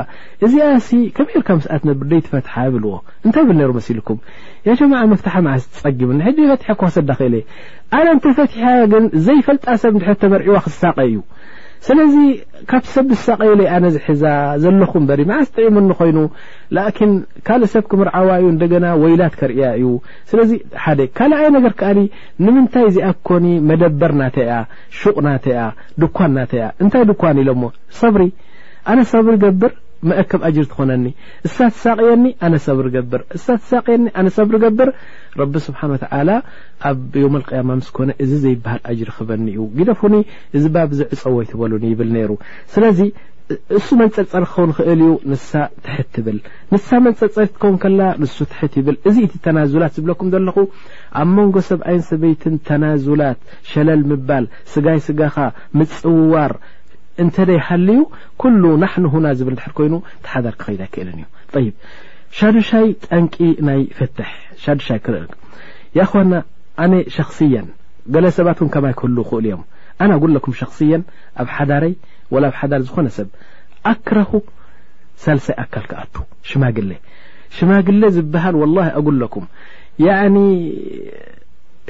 እዚኣሲ 0.46 0.90
ከምይ 1.16 1.36
ኤርካ 1.40 1.50
ምስኣት 1.60 1.82
ነብር 1.90 2.06
ደይትፈትሓ 2.12 2.56
ይብልዎ 2.68 2.94
እንታይ 3.26 3.46
ብል 3.48 3.58
ነሩ 3.62 3.72
መሲልኩም 3.80 4.20
ያ 4.68 4.76
ጀማዓ 4.82 5.02
ምፍትሓ 5.14 5.34
ማዓስ 5.48 5.64
ትፀጊብንሕድፈትሐ 5.78 6.70
ኳ 6.82 6.92
ሰዳ 6.98 7.10
ኸእለ 7.22 7.36
ኣነ 8.00 8.08
ንተፈትሓ 8.18 8.64
ግን 8.94 9.04
ዘይፈልጣ 9.28 9.66
ሰብ 9.86 9.94
ድሕተ 10.04 10.22
መርእዋ 10.36 10.56
ክሳቀ 10.68 10.98
እዩ 11.10 11.18
ስለዚ 11.88 12.16
ካብ 12.72 12.84
ሰብ 12.94 13.06
ብሳቀይለዩ 13.12 13.68
ኣነ 13.76 13.86
ዝሒዛ 13.94 14.24
ዘለኹ 14.64 14.92
እበሪ 15.02 15.22
ማዓስ 15.30 15.48
ጥዒሙኒ 15.56 15.90
ኮይኑ 16.00 16.18
ላኪን 16.78 17.14
ካልእ 17.48 17.72
ሰብ 17.74 17.84
ክምርዓዋ 17.92 18.28
እዩ 18.42 18.46
እንደገና 18.54 18.86
ወይላት 19.04 19.34
ከርእያ 19.40 19.66
እዩ 19.78 19.88
ስለዚ 20.32 20.52
ሓደ 20.84 21.00
ካልኣይ 21.20 21.48
ነገር 21.58 21.74
ከኣኒ 21.80 22.00
ንምንታይ 22.46 22.86
እዚኣ 22.90 23.10
ኮኒ 23.30 23.48
መደበር 23.70 24.14
ናተይእያ 24.22 24.60
ሹቕ 25.00 25.16
ናተያ 25.28 25.60
ድኳን 26.04 26.32
ናተይያ 26.40 26.68
እንታይ 26.84 27.06
ድኳን 27.12 27.40
ኢሎሞ 27.46 27.64
ሰብሪ 28.02 28.24
ኣነ 28.92 29.00
ሰብሪ 29.16 29.34
ገብር 29.46 29.74
መአከብ 30.10 30.42
አጅር 30.48 30.66
ትኾነኒ 30.72 31.08
እሳ 31.48 31.56
ትሳቅየኒ 31.74 32.26
ኣነ 32.46 32.56
ሰብሪ 32.68 32.86
ገብር 32.96 33.22
ሳ 33.46 33.58
ትሳቅየኒ 33.62 34.06
ኣነሰብሪ 34.22 34.56
ገብር 34.64 34.90
ረቢ 35.40 35.56
ስብሓን 35.68 35.92
ወተዓላ 35.96 36.30
ኣብ 36.90 37.02
ዮመ 37.24 37.36
ቅያማ 37.50 37.70
ምስኮነ 37.82 38.10
እዚ 38.24 38.32
ዘይበሃል 38.46 38.82
አጅር 38.92 39.10
ክበኒ 39.18 39.46
እዩ 39.56 39.64
ግደ 39.80 39.90
ፉኒ 40.00 40.16
እዚ 40.60 40.64
ባብዙ 40.78 41.00
ዕፀወይትበሉኒ 41.16 41.84
ይብል 41.94 42.10
ነይሩ 42.16 42.32
ስለዚ 42.76 43.02
እሱ 43.78 43.88
መንፀርፀሪ 44.02 44.44
ክኸውን 44.50 44.72
ክእል 44.76 45.00
እዩ 45.06 45.14
ንሳ 45.32 45.52
ትሕት 45.86 46.08
ትብል 46.16 46.38
ንሳ 46.74 46.88
መንፀርፀር 47.08 47.44
እትኸውን 47.48 47.78
ከላ 47.84 48.02
ንሱ 48.22 48.36
ትሕት 48.52 48.74
ይብል 48.80 48.98
እዚ 49.10 49.18
እቲ 49.28 49.34
ተናዙላት 49.48 49.96
ዝብለኩም 49.98 50.30
ዘለኹ 50.34 50.58
ኣብ 51.22 51.30
መንጎ 51.38 51.56
ሰብኣይን 51.70 52.04
ሰበይትን 52.10 52.56
ተናዙላት 52.68 53.40
ሸለል 53.72 54.04
ምባል 54.12 54.46
ስጋይ 54.74 55.00
ስጋኻ 55.08 55.36
ምፅውዋር 55.80 56.54
እንተደይ 57.24 57.60
ሃልዩ 57.68 58.00
ኩሉ 58.42 58.64
ናሕኑ 58.84 59.06
ሁና 59.16 59.26
ዝብል 59.40 59.56
ድሕር 59.60 59.74
ኮይኑ 59.80 59.94
ቲሓዳር 60.26 60.54
ክኸይድ 60.60 60.82
ኣይክእልን 60.86 61.20
እዩ 61.22 61.62
ይ 61.66 61.72
ሻዱሻይ 62.40 62.88
ጠንቂ 63.08 63.36
ናይ 63.68 63.82
ፈትሕ 63.98 64.30
ሻዱሻይ 64.66 65.00
ክርእ 65.06 65.28
ዋ 66.14 66.42
ኣነ 66.84 66.94
ሸኽስየን 67.16 67.68
ገለ 68.14 68.26
ሰባት 68.38 68.58
እውን 68.62 68.70
ከማይ 68.74 68.94
ክህሉ 69.00 69.18
ክእል 69.30 69.46
እዮም 69.50 69.64
ኣነ 70.04 70.12
ጉለኩም 70.24 70.54
ሸኽስየን 70.60 71.02
ኣብ 71.42 71.48
ሓዳረይ 71.56 71.94
ወብ 72.34 72.56
ሓዳር 72.60 72.82
ዝኾነሰብ 72.88 73.28
ኣክረሁ 73.92 74.32
ሳልሳይ 75.24 75.56
ኣካል 75.64 75.86
ክኣቱ 75.92 76.16
ሽማግለ 76.50 76.92
ሽማግለ 77.58 78.02
ዝበሃል 78.16 78.56
ወላ 78.62 78.78
ኣጉለኩም 79.00 79.46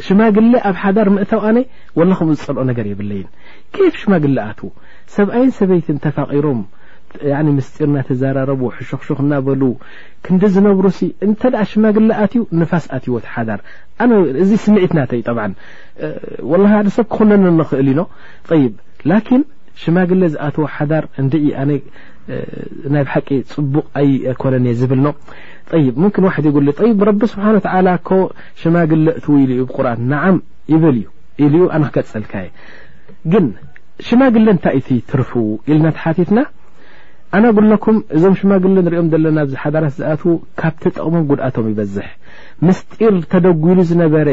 ሽማግለ 0.05 0.51
ኣብ 0.69 0.75
ሓዳር 0.83 1.07
ምእታው 1.15 1.39
ኣነ 1.47 1.57
ወለኹም 1.99 2.29
ዝፀልኦ 2.37 2.63
ነገር 2.69 2.85
የብለይን 2.91 3.27
ኬፍ 3.75 3.95
ሽማግለ 4.01 4.37
ኣትዉ 4.49 4.69
ሰብኣይን 5.15 5.51
ሰበይት 5.59 5.87
ተፋቂሮም 6.05 6.61
ምስጢርናተዘራረቡ 7.55 8.61
ሕሾክሾኽ 8.75 9.17
እናበሉ 9.23 9.61
ክንደ 10.25 10.43
ዝነብሩ 10.55 10.85
ሲ 10.97 11.01
እንተ 11.25 11.41
ሽማግለ 11.71 12.09
ኣትዩ 12.23 12.43
ንፋስ 12.59 12.85
ኣትዎት 12.97 13.25
ሓዳር 13.33 13.59
እዚ 14.43 14.51
ስምዒትናተ 14.65 15.11
እዩ 15.21 16.61
ሓደሰብ 16.73 17.05
ክኩነኒ 17.15 17.45
ንክእል 17.59 17.89
ኢ 17.89 18.61
ን 19.39 19.41
ሽማግለ 19.81 20.21
ዝኣተወ 20.35 20.65
ሓዳር 20.75 21.03
ኢ 21.43 21.49
ናይብ 22.93 23.07
ሓቂ 23.13 23.27
ፅቡቕ 23.53 23.85
ኣይኮነእየ 24.01 24.73
ዝብል 24.79 25.03
ረቢ 27.09 27.21
ስብሓ 27.33 27.45
ሽማግለ 28.61 29.05
ትው 29.25 29.35
ኢሉዩ 29.43 29.59
ብቁርን 29.69 29.99
ንዓም 30.13 30.37
ይበል 30.75 30.97
ዩ 31.03 31.05
ኢሉዩ 31.47 31.63
ኣነክገፀልካየ 31.77 32.47
ሽማግለ 34.07 34.45
እንታይ 34.53 34.75
እቲ 34.79 34.89
ትርፍው 35.09 35.47
ኢልና 35.69 35.87
ተ 35.95 35.99
ሓቲትና 36.03 36.39
ኣና 37.35 37.45
ጉሎኩም 37.57 37.97
እዞም 38.15 38.33
ሽማግሊ 38.39 38.69
ንሪኦም 38.85 39.09
ዘለና 39.11 39.39
ዚ 39.49 39.53
ሓዳራት 39.63 39.93
ዝኣትዉ 39.99 40.31
ካብ 40.59 40.73
ተጠቕሞም 40.83 41.23
ጉድኣቶም 41.29 41.67
ይበዝሕ 41.71 42.07
ምስጢር 42.67 43.15
ተደጉሉ 43.31 43.77
ዝነበረ 43.89 44.29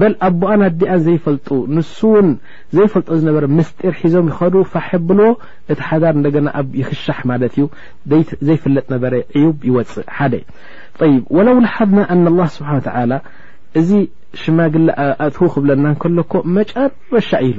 በል 0.00 0.14
ኣቦኣና 0.28 0.62
ዲኣን 0.80 1.00
ዘይፈልጡ 1.06 1.48
ንሱውን 1.76 2.28
ዘይፈልጦ 2.76 3.08
ዝነበረ 3.20 3.44
ምስጢር 3.58 3.94
ሒዞም 4.02 4.28
ይኸዱ 4.32 4.54
ፋሕብልዎ 4.72 5.28
እቲ 5.72 5.78
ሓዳር 5.88 6.16
እደና 6.30 6.48
ኣብ 6.62 6.68
ይክሻሕ 6.80 7.18
ማለት 7.30 7.54
እዩ 7.58 7.66
ዘይፍለጥ 8.48 8.86
ነበረ 8.94 9.12
ዕዩ 9.40 9.44
ይወፅእ 9.68 10.08
ሓ 10.18 10.28
ይ 10.34 11.14
ወላው 11.38 11.58
ላሓና 11.66 11.98
ኣ 12.46 12.48
ስብሓ 12.56 12.70
እዚ 13.82 13.90
ሽማግሊ 14.40 14.84
ኣትዉ 15.26 15.46
ክብለና 15.54 15.84
ከሎኮ 16.02 16.32
መጫርረሻ 16.56 17.30
ኢሉ 17.50 17.58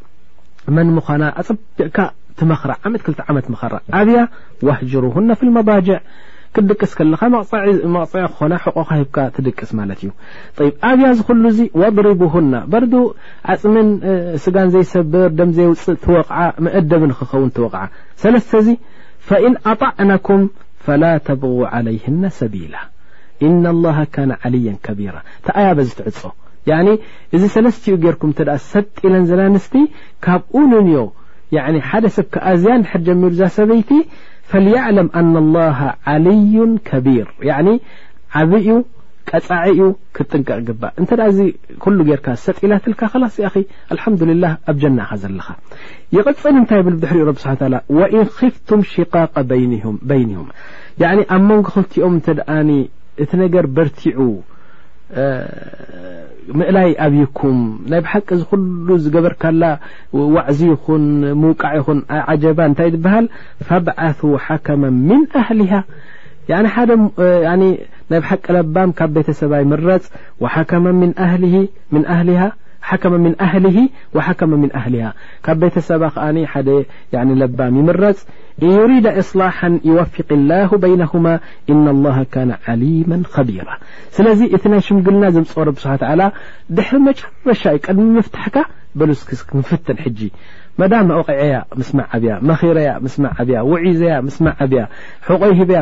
መን 0.75 0.89
ምኳ 0.97 1.07
ኣፀቢእካ 1.41 1.97
ትመኽ 2.39 2.61
ዓመት 2.87 3.01
2 3.11 3.25
ዓመት 3.47 3.47
ራ 3.73 3.77
ኣብያ 3.99 4.19
ወሕጅሩና 4.67 5.29
ፍ 5.39 5.49
መባጅዕ 5.57 5.97
ክድቅስ 6.55 6.91
ከለኻ 6.99 7.21
መቕፅዒ 7.33 8.21
ክኾነ 8.33 8.53
ሕቆካ 8.63 8.89
ሂብካ 9.01 9.17
ትድቅስ 9.35 9.69
ማለት 9.79 9.99
እዩ 10.05 10.69
ኣብያ 10.89 11.09
ዝክሉ 11.19 11.43
ዚ 11.57 11.67
ወضሪቡهና 11.81 12.53
በርዱ 12.71 12.93
ዓፅሚን 13.53 13.89
ስጋን 14.43 14.71
ዘይሰብር 14.73 15.29
ደም 15.39 15.51
ዘይውፅእ 15.59 15.97
ትወቕዓ 16.05 16.39
መእደብ 16.67 17.03
ክኸውን 17.19 17.49
ትወቕዓ 17.57 17.83
ሰለስተ 18.23 18.51
ዚ 18.67 18.75
ፈእን 19.29 19.55
ኣጣዕነኩም 19.73 20.43
ፈላ 20.87 21.03
ተብغ 21.29 21.57
عለይና 21.73 22.23
ሰቢላ 22.41 22.75
እل 23.47 23.53
ነ 24.29 24.37
ዓልያ 24.45 24.73
ከቢራ 24.87 25.15
ተኣያ 25.47 25.69
በዚ 25.77 25.89
ትዕፆ 25.99 26.21
ያኒ 26.69 26.87
እዚ 27.35 27.43
ሰለስቲኡ 27.55 27.95
ገርኩም 28.03 28.31
እተኣ 28.35 28.49
ሰጢለን 28.71 29.23
ዘናንስቲ 29.29 29.73
ካብኡ 30.25 30.53
ንንዮ 30.71 30.97
ሓደ 31.89 32.05
ሰብ 32.15 32.25
ከኣ 32.33 32.45
ዝያ 32.63 32.73
ድሕር 32.83 33.01
ጀሚሩ 33.07 33.31
ዛ 33.41 33.47
ሰበይቲ 33.57 33.89
ፈልየዕለም 34.51 35.07
ኣና 35.19 35.33
لላሃ 35.45 35.79
ዓልዩ 36.13 36.55
ከቢር 36.89 37.27
ዓብዩ 38.39 38.69
ቀፃዒዩ 39.29 39.79
ክትጥንቀቕ 40.15 40.59
ግባእ 40.67 40.93
እንተኣ 41.01 41.25
ዚ 41.37 41.41
ኩሉ 41.83 41.97
ጌርካ 42.09 42.27
ሰጢ 42.45 42.59
ላትልካ 42.71 43.01
ከላስ 43.13 43.35
ኣኺ 43.47 43.55
ኣልሓምዱላ 43.93 44.45
ኣብ 44.71 44.77
ጀናእኻ 44.83 45.11
ዘለኻ 45.23 45.47
ይቅፅን 46.15 46.55
እንታይ 46.61 46.81
ብል 46.85 46.95
ድሕሪኡ 47.03 47.25
ብ 47.37 47.41
ስብሓ 47.43 47.73
ወእን 47.97 48.27
ክፍቱም 48.37 48.81
ሽቃቅ 48.93 49.33
በይኒሁም 50.09 50.47
ኣብ 51.35 51.43
መንጎ 51.49 51.65
ክልቲኦም 51.75 52.13
እንተኣ 52.19 52.49
እቲ 53.23 53.31
ነገር 53.43 53.65
በርቲዑ 53.77 54.17
ምእላይ 56.59 56.89
ኣብይኩም 57.05 57.57
ናይ 57.91 58.01
ብሓቂ 58.05 58.27
ኩሉ 58.51 58.87
ዝገበር 59.05 59.33
ካላ 59.41 59.63
ዋዕዚ 60.35 60.59
ይኹን 60.71 61.03
ምውቃዕ 61.41 61.73
ይኹን 61.79 61.99
ዓጀባ 62.33 62.59
እንታይ 62.69 62.89
እ 62.91 62.93
ዝበሃል 62.95 63.25
ፈብዓث 63.67 64.19
ሓከማ 64.45 64.83
ምን 65.09 65.21
ኣህሊሃ 65.41 65.73
ሓደ 66.75 66.91
ናይ 67.61 67.71
ብሓቂ 68.23 68.45
ለባም 68.57 68.89
ካብ 68.99 69.09
ቤተሰባይ 69.17 69.63
መረፅ 69.73 70.03
وሓከመ 70.43 70.85
ምن 71.01 71.11
ኣهሊሃ 72.15 72.41
حكم 72.81 73.11
من 73.11 73.35
أهله 73.41 73.89
وحكم 74.15 74.49
من 74.49 74.75
أهله 74.75 75.13
ካብ 75.45 75.59
ቤተ 75.63 75.79
ሰባ 75.89 76.11
ب 77.57 77.61
يمረፅ 77.79 78.17
እنيريد 78.63 79.05
اصلاح 79.21 79.55
يوفق 79.89 80.29
الله 80.37 80.69
بينهم 80.85 81.25
إن 81.71 81.85
الله 81.95 82.17
كان 82.33 82.49
عليما 82.67 83.17
خبيرة 83.33 83.73
ስለዚ 84.17 84.39
እቲ 84.55 84.63
ናይ 84.73 84.81
شمግلና 84.87 85.23
زمፅ 85.35 85.51
رب 85.69 85.77
سبح 85.83 85.95
تلى 86.01 86.27
ድحر 86.77 86.95
መጨرሻ 87.07 87.61
ቀድሚ 87.85 88.07
مفتحካ 88.19 88.55
በلس 88.99 89.21
نፍተ 89.59 89.87
حج 90.03 90.19
መዳሚ 90.79 91.07
ኣቂዐያ 91.19 91.55
ምስማዕ 91.79 92.05
ዓብያ 92.17 92.33
መኺረያ 92.49 92.89
ምስማዕዓብያ 93.05 93.57
ውዒዘያ 93.71 94.13
ምስማዕ 94.27 94.53
ዓብያ 94.65 94.81
ሕቆይ 95.27 95.51
ሂበያ 95.59 95.79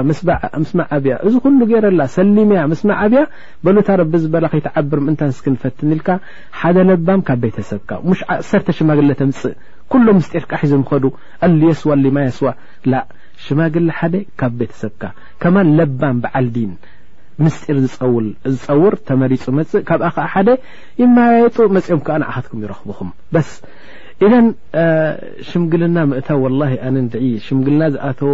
ስማዕ 0.70 0.88
ዓብያ 0.98 1.14
እዚ 1.28 1.34
ኩሉ 1.46 1.60
ገይረላ 1.72 2.02
ሰሊሜያ 2.18 2.62
ምስማዕ 2.72 2.98
ዓብያ 3.08 3.22
በሎታ 3.66 3.90
ረቢ 4.02 4.14
ዝበላ 4.24 4.46
ኸይተዓብር 4.54 5.00
እንተንስኪ 5.12 5.46
ንፈትን 5.56 5.94
ኢልካ 5.96 6.10
ሓደ 6.60 6.78
ለባም 6.90 7.22
ካብ 7.30 7.40
ቤተሰብካ 7.46 7.92
ሙሽ 8.10 8.22
ዓሰርተ 8.36 8.68
ሽማግለ 8.78 9.10
ተምፅእ 9.22 9.56
ኩሎም 9.94 10.18
ምስጢርካ 10.22 10.52
ሒዞምኸዱ 10.64 11.06
አሉየስዋ 11.46 11.92
ሉማየስዋ 12.06 12.50
ላ 12.92 13.04
ሽማግለ 13.46 13.88
ሓደ 14.00 14.16
ካብ 14.40 14.54
ቤተሰብካ 14.62 15.04
ከማ 15.44 15.56
ለባም 15.78 16.18
ብዓል 16.24 16.48
ዲን 16.56 16.72
ምስጢር 17.46 17.78
ዝፀውል 17.86 18.28
ዝፀውር 18.54 18.96
ተመሪፁ 19.10 19.44
መፅእ 19.60 19.84
ካብኣ 19.90 20.08
ከዓ 20.16 20.26
ሓደ 20.34 20.50
ይማያየጡ 21.04 21.58
መፂኦም 21.78 22.02
ከዓ 22.08 22.16
ንዓኻትኩም 22.24 22.64
ይረኽብኹምስ 22.66 23.50
ኢደን 24.28 24.48
ሽምግልና 25.50 25.98
ምእታ 26.10 26.30
ወላ 26.44 26.62
ኣነንድዒ 26.88 27.26
ሽምግልና 27.46 27.84
ዝኣተው 27.94 28.34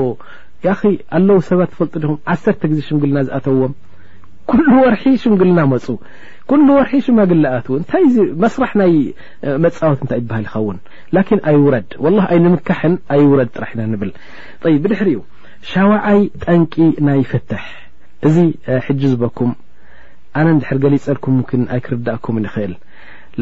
ኣለው 1.18 1.38
ሰባት 1.50 1.70
ትፈልጡ 1.74 1.96
ዲኹም 2.04 2.18
ዓሰርተ 2.34 2.62
ግዜ 2.72 2.80
ሽምግልና 2.88 3.18
ዝኣተውዎም 3.28 3.74
ኩሉ 4.52 4.66
ወርሒ 4.86 5.04
ሽምግልና 5.24 5.60
መፁ 5.74 5.86
ሉ 6.62 6.68
ወርሒ 6.78 6.94
ሽማግል 7.06 7.44
ዝኣትዉ 7.46 7.76
ታይ 7.92 8.04
መስራሕ 8.44 8.72
ናይ 8.82 8.94
መፃወት 9.66 10.00
እንታይ 10.06 10.20
ይበሃል 10.24 10.44
ይኸውን 10.48 10.78
ላን 11.18 11.40
ኣይ 11.52 11.58
ውረድ 11.66 11.88
ኣይንምካሕን 12.32 12.94
ኣይውረድ 13.16 13.50
ጥራሕ 13.56 13.72
ኢና 13.76 13.84
ንብል 13.94 14.12
ይ 14.74 14.78
ብድሕሪ 14.86 15.10
ዩ 15.18 15.22
ሻዋዓይ 15.72 16.22
ጠንቂ 16.46 16.74
ናይ 17.10 17.22
ፈተሕ 17.34 17.66
እዚ 18.30 18.36
ሕጂ 18.88 19.02
ዝበኩም 19.14 19.54
ኣነ 20.40 20.48
ንድሕር 20.58 20.78
ገሊፀልኩም 20.86 21.38
ን 21.60 21.66
ኣይክርዳእኩም 21.76 22.36
ንኽእል 22.46 22.74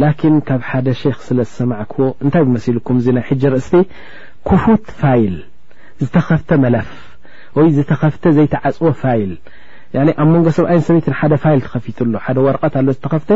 ላኪን 0.02 0.36
ካብ 0.48 0.62
ሓደ 0.70 0.88
ሸክ 1.00 1.18
ስለ 1.28 1.40
ዝሰማዕ 1.48 1.82
ክዎ 1.92 2.04
እንታይ 2.26 2.44
ብመሲልኩም 2.48 2.98
እዚ 3.02 3.08
ናይ 3.18 3.24
ሕጂ 3.30 3.42
ርእስቲ 3.54 3.76
ክፉት 4.50 4.86
ፋይል 5.02 5.36
ዝተኸፍተ 6.04 6.50
መላፍ 6.64 6.90
ወይ 7.58 7.68
ዝተኸፍተ 7.78 8.24
ዘይተዓፅዎ 8.38 8.88
ፋይል 9.02 9.34
ኣብ 10.22 10.28
መንጎ 10.34 10.48
ሰብዓይን 10.58 10.84
ሰበይት 10.88 11.08
ሓደ 11.20 11.34
ፋይል 11.44 11.60
ተኸፊትሎ 11.66 12.14
ሓደ 12.26 12.38
ወረቐት 12.48 12.74
ኣሎ 12.80 12.88
ዝተኸፍተ 12.98 13.30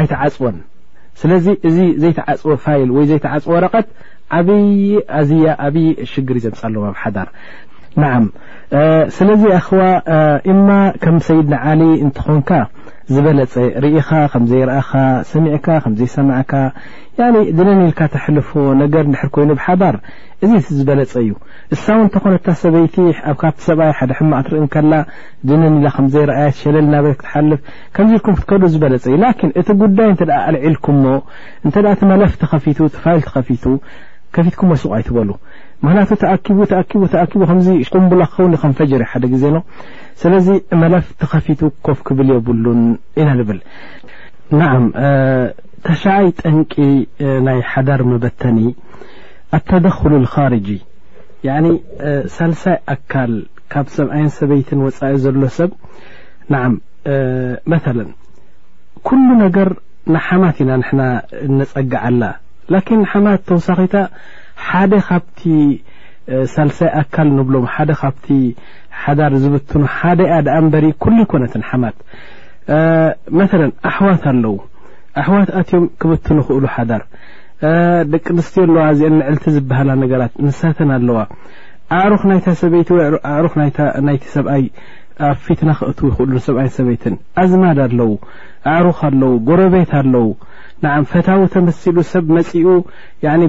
ኣይተዓፅወን 0.00 0.58
ስለዚ 1.20 1.46
እዚ 1.68 1.78
ዘይተዓፅወ 2.02 2.52
ፋይል 2.64 2.88
ወይ 2.96 3.04
ዘይተዓፅ 3.10 3.44
ወረቐት 3.54 3.88
ዓበይ 4.36 4.66
ኣዝያ 5.20 5.48
ብይ 5.74 5.88
ሽግር 6.12 6.36
እዘምፅ 6.40 6.60
ለም 6.74 6.84
ኣብሓዳር 6.90 7.28
ናዓም 8.02 8.24
ስለዚ 9.16 9.42
ኣኸዋ 9.58 9.80
እማ 10.52 10.68
ከም 11.02 11.16
ሰይድናዓሊ 11.26 11.82
እንተኾንካ 12.04 12.50
ዝበለፀ 13.14 13.54
ርኢኻ 13.82 14.08
ከምዘይረአኻ 14.32 14.90
ሰሚዕካ 15.32 15.66
ከምዘይሰማዕካ 15.82 16.52
ድነኒልካ 17.56 18.00
ተሕልፎዎ 18.14 18.64
ነገር 18.80 19.04
ድሕር 19.12 19.28
ኮይኑ 19.34 19.50
ብሓዳር 19.58 19.96
እዚ 20.44 20.50
ቲ 20.66 20.76
ዝበለፀ 20.78 21.12
እዩ 21.24 21.30
እሳው 21.76 22.00
እተኾነታ 22.06 22.46
ሰበይቲ 22.62 22.96
ኣብ 23.30 23.36
ካብ 23.42 23.54
ሰብኣይ 23.66 23.92
ሓደ 23.98 24.10
ሕማቅትርኢንከላ 24.18 24.92
ድነኒላ 25.50 25.86
ከምዘይረኣየ 25.96 26.50
ትሸለል 26.56 26.86
ናበት 26.94 27.16
ክትሓልፍ 27.20 27.60
ከምዚኢልኩም 27.98 28.34
ክትከዱ 28.38 28.62
ዝበለፀ 28.74 29.04
እዩላ 29.12 29.24
እቲጉዳይ 29.62 30.10
ኣልዒልኩሞ 30.48 31.04
እንተ 31.66 31.74
ኣ 31.92 31.94
ትመለፍ 32.02 32.34
ተኸፊቱ 32.42 32.78
ትፋይል 32.96 33.22
ተኸፊቱ 33.30 33.64
ከፊትኩዎ 34.36 34.74
ስቃይትበሉ 34.82 35.30
ምክንያቱ 35.84 36.10
ተኣቡ 36.22 36.58
ተኣቡ 36.70 37.00
ተኣኪቡ 37.12 37.40
ከምዚ 37.48 37.68
ቁንቡላ 37.94 38.22
ክኸውኒ 38.30 38.54
ከንፈጀር 38.62 39.02
ሓደ 39.12 39.24
ግዜኖ 39.32 39.56
ስለዚ 40.22 40.46
መለፍ 40.82 41.06
ተኸፊቱ 41.20 41.60
ኮፍ 41.86 41.98
ክብል 42.08 42.28
የብሉን 42.34 42.80
ኢና 43.20 43.28
ንብል 43.38 43.58
ናዓ 44.60 44.72
ተሻዓይ 45.86 46.28
ጠንቂ 46.42 46.72
ናይ 47.46 47.58
ሓዳር 47.72 48.00
መበተኒ 48.12 48.58
ኣተደخሉ 49.58 50.12
ካርጂ 50.34 50.68
ሳልሳይ 52.36 52.76
ኣካል 52.94 53.34
ካብ 53.72 53.86
ሰብኣይን 53.96 54.30
ሰበይትን 54.38 54.80
ወፃኢ 54.86 55.14
ዘሎ 55.24 55.42
ሰብ 55.58 55.70
ን 56.52 56.78
መ 57.72 57.76
ኩሉ 59.08 59.26
ነገር 59.44 59.68
ንሓማት 60.14 60.56
ኢና 60.62 60.72
ና 61.00 61.04
ነፀግዓላ 61.60 62.22
ላን 62.72 63.02
ሓማት 63.12 63.40
ተወሳኺታ 63.48 63.94
ሓደ 64.68 64.92
ካብቲ 65.08 65.40
ሳልሳይ 66.54 66.90
ኣካል 67.00 67.28
ንብሎም 67.38 67.66
ሓደ 67.74 67.90
ካብቲ 68.00 68.26
ሓዳር 69.02 69.32
ዝብትኑ 69.42 69.82
ሓደ 69.96 70.20
ኣዳ 70.36 70.46
ኣንበሪ 70.60 70.86
ኩሉይ 71.02 71.26
ኮነትን 71.32 71.62
ሓማት 71.70 71.96
መተለ 73.38 73.62
ኣሕዋት 73.90 74.22
ኣለው 74.32 74.54
ኣሕዋት 75.20 75.50
ኣትዮም 75.60 75.84
ክብትኑ 76.00 76.36
ይክእሉ 76.44 76.64
ሓዳር 76.74 77.02
ደቂ 78.12 78.24
ኣንስትዮ 78.34 78.62
ኣለዋ 78.66 78.84
ዚአ 78.98 79.08
ልዕልቲ 79.18 79.44
ዝበሃላ 79.56 79.90
ነገራት 80.02 80.32
ንሳተን 80.46 80.90
ኣለዋ 80.96 81.18
ኣዕሩኽ 81.98 82.22
ናይታ 82.30 82.46
ሰበይቲ 82.62 82.88
ወኣዕሩኽ 82.96 83.54
ናይቲ 84.06 84.24
ሰብኣይ 84.36 84.64
ኣብ 85.28 85.36
ፊትና 85.44 85.70
ክእት 85.78 86.00
ይክእሉንሰብኣይ 86.08 86.68
ሰበይትን 86.78 87.14
ኣዝማድ 87.42 87.78
ኣለዉ 87.86 88.10
ኣዕሩኽ 88.74 88.98
ኣለው 89.08 89.32
ጎረቤት 89.48 89.92
ኣለዉ 90.00 90.26
ንዓ 90.84 90.94
ፈታዊ 91.10 91.42
ተመሲሉ 91.52 91.98
ሰብ 92.12 92.26
መፅኡ 92.36 92.64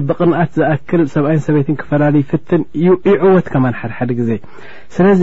ብቕንኣት 0.08 0.50
ዝኣክል 0.58 1.02
ሰብኣይን 1.14 1.42
ሰበይትን 1.46 1.76
ክፈላለዩ 1.80 2.22
ፍትን 2.30 2.62
እዩ 2.80 2.88
ዕወት 3.24 3.46
ከማ 3.52 3.64
ሓድሓደ 3.80 4.10
ግዜ 4.20 4.30
ስለዚ 4.96 5.22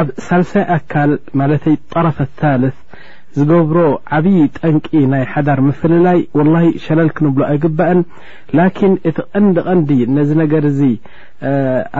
ኣብ 0.00 0.08
ሳልሳይ 0.26 0.64
ኣካል 0.76 1.10
ማለተይ 1.40 1.76
ጠረፈት 1.92 2.30
ታለ 2.42 2.64
ዝገብሮ 3.36 3.78
ዓብዪ 4.16 4.38
ጠንቂ 4.58 4.86
ናይ 5.12 5.22
ሓዳር 5.32 5.60
ምፍላላይ 5.68 6.18
ወላ 6.38 6.56
ሸላል 6.84 7.10
ክንብሎ 7.18 7.42
ኣይግባአን 7.50 8.00
ላኪን 8.58 8.94
እቲ 9.10 9.18
ቀንዲቐንዲ 9.36 9.90
ነዚ 10.16 10.30
ነገር 10.42 10.64
ዚ 10.78 10.90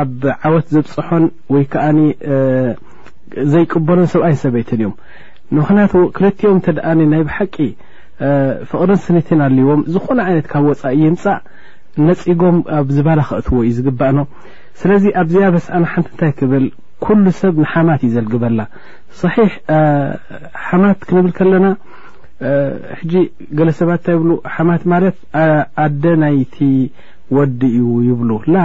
ኣብ 0.03 0.21
ዓወት 0.43 0.67
ዘብፅሖን 0.77 1.25
ወይ 1.55 1.65
ከዓ 1.75 1.85
ዘይቅበሎን 3.53 4.11
ሰብኣይን 4.15 4.39
ሰበይትን 4.45 4.81
እዮም 4.81 4.95
ንምኽንያቱ 5.55 5.93
ክልቲኦም 6.17 6.61
እተደኣኒ 6.63 7.01
ናይ 7.13 7.23
ብሓቂ 7.31 7.55
ፍቕሪን 8.71 8.99
ስኒትን 9.05 9.41
ኣልዎም 9.49 9.81
ዝኾነ 9.95 10.19
ዓይነት 10.29 10.47
ካብ 10.53 10.65
ወፃኢ 10.71 10.97
ይምፃእ 11.07 11.39
ነፂጎም 12.09 12.59
ኣብ 12.79 12.89
ዝበላክእትዎ 12.97 13.59
እዩ 13.65 13.71
ዝግባእኖ 13.79 14.19
ስለዚ 14.81 15.05
ኣብ 15.21 15.29
ዝያበስኣና 15.35 15.85
ሓንቲንታይ 15.93 16.33
ክብል 16.39 16.65
ኩሉ 17.05 17.25
ሰብ 17.41 17.55
ንሓማት 17.65 18.01
እዩ 18.07 18.11
ዘልግበላ 18.17 18.61
صሒሕ 19.21 19.53
ሓማት 20.67 20.99
ክንብል 21.09 21.33
ከለና 21.39 21.67
ሕጂ 22.99 23.15
ገለሰባት 23.59 23.99
እንታይ 24.01 24.15
ይብሉ 24.17 24.31
ሓማት 24.55 24.83
ማለት 24.93 25.17
ኣደ 25.87 26.05
ናይቲ 26.23 26.57
ወዲ 27.39 27.61
እዩ 27.79 27.85
ይብሉ 28.11 28.31
ላ 28.55 28.65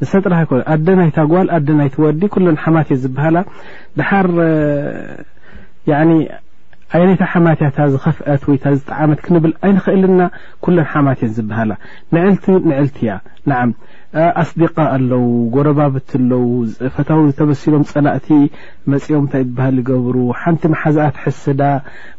ንሰጥራሕኮ 0.00 0.52
ኣደ 0.74 0.86
ናይቲ 1.00 1.16
ጓል 1.32 1.48
ኣደ 1.58 1.68
ናይቲ 1.80 1.94
ወዲ 2.06 2.22
ኩለን 2.36 2.56
ሓማት 2.64 2.88
እዩ 2.94 2.98
ዝበሃላ 3.04 3.38
ድሓር 3.98 4.26
ኣይነይታ 6.96 7.24
ሓማትያእታ 7.32 7.78
ዝኸፍአት 7.92 8.42
ወይእታ 8.48 8.64
ዝጠዓመትክ 8.78 9.26
ንብል 9.34 9.52
ኣይንኽእልና 9.66 10.22
ኩለን 10.64 10.86
ሓማትን 10.92 11.30
ዝበሃላ 11.36 11.72
ንዕልቲ 12.14 12.44
ንዕልቲ 12.70 12.98
ያ 13.08 13.12
ንዓም 13.50 13.70
ኣስዲቃ 14.42 14.74
ኣለው 14.96 15.24
ጎረባብት 15.54 16.10
ኣለው 16.18 16.42
ፈታዊ 16.94 17.18
ዝተመሲሎም 17.28 17.84
ፀላእቲ 17.92 18.28
መፂኦም 18.92 19.24
እንታይ 19.26 19.44
ዝበሃል 19.48 19.76
ይገብሩ 19.82 20.16
ሓንቲ 20.40 20.62
መሓዛኣት 20.74 21.16
ሕስዳ 21.24 21.60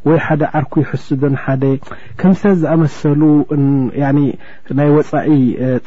ወይ 0.09 0.19
ሓደ 0.27 0.41
ዓርኩ 0.59 0.73
ይሕስዶን 0.85 1.35
ሓደ 1.45 1.63
ከምሰል 2.21 2.55
ዝኣመሰሉ 2.63 3.21
ናይ 4.79 4.89
ወፃኢ 4.97 5.31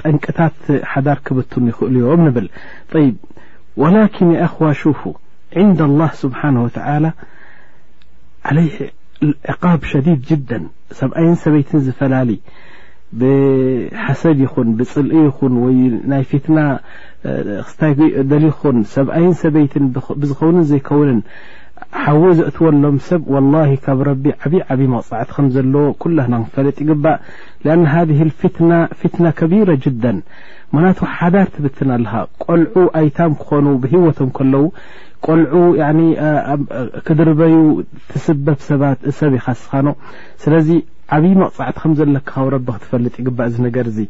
ጠንቅታት 0.02 0.58
ሓዳር 0.92 1.18
ክብቱም 1.28 1.64
ይኽእሉ 1.70 1.96
እዮም 2.04 2.22
ንብል 2.28 2.46
ይብ 3.06 3.16
ወላኪን 3.84 4.28
የ 4.36 4.40
ኣኹዋ 4.48 4.68
ሹፉ 4.82 5.02
ንዳ 5.66 5.80
ኣላህ 5.90 6.10
ስብሓነ 6.22 6.54
ወተዓላ 6.66 7.04
ዓለይ 8.50 8.68
ዕቃብ 9.52 9.80
ሸዲድ 9.90 10.20
ጅደ 10.28 10.50
ሰብኣይን 11.00 11.36
ሰበይትን 11.44 11.80
ዝፈላሊ 11.86 12.30
ብሓሰድ 13.20 14.38
ይኹን 14.44 14.68
ብፅልኢ 14.78 15.20
ይኹን 15.28 15.54
ወይናይ 15.64 16.24
ፊትና 16.30 16.58
ክስታይ 17.66 17.92
ደሊ 18.30 18.44
ክኹን 18.56 18.78
ሰብኣይን 18.94 19.32
ሰበይትን 19.42 19.84
ብዝኸውንን 20.22 20.64
ዘይከውንን 20.70 21.20
ሓዊ 22.04 22.28
ዘእትወሎም 22.36 22.96
ሰብ 23.06 23.22
ወላሂ 23.32 23.70
ካብ 23.84 23.98
ረቢ 24.08 24.24
ዓብዪ 24.44 24.60
ዓብ 24.72 24.80
መቕጻዕቲ 24.92 25.28
ከም 25.36 25.46
ዘለዎ 25.54 25.84
ኩላና 26.02 26.34
ክፈለጥ 26.44 26.76
ይግባእ 26.82 27.18
ለአነ 27.64 27.82
ሃذህ 27.94 28.20
ፊትና 28.40 28.72
ፍትነ 29.00 29.24
ከቢራ 29.40 29.68
ጅዳ 29.86 30.04
መናት 30.76 30.98
ሓዳር 31.16 31.48
ትብትና 31.56 31.90
ኣለካ 31.98 32.14
ቆልዑ 32.44 32.76
ኣይታም 33.00 33.32
ክኾኑ 33.42 33.66
ብሂወቶም 33.82 34.30
ከለዉ 34.38 34.64
ቆልዑ 35.28 35.54
ክድርበዩ 37.06 37.56
ትስበብ 38.10 38.58
ሰባት 38.70 38.98
ሰብ 39.20 39.32
ኢካስኻኖ 39.40 39.86
ስለዚ 40.44 40.68
ዓብይ 41.14 41.34
መቕጻዕቲ 41.40 41.76
ከም 41.82 41.92
ዘለካካብ 41.98 42.46
ረቢ 42.54 42.66
ክትፈልጥ 42.76 43.12
ይግባእ 43.20 43.48
ዚ 43.54 43.62
ነገር 43.66 43.86
ዚ 43.96 44.06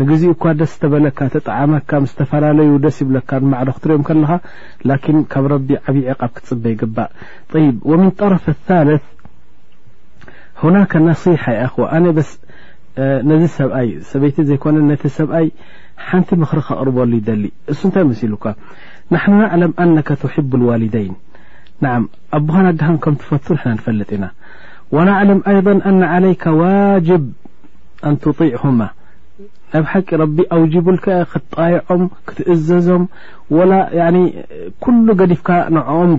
ንግዜኡ 0.00 0.30
እኳ 0.36 0.44
ደስ 0.60 0.72
ዝተበለካ 0.74 1.18
ተጠመካ 1.34 1.90
ስተፈላለዩ 2.12 2.70
ደስ 2.84 2.96
ይብካ 3.02 3.30
ንማዶክትሪኦም 3.44 4.02
ከለካ 4.08 5.04
ን 5.16 5.22
ካብ 5.32 5.44
ረቢ 5.52 5.68
ዓብይ 5.88 6.04
ዕቃ 6.14 6.20
ክትፅበ 6.36 6.64
ይግባእ 6.74 7.10
ይ 7.64 7.70
ወም 7.90 8.02
ጠረፍ 8.20 8.44
ثለث 8.68 9.04
ሁና 10.62 10.76
صሓ 11.24 11.44
ይኣኹዋ 11.58 11.84
ኣ 11.96 12.00
ስ 12.30 12.32
ነዚ 13.30 13.42
ሰብኣይ 13.58 13.88
ሰበይቲ 14.10 14.36
ዘነ 14.48 14.76
ነቲ 14.90 15.02
ሰብኣይ 15.18 15.46
ሓንቲ 16.06 16.28
ምክሪ 16.42 16.60
ክቅርበሉ 16.68 17.12
ይደሊ 17.20 17.44
እሱ 17.72 17.80
እንታይ 17.88 18.04
መሲ 18.10 18.20
ሉኳ 18.32 18.44
ናሕ 19.12 19.24
ናዕለም 19.38 19.72
ኣነካ 19.84 20.08
ትቡ 20.22 20.52
ዋልደይን 20.70 21.14
ን 21.84 22.04
ኣቦኻ 22.38 22.56
ድሃም 22.80 22.96
ከም 23.04 23.14
ትፈቱ 23.20 23.46
ና 23.60 23.74
ንፈልጥ 23.78 24.08
ኢና 24.16 24.24
وናعلም 24.94 25.40
ኣض 25.50 25.66
ኣن 25.90 25.98
علይካ 26.12 26.42
ዋጅብ 26.60 27.22
ኣንتطيዕه 28.08 28.62
ና 28.80 28.86
ብ 29.82 30.02
ቂ 30.08 30.26
ቢ 30.36 30.46
ኣውጅቡከ 30.56 31.06
ክትጣيዖም 31.32 32.02
ክትእዘዞም 32.28 33.02
ኩل 34.84 35.06
ገዲፍካ 35.20 35.50
ንኦም 35.76 36.10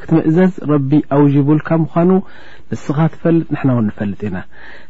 ክትምእዘዝ 0.00 0.52
ረቢ 0.72 0.90
ኣውጅቡልካ 1.18 1.68
ምኳኑ 1.84 2.10
ንስኻ 2.72 2.96
ትፈልጥ 3.14 3.48
ሕና 3.60 3.70
ው 3.78 3.80
ንፈልጥ 3.86 4.20
ኢና 4.28 4.38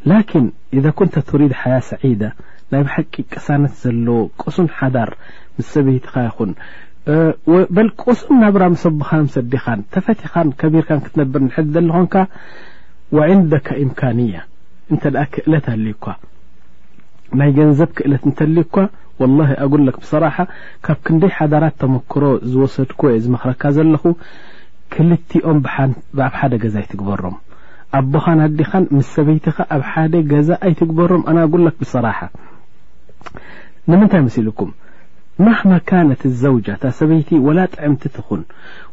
ን 0.08 0.44
ذ 0.86 0.94
ኩንተ 0.98 1.14
ሪድ 1.42 1.52
ሓية 1.62 1.78
ሰዒደ 1.90 2.22
ናይ 2.72 2.82
ብ 2.86 2.88
ቂ 3.14 3.24
ቅሳነት 3.34 3.74
ዘለዎ 3.84 4.18
ቁሱን 4.42 4.68
ሓዳር 4.80 5.10
ምስሰበትኻ 5.56 6.14
ይኹን 6.28 6.52
በ 7.76 7.86
ቁሱም 8.02 8.34
ናብራ 8.42 8.62
ሰብኻ 8.88 9.10
ሰዲኻን 9.38 9.80
ተፈቲኻ 9.94 10.34
ከቢርካ 10.60 10.90
ክትነብር 11.06 11.42
ዘኾንካ 11.78 12.14
ወዒንደካ 13.16 13.68
እምካንያ 13.84 14.34
እንተ 14.92 15.02
ደኣ 15.14 15.24
ክእለት 15.32 15.66
ኣልዩኳ 15.74 16.06
ናይ 17.38 17.50
ገንዘብ 17.58 17.90
ክእለት 17.96 18.22
እንተኣልዩኳ 18.28 18.74
ወላሂ 19.20 19.50
ኣጉለክ 19.64 19.96
ብስራሓ 20.02 20.36
ካብ 20.86 20.98
ክንደይ 21.06 21.32
ሓዳራት 21.38 21.74
ተመክሮ 21.82 22.22
ዝወሰድኩ 22.52 23.00
ወ 23.08 23.12
ዝመኽረካ 23.24 23.62
ዘለኹ 23.76 24.04
ክልቲኦም 24.94 25.58
ብ 26.14 26.18
ሓደ 26.38 26.52
ገዛ 26.62 26.74
ኣይትግበሮም 26.82 27.36
ኣቦኻን 27.98 28.38
ኣዲኻን 28.48 28.84
ምስ 28.96 29.08
ሰበይትኻ 29.16 29.56
ኣብ 29.76 29.82
ሓደ 29.92 30.14
ገዛ 30.32 30.48
ኣይትግበሮም 30.68 31.24
ኣና 31.30 31.38
ጉለክ 31.54 31.76
ብስራሓ 31.82 32.18
ንምንታይ 33.90 34.22
መሲ 34.26 34.36
ኢልኩም 34.42 34.70
ማህ 35.46 35.58
መካነት 35.72 36.22
ዘውጃታ 36.40 36.84
ሰበይቲ 36.98 37.30
ወላ 37.46 37.58
ጥዕምቲ 37.74 38.04
ትኹን 38.16 38.42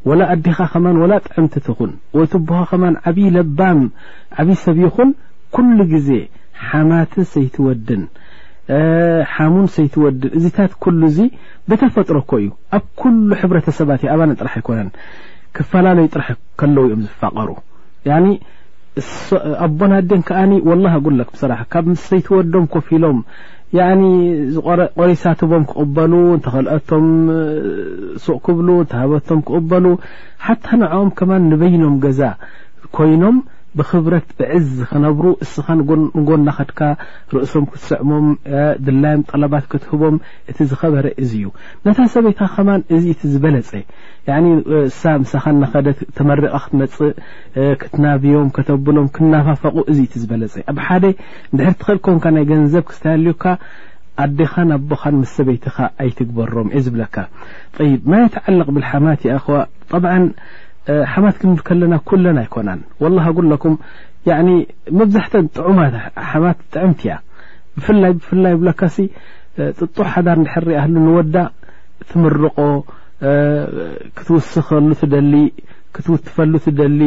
ወላ 0.09 0.21
ኣዲኻ 0.35 0.57
ኸማን 0.73 0.97
ወላ 1.01 1.13
ጥዕምቲ 1.27 1.53
ትኹን 1.67 1.91
ወይ 2.17 2.25
ት 2.31 2.41
ቦሃ 2.49 2.59
ኸማን 2.71 2.95
ዓብይባም 3.11 3.79
ዓብይ 4.41 4.57
ሰብ 4.65 4.77
ይኹን 4.85 5.09
ኩሉ 5.55 5.77
ግዜ 5.93 6.09
ሓማትን 6.69 7.25
ሰይትወድን 7.33 8.03
ሓሙን 9.33 9.67
ሰይትወድን 9.75 10.31
እዚታት 10.37 10.71
ሉ 11.01 11.07
ዚ 11.17 11.19
ብተፈጥሮ 11.69 12.17
ኮ 12.31 12.39
እዩ 12.41 12.49
ኣብ 12.77 12.83
ኩሉ 13.01 13.27
ሕብረተሰባት 13.41 14.01
እዩ 14.03 14.09
ኣባነ 14.15 14.31
ጥራሕ 14.41 14.53
ኣይኮነ 14.59 14.79
ክፈላለዩ 15.57 16.07
ጥራሕ 16.13 16.29
ከለዉ 16.61 16.83
እዮም 16.89 17.03
ዝፋቀሩ 17.09 17.49
ኣቦና 19.65 19.93
ድን 20.09 20.21
ከዓ 20.27 20.39
ጉ 21.05 21.11
ስራ 21.41 21.51
ካብ 21.73 21.85
ምስ 21.91 22.03
ዘይትወዶም 22.11 22.65
ኮፊ 22.73 22.87
ሎም 23.03 23.19
ያዕኒ 23.77 24.03
ዝቆሪሳትቦም 24.53 25.63
ክቕበሉ 25.71 26.13
እንተኸልአቶም 26.35 27.07
ሱቕ 28.25 28.39
ክብሉ 28.45 28.67
እንተሃበቶም 28.83 29.41
ክቕበሉ 29.47 29.85
ሓታ 30.45 30.65
ንዕኦም 30.81 31.09
ከማ 31.19 31.31
ንበይኖም 31.49 31.97
ገዛ 32.05 32.21
ኮይኖም 32.97 33.37
ብክብረት 33.77 34.27
ብዕዝ 34.37 34.69
ክነብሩ 34.91 35.23
ንስኻ 35.41 35.67
ንጎ 35.79 36.29
ናኸድካ 36.45 36.81
ርእሶም 37.35 37.65
ክትሰዕሞም 37.71 38.27
ድላዮም 38.85 39.21
ጠለባት 39.29 39.65
ክትህቦም 39.71 40.15
እቲ 40.51 40.57
ዝኸበረ 40.71 41.05
እዚእዩ 41.23 41.45
ነታ 41.85 41.97
ሰበይትካ 42.13 42.47
ከማን 42.55 42.81
እዚ 42.97 43.03
እቲ 43.15 43.21
ዝበለፀ 43.33 43.71
ሳኻ 45.31 45.45
ነኸደት 45.63 45.99
ተመሪቃ 46.19 46.53
ክትመፅእ 46.67 47.11
ክትናብዮም 47.83 48.47
ከተብሎም 48.55 49.07
ክነፋፈቁ 49.17 49.75
እዚ 49.93 49.99
ዝበለፀ 50.23 50.55
ኣብ 50.73 50.77
ሓደ 50.87 51.05
ንድሕር 51.53 51.75
ትክእልኮምካ 51.83 52.25
ናይ 52.37 52.45
ገንዘብ 52.51 52.83
ክዝተልዩካ 52.89 53.45
ኣዴኻ 54.23 54.53
ናቦኻን 54.69 55.15
ምስ 55.19 55.29
ሰበይትኻ 55.37 55.77
ኣይትግበሮም 56.03 56.69
እ 56.77 56.81
ዝብለካ 56.85 57.15
ይማይ 57.91 58.23
ትዓለቅ 58.33 58.67
ብል 58.77 58.85
ሓማት 58.91 59.21
ኸዋ 59.45 59.53
ሓማት 61.13 61.35
ክምል 61.41 61.59
ከለና 61.67 61.93
ኩለን 62.09 62.37
ኣይኮናን 62.43 62.79
والله 63.03 63.25
ኣጉለኩም 63.31 63.75
መብዛሕትአን 64.99 65.45
ጥዑማት 65.57 65.93
ሓማት 66.29 66.57
ጥዕምቲ 66.73 67.01
ያ 67.11 67.15
ብፍላይ 67.77 68.11
ብፍላይ 68.19 68.53
ብሎካሲ 68.61 68.97
ጥጡሕ 69.79 70.07
ሓዳር 70.13 70.39
ሐርያ 70.53 70.77
ህሉ 70.85 70.95
ንወዳ 71.05 71.35
ትምርቆ 72.11 72.57
ክትውስኸሉ 74.17 74.89
ትደሊ 75.01 75.33
ክትውትፈሉ 75.95 76.53
ትደሊ 76.65 77.01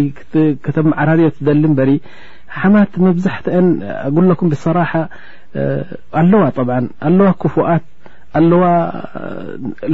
ክተመዓራርዮ 0.65 1.27
ትደሊ 1.39 1.63
በሪ 1.79 1.93
ሓማት 2.61 2.95
መብዛሕተአ 3.07 3.57
ኣጉለኩም 4.09 4.51
ብصራሓ 4.55 4.93
ኣለዋ 6.21 6.43
طብ 6.59 6.69
ኣለዋ 7.09 7.29
ክፉኣት 7.43 7.85
ዋ 8.61 8.69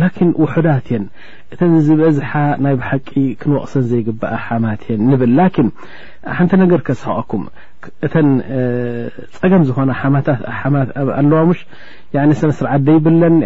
ላን 0.00 0.26
ውሕዳት 0.42 0.86
የን 0.92 1.04
እተን 1.54 1.72
ዝበእዝሓ 1.86 2.32
ናይ 2.64 2.74
ብሓቂ 2.80 3.08
ክንወቕሰን 3.40 3.84
ዘይግብአ 3.90 4.30
ሓማት 4.44 4.82
እየን 4.86 5.00
ንብል 5.10 5.32
ላኪን 5.38 5.68
ሓንቲ 6.36 6.52
ነገር 6.62 6.80
ከሰሕቀኩም 6.86 7.42
እተን 8.06 8.28
ፀገም 9.40 9.62
ዝኾነ 9.68 9.90
ትኣለዋ 10.26 11.42
ሽ 11.58 11.60
ስነስር 12.40 12.66
ዓ 12.72 12.78
ደይብለን 12.88 13.36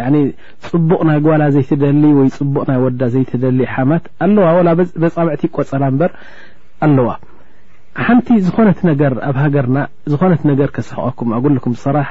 ፅቡቅ 0.70 1.01
ናይ 1.10 1.19
ጓላ 1.27 1.43
ዘይደሊ 1.56 2.05
ወይ 2.20 2.28
ፅቡቕ 2.39 2.64
ናይ 2.70 2.78
ወዳ 2.86 3.01
ዘይደሊ 3.16 3.60
ሓማት 3.74 4.05
ኣዋ 4.27 4.56
በፃምዕቲ 5.02 5.43
ቆፀላ 5.56 5.85
በር 6.01 6.12
ኣለዋ 6.86 7.10
ሓንቲ 8.06 8.28
ዝኾነት 8.47 8.78
ገ 9.01 9.14
ኣብ 9.28 9.36
ሃገርና 9.44 9.78
ዝኾነት 10.10 10.43
ገ 10.60 10.69
ከሰሕቀኩም 10.77 11.32
ኣጉሉኩም 11.39 11.73
ሰራሓ 11.85 12.10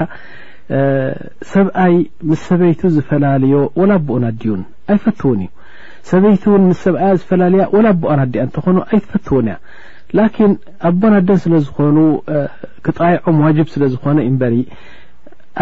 ሰብኣይ 1.53 1.95
ምስ 2.29 2.41
ሰበይቱ 2.49 2.81
ዝፈላለዮ 2.95 3.53
ወላ 3.79 3.91
ቦኦና 4.07 4.25
ኣድዩን 4.31 4.61
ኣይፈትውን 4.93 5.39
እዩ 5.45 5.49
ሰበይቱውን 6.11 6.63
ምስ 6.69 6.79
ሰብኣያ 6.85 7.09
ዝፈላለያ 7.21 7.63
ወላ 7.75 7.87
ቦኦን 8.01 8.19
ኣዲያ 8.25 8.41
እንተኾኑ 8.47 8.77
ኣይትፈትውን 8.91 9.47
እያ 9.49 9.55
ላኪን 10.17 10.53
ኣቦና 10.89 11.15
ደን 11.27 11.39
ስለዝኾኑ 11.45 11.97
ክጣይዖም 12.85 13.37
ዋጅብ 13.45 13.67
ስለዝኾነ 13.75 14.17
እዩእምበሪ 14.23 14.55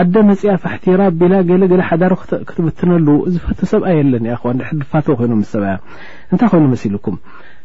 ኣደ 0.01 0.15
መፅያፍ 0.29 0.63
ኣሕቲራ 0.69 1.01
ቤላ 1.19 1.33
ገለገለ 1.49 1.81
ሓዳሪ 1.89 2.13
ክትብትነሉ 2.49 3.07
ዝፈቱ 3.33 3.59
ሰብኣይ 3.73 3.95
የለን 3.99 4.25
ኣ 4.33 4.35
ኹዋ 4.41 4.51
ድሕድፋትዎ 4.59 5.13
ኮይኖ 5.21 5.33
ምስ 5.41 5.49
ሰብኣያ 5.55 5.75
እንታይ 6.33 6.49
ኮይኑ 6.53 6.65
መሲ 6.73 6.85
ልኩም 6.95 7.17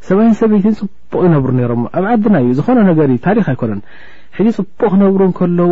ሰብይ 0.08 0.30
ሰበይትን 0.40 0.74
ፅቡቅ 0.82 1.20
ይነብሩ 1.26 1.50
ነሮ 1.58 1.72
ኣብ 1.98 2.24
ዓና 2.30 2.34
እዩ 2.44 2.48
ዝኾነ 2.58 2.78
ነገርዩ 2.88 3.14
ታሪክ 3.26 3.46
ኣይኮነ 3.52 3.72
ሕዚ 4.36 4.48
ፅቡቅ 4.58 4.82
ክነብሩ 4.92 5.20
ከለው 5.38 5.70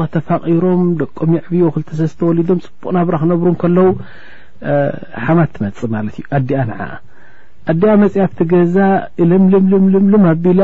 ማ 0.00 0.04
ተፋቂሮም 0.14 0.82
ደቀም 1.00 1.32
ዕብዮ 1.44 1.62
ክሰዝተወሊዶም 1.88 2.58
ፅቡቅናብ 2.66 3.08
ክነብሩከውሓማት 3.22 5.50
ትመፅ 5.56 5.78
ማለት 5.96 6.14
እዩ 6.20 6.24
ኣዲኣ 6.38 6.58
ንዓ 6.70 6.80
ኣዲኣ 7.72 7.90
መፅኣ 8.02 8.18
ብቲ 8.32 8.38
ገዛ 8.52 8.76
ልምልም 9.32 10.22
ኣቢላ 10.34 10.60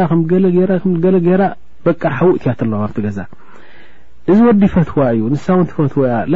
ገ 1.29 1.31
በ 1.85 1.87
ሓውእትያ 2.19 2.51
ተለም 2.61 2.81
ብቲ 2.91 2.97
ገዛ 3.07 3.19
እዚ 4.31 4.39
ወዲ 4.49 4.63
ፈትዋ 4.73 4.99
እዩ 5.15 5.23
ንሳ 5.35 5.47
ውን 5.59 5.67
ትፈትወያ 5.71 6.13
ላ 6.33 6.35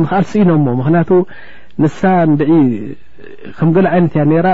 ምኣል 0.00 0.24
ስኢኖሞ 0.32 0.66
ምክንያቱ 0.80 1.10
ንሳ 1.84 2.00
ንዒ 2.32 2.40
ከም 3.58 3.68
ገል 3.76 3.86
ዓይነት 3.92 4.12
እያ 4.16 4.22
ነራ 4.32 4.48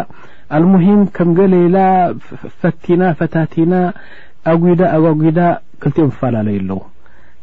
ኣልሙሂም 0.56 1.00
ከም 1.16 1.28
ገሌኢላ 1.38 1.78
ፈቲና 2.62 3.02
ፈታቲና 3.18 3.74
ኣጉዳ 4.52 4.80
ኣጓጉዳ 4.96 5.38
ክቲኦም 5.82 6.10
ፈላለዩ 6.22 6.56
ኣለዉ 6.62 6.80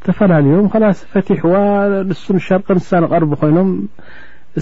ተፈላለዩም 0.05 0.67
ስ 0.99 1.23
ፈዋ 1.41 1.55
ንሱ 2.09 2.23
ሸርቀሳ 2.47 2.89
ቀርቢ 3.13 3.31
ኮይኖም 3.41 3.69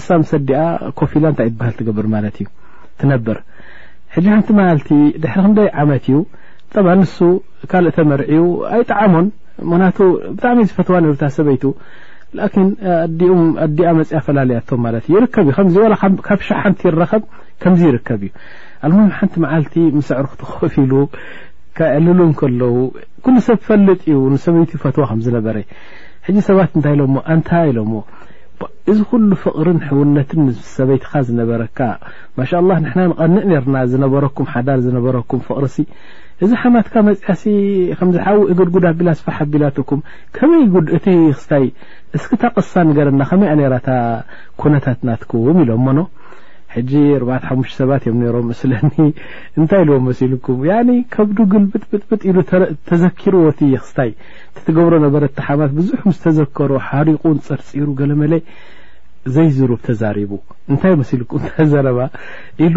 ሳ 0.06 0.18
ምስ 0.22 0.30
ዲኣ 0.48 0.62
ኮፍ 0.98 1.12
ላ 1.24 1.32
ታ 1.38 1.42
ሃ 1.66 1.70
ትብር 1.78 2.06
ማእዩ 2.14 2.40
ነብር 3.12 3.38
ሓንቲ 4.14 4.48
ል 4.58 4.82
ድሕ 5.22 5.34
ክደይ 5.46 5.68
ዓመት 5.82 6.06
እዩ 6.12 6.18
ንሱ 7.00 7.16
ካእ 7.72 7.86
ተመር 7.96 8.20
ኣይጣዓሞን 8.76 9.26
ምክቱ 9.72 9.98
ብጣዕሚ 10.36 10.60
ዝፈትዋ 10.70 10.96
ሰበይቱ 11.38 11.64
ፅ 14.10 14.20
ፈላለያቶ 14.26 14.68
ከካብ 15.36 16.40
ሓንቲ 16.48 16.82
ይኸብ 17.02 17.22
ከምዚ 17.62 17.82
ይርከብ 17.88 18.22
እዩ 18.26 18.30
ኣልማሂም 18.86 19.10
ሓንቲ 19.18 19.34
መዓልቲ 19.44 19.74
ምስዕሩክትኸፊ 19.96 20.74
ሉ 20.90 20.92
ካ 21.78 21.88
ዕልሉን 21.96 22.32
ከለዉ 22.40 22.76
ኩ 23.24 23.34
ሰብ 23.48 23.58
ፈልጥ 23.66 24.00
እዩ 24.12 24.20
ንሰበይት 24.34 24.70
ፈትዎ 24.84 25.02
ከምዝነበረ 25.10 25.56
ሕዚ 26.26 26.36
ሰባት 26.48 26.70
እንታይ 26.76 26.94
ኢሎሞ 26.98 27.14
ኣንታ 27.32 27.50
ኢሎዎእዚ 27.70 28.98
ኩሉ 29.10 29.30
ፍቕሪን 29.44 29.78
ሕውነትን 29.88 30.42
ስሰበይትካ 30.62 31.12
ዝነበረካ 31.28 31.78
ማሻ 32.38 32.50
ላ 32.68 32.78
ሕና 32.92 33.00
ንቐንእ 33.10 33.44
ነርና 33.50 33.76
ዝነበረኩም 33.92 34.48
ሓዳር 34.54 34.78
ዝነበረኩም 34.86 35.42
ፍቅርሲ 35.48 35.78
እዚ 36.44 36.50
ሓማትካ 36.60 36.94
መፅሲ 37.08 37.42
ከምዝሓዊ 37.98 38.38
እግልጉ 38.52 38.74
ቢላስፋ 39.00 39.26
ሓቢላትኩም 39.38 40.00
ከመይ 40.36 40.62
ክስይ 41.04 41.66
ስክ 42.22 42.32
ቅሳ 42.54 42.72
ንገረና 42.90 43.22
ከመይኣነራ 43.32 43.74
ኩነታት 44.60 45.00
ናትክውም 45.08 45.58
ኢሎሞኖ 45.64 45.98
ሕጂ 46.74 46.92
ርተሓሙሽተ 47.22 47.76
ሰባት 47.80 48.02
እዮም 48.08 48.18
ነሮም 48.24 48.44
ምስለኒ 48.50 48.92
እንታይ 49.60 49.80
ኢሎዎም 49.84 50.04
መሲ 50.08 50.20
ልኩም 50.34 50.58
ካብ 51.14 51.28
ዱግል 51.38 51.64
ብጥብጥብጥ 51.72 52.20
ኢሉ 52.30 52.36
ተዘኪርዎት 52.90 53.58
ክስታይ 53.82 54.10
ትገብሮ 54.68 54.92
ነበረተሓማት 55.06 55.72
ብዙሕ 55.78 56.00
ዝተዘከሮ 56.16 56.70
ሓሪቁን 56.88 57.36
ፀርፂሩ 57.48 57.86
ገለመለ 58.00 58.32
ዘይዝሩብ 59.34 59.80
ተዛሪቡ 59.88 60.30
እንታይ 60.70 60.94
መሲልኩም 61.02 61.40
ተዘረባ 61.58 61.98
ኢሉ 62.66 62.76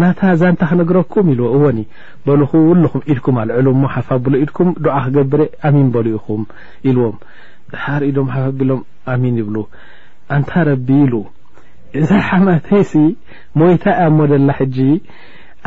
ናታ 0.00 0.20
ዛንታ 0.40 0.62
ክነግረኩም 0.70 1.26
ኢዎ 1.34 1.42
እወኒ 1.56 1.80
በልኹ 2.26 2.50
ውሉኹም 2.70 3.02
ኢድኩም 3.12 3.36
ኣልዕሉ 3.42 3.66
ሞ 3.82 3.90
ሓፋብሎ 3.94 4.34
ኢድኩም 4.44 4.68
ድዓ 4.84 4.96
ክገብረ 5.06 5.40
ኣሚን 5.68 5.88
በሉ 5.94 6.06
ኢኹም 6.18 6.42
ኢልዎም 6.90 7.16
ድሓር 7.72 8.02
ኢዶም 8.10 8.28
ሓፋቢሎም 8.34 8.80
ኣሚን 9.14 9.36
ይብሉ 9.42 9.56
ኣንታረቢ 10.36 10.88
ኢሉ 11.06 11.14
እዛ 12.00 12.10
ሓማተሲ 12.28 12.92
ሞይታ 13.60 13.84
ያ 14.00 14.06
እሞ 14.10 14.18
ደላ 14.30 14.50
ሕጂ 14.58 14.78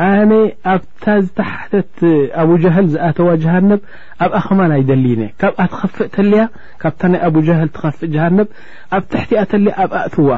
ኣነ 0.08 0.32
ኣብታ 0.72 1.04
ዝተሓተት 1.24 1.94
ኣብጃهል 2.42 2.86
ዝኣተዋ 2.92 3.28
ጀሃነብ 3.44 3.80
ኣብኣኸማናይደሊነ 4.24 5.22
ካብኣ 5.40 5.60
ትኸፍእ 5.72 6.10
ተልያ 6.16 6.42
ካብታ 6.82 7.00
ናይ 7.12 7.20
ኣቡጀهል 7.28 7.70
ትኸፍእ 7.76 8.10
ጀሃነብ 8.14 8.48
ኣብ 8.98 9.04
ታሕቲኣ 9.14 9.42
ተልያ 9.52 9.72
ኣብኣእትዋ 9.84 10.28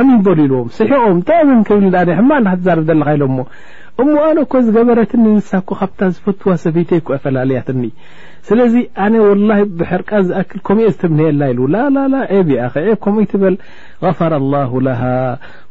ኣሚን 0.00 0.18
በሊ 0.26 0.40
ኢልዎም 0.48 0.68
ስሒቆም 0.78 1.18
ተምን 1.28 1.60
ክብል 1.68 2.10
ሕማ 2.18 2.30
ናትዛርብ 2.46 2.84
ዘለኻ 2.90 3.08
ኢሎም 3.16 3.32
ሞ 3.38 3.46
እሞ 4.00 4.12
ኣነኮ 4.26 4.52
ዝገበረትኒ 4.66 5.24
ንሳኮ 5.36 5.68
ካብታ 5.78 6.00
ዝፈትዋ 6.16 6.52
ሰበይተይ 6.64 7.00
ፈላለያትኒ 7.24 7.82
ስለዚ 8.48 8.74
ኣነ 9.04 9.14
ወላ 9.28 9.50
ብሕርቃ 9.78 10.10
ዝኣክል 10.28 10.60
ከምኦ 10.66 10.86
ዝተብኒአላ 10.92 11.40
ኢሉላ 11.52 11.76
ኤብኣ 12.38 12.62
ከአ 12.74 12.86
ከምኡይትበል 13.04 13.54
غፈረ 14.04 14.32
ኣላሁ 14.42 14.72
ለሃ 14.86 15.02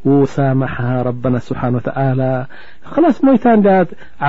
ወሳማሓሃ 0.09 0.89
ረበና 1.09 1.35
ስብሓን 1.47 1.75
ወተላ 1.79 2.21
ክላስ 2.93 3.17
ሞይታ 3.27 3.45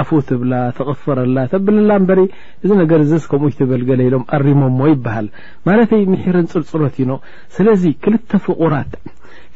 ዓፉ 0.00 0.08
ትብላ 0.30 0.54
ተቕፈረላ 0.80 1.36
ተብላ 1.54 1.90
በሪ 2.10 2.20
እዚ 2.64 2.70
ነገር 2.82 3.00
ዘስ 3.12 3.24
ከምኡይበል 3.34 3.84
ገ 3.90 4.02
ኢሎም 4.08 4.24
ኣሪሞሞ 4.38 4.80
ይበሃል 4.94 5.28
ማለተይ 5.70 6.04
ምሒርን 6.14 6.50
ፅርፅረት 6.56 6.96
ኢኖ 7.04 7.12
ስለዚ 7.58 7.84
ክልተ 8.06 8.30
ፍቁራት 8.48 8.94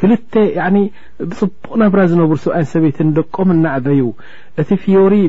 ክልተ 0.00 0.32
ብፅቡቅ 1.30 1.68
ናብራ 1.80 2.00
ዝነብሩ 2.10 2.36
ሰብኣይ 2.44 2.64
ሰበይት 2.70 2.96
ደቀም 3.16 3.50
ናዕበዩ 3.64 4.00
እቲ 4.60 4.68
ይ 4.76 5.22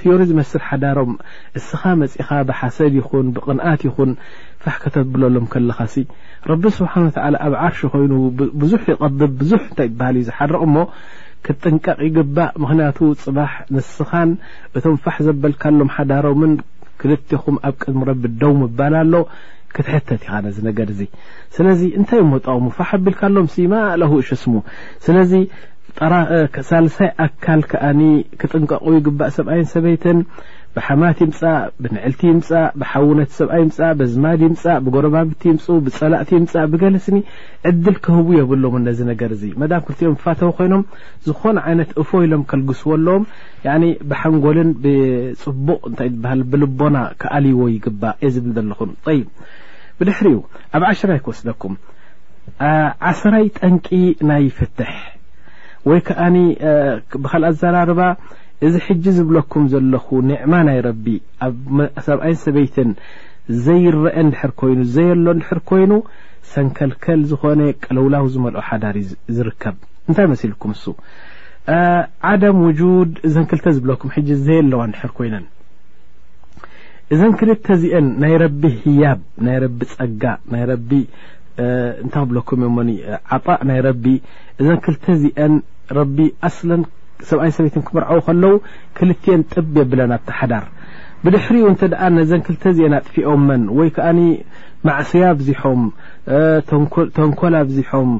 ፍዮሪ 0.00 0.20
ዝመስል 0.30 0.60
ሓዳሮም 0.68 1.12
እስኻ 1.58 1.82
መፅኻ 2.02 2.28
ብሓሰድ 2.48 2.92
ይኹን 3.00 3.26
ብቕንኣት 3.36 3.80
ይኹን 3.88 4.10
ፋሕ 4.64 4.76
ከተብለሎም 4.82 5.46
ከለኻ 5.52 5.78
ሲ 5.94 6.04
ረቢ 6.50 6.64
ስብሓን 6.78 7.06
ኣብ 7.46 7.54
ዓርሽ 7.64 7.80
ኮይኑ 7.94 8.12
ብዙሕ 8.60 8.80
ይቐብ 8.92 9.20
ብዙ 9.40 9.50
ታይ 9.78 9.88
በሃል 9.98 10.16
እዩ 10.20 10.26
ዝሓርቕ 10.28 10.60
ሞ 10.74 10.84
ክትጥንቀቕ 11.46 11.98
ይግባእ 12.08 12.52
ምክንያቱ 12.62 12.98
ፅባሕ 13.24 13.52
ንስኻን 13.74 14.30
እቶም 14.76 14.96
ፋሕ 15.06 15.16
ዘበልካሎም 15.26 15.90
ሓዳሮምን 15.96 16.52
ክልኹም 17.02 17.56
ኣብ 17.68 17.74
ቅድሚ 17.82 18.00
ረቢ 18.10 18.22
ደው 18.42 18.54
በል 18.78 18.94
ኣሎ 19.02 19.14
ክትሕተት 19.76 20.20
ኢኻነ 20.26 20.44
ነገር 20.68 20.88
ዙ 20.98 21.04
ስለዚ 21.54 21.80
እንታይ 22.00 22.20
እሞ 22.24 22.32
ጠቕሙ 22.46 22.66
ፋሕ 22.78 22.90
ኣቢልካሎም 22.98 23.46
ማለሁ 23.74 24.12
ሽስሙ 24.28 24.54
ስለዚ 25.06 25.32
ሳልሳይ 26.68 27.10
ኣካል 27.24 27.60
ከዓኒ 27.70 28.00
ክጥንቀቁ 28.40 28.84
ይግባእ 28.96 29.30
ሰብኣይን 29.36 29.68
ሰበይትን 29.74 30.18
ብሓማት 30.76 31.18
ይምፃእ 31.22 31.58
ብንዕልቲ 31.82 32.20
ይምፃእ 32.30 32.64
ብሓውነት 32.80 33.30
ሰብኣ 33.38 33.54
ይምእ 33.62 33.78
ብዝማድ 33.98 34.40
ይምፃእ 34.46 34.78
ብጎረባብቲ 34.84 35.42
ይምፅ 35.50 35.66
ብፀላእቲ 35.86 36.30
ይምፃእ 36.38 36.66
ብገለስኒ 36.72 37.18
ዕድል 37.70 37.96
ክህቡ 38.04 38.26
የብሎም 38.38 38.74
ነዚ 38.86 38.98
ነገር 39.12 39.30
እዚ 39.36 39.44
መዳም 39.62 39.84
ክልቲዮም 39.88 40.18
ፋተው 40.24 40.50
ኮይኖም 40.58 40.82
ዝኾነ 41.28 41.56
ዓይነት 41.68 41.92
እፎ 42.04 42.10
ኢሎም 42.26 42.42
ከልግስዎ 42.52 42.88
ኣሎዎም 42.98 43.24
ብሓንጎልን 44.12 44.70
ብፅቡቅ 44.84 45.80
እታይ 45.92 46.10
ሃ 46.32 46.36
ብልቦና 46.54 46.96
ክኣልይዎ 47.22 47.62
ይግባእ 47.76 48.16
የ 48.26 48.32
ዝብል 48.36 48.52
ዘለኹን 48.58 48.92
ይ 49.16 49.20
ብድሕሪዩ 50.00 50.38
ኣብ 50.76 50.82
ዓሽራይ 50.92 51.20
ክወስደኩም 51.26 51.76
ዓስራይ 53.12 53.46
ጠንቂ 53.60 53.86
ናይ 54.30 54.44
ፈትሕ 54.60 54.92
ወይ 55.90 56.00
ከኣ 56.06 56.22
ብካልእ 57.22 57.48
ኣዘራርባ 57.52 58.00
እዚ 58.66 58.74
ሕጂ 58.86 59.04
ዝብለኩም 59.16 59.64
ዘለኹ 59.72 60.06
ንዕማ 60.30 60.52
ናይ 60.68 60.78
ረቢ 60.88 61.06
ኣሰብኣይን 61.98 62.38
ሰበይትን 62.44 62.90
ዘይረአ 63.64 64.16
ድሕር 64.32 64.52
ኮይኑ 64.60 64.78
ዘየሎ 64.94 65.26
ድሕር 65.40 65.58
ኮይኑ 65.70 65.92
ሰንከልከል 66.52 67.20
ዝኾነ 67.30 67.60
ቀለውላዊ 67.84 68.26
ዝመልኦ 68.34 68.60
ሓዳር 68.68 68.96
እዩ 69.02 69.10
ዝርከብ 69.38 69.76
እንታይ 70.08 70.26
መሲልኩም 70.32 70.72
ሱ 70.82 70.94
ዓደም 72.30 72.56
ውጁድ 72.66 73.12
እዘን 73.26 73.44
ክልተ 73.50 73.66
ዝብለኩም 73.76 74.12
ሕጂ 74.16 74.28
ዘየ 74.46 74.58
ለዋ 74.70 74.80
እንድሕር 74.88 75.12
ኮይነን 75.18 75.44
እዘን 77.14 77.32
ክልተ 77.40 77.64
እዚአን 77.78 78.06
ናይ 78.22 78.34
ረቢ 78.44 78.62
ህያብ 78.82 79.20
ናይ 79.46 79.56
ረቢ 79.64 79.80
ፀጋ 79.94 80.22
ናይ 80.52 80.64
ረቢ 80.72 80.90
እንታ 82.02 82.14
ክብለኩም 82.22 82.62
እዮ 82.66 83.18
ዓጳእ 83.34 83.60
ናይ 83.68 83.80
ረቢ 83.88 84.04
እዘን 84.60 84.78
ክልተ 84.84 85.04
እዚአን 85.18 85.52
ረቢ 85.98 86.18
ኣስለን 86.48 86.82
ሰብኣይ 87.30 87.50
ሰበይት 87.56 87.74
ክመርዐዉ 87.88 88.18
ከለዉ 88.26 88.52
ክልትን 88.98 89.40
ጥብ 89.52 89.72
የብለን 89.80 90.12
ኣብቲሓዳር 90.18 90.64
ብድሕሪኡ 91.24 91.66
እንተኣ 91.72 92.00
ነዘን 92.16 92.44
ክልተ 92.46 92.64
ዘና 92.78 92.94
ጥፊኦመን 93.06 93.62
ወይ 93.78 93.90
ከዓ 93.96 94.08
ማዕስያ 94.88 95.24
ኣብዚሖም 95.34 95.82
ተንኮላ 97.18 97.54
ኣብዚሖም 97.66 98.12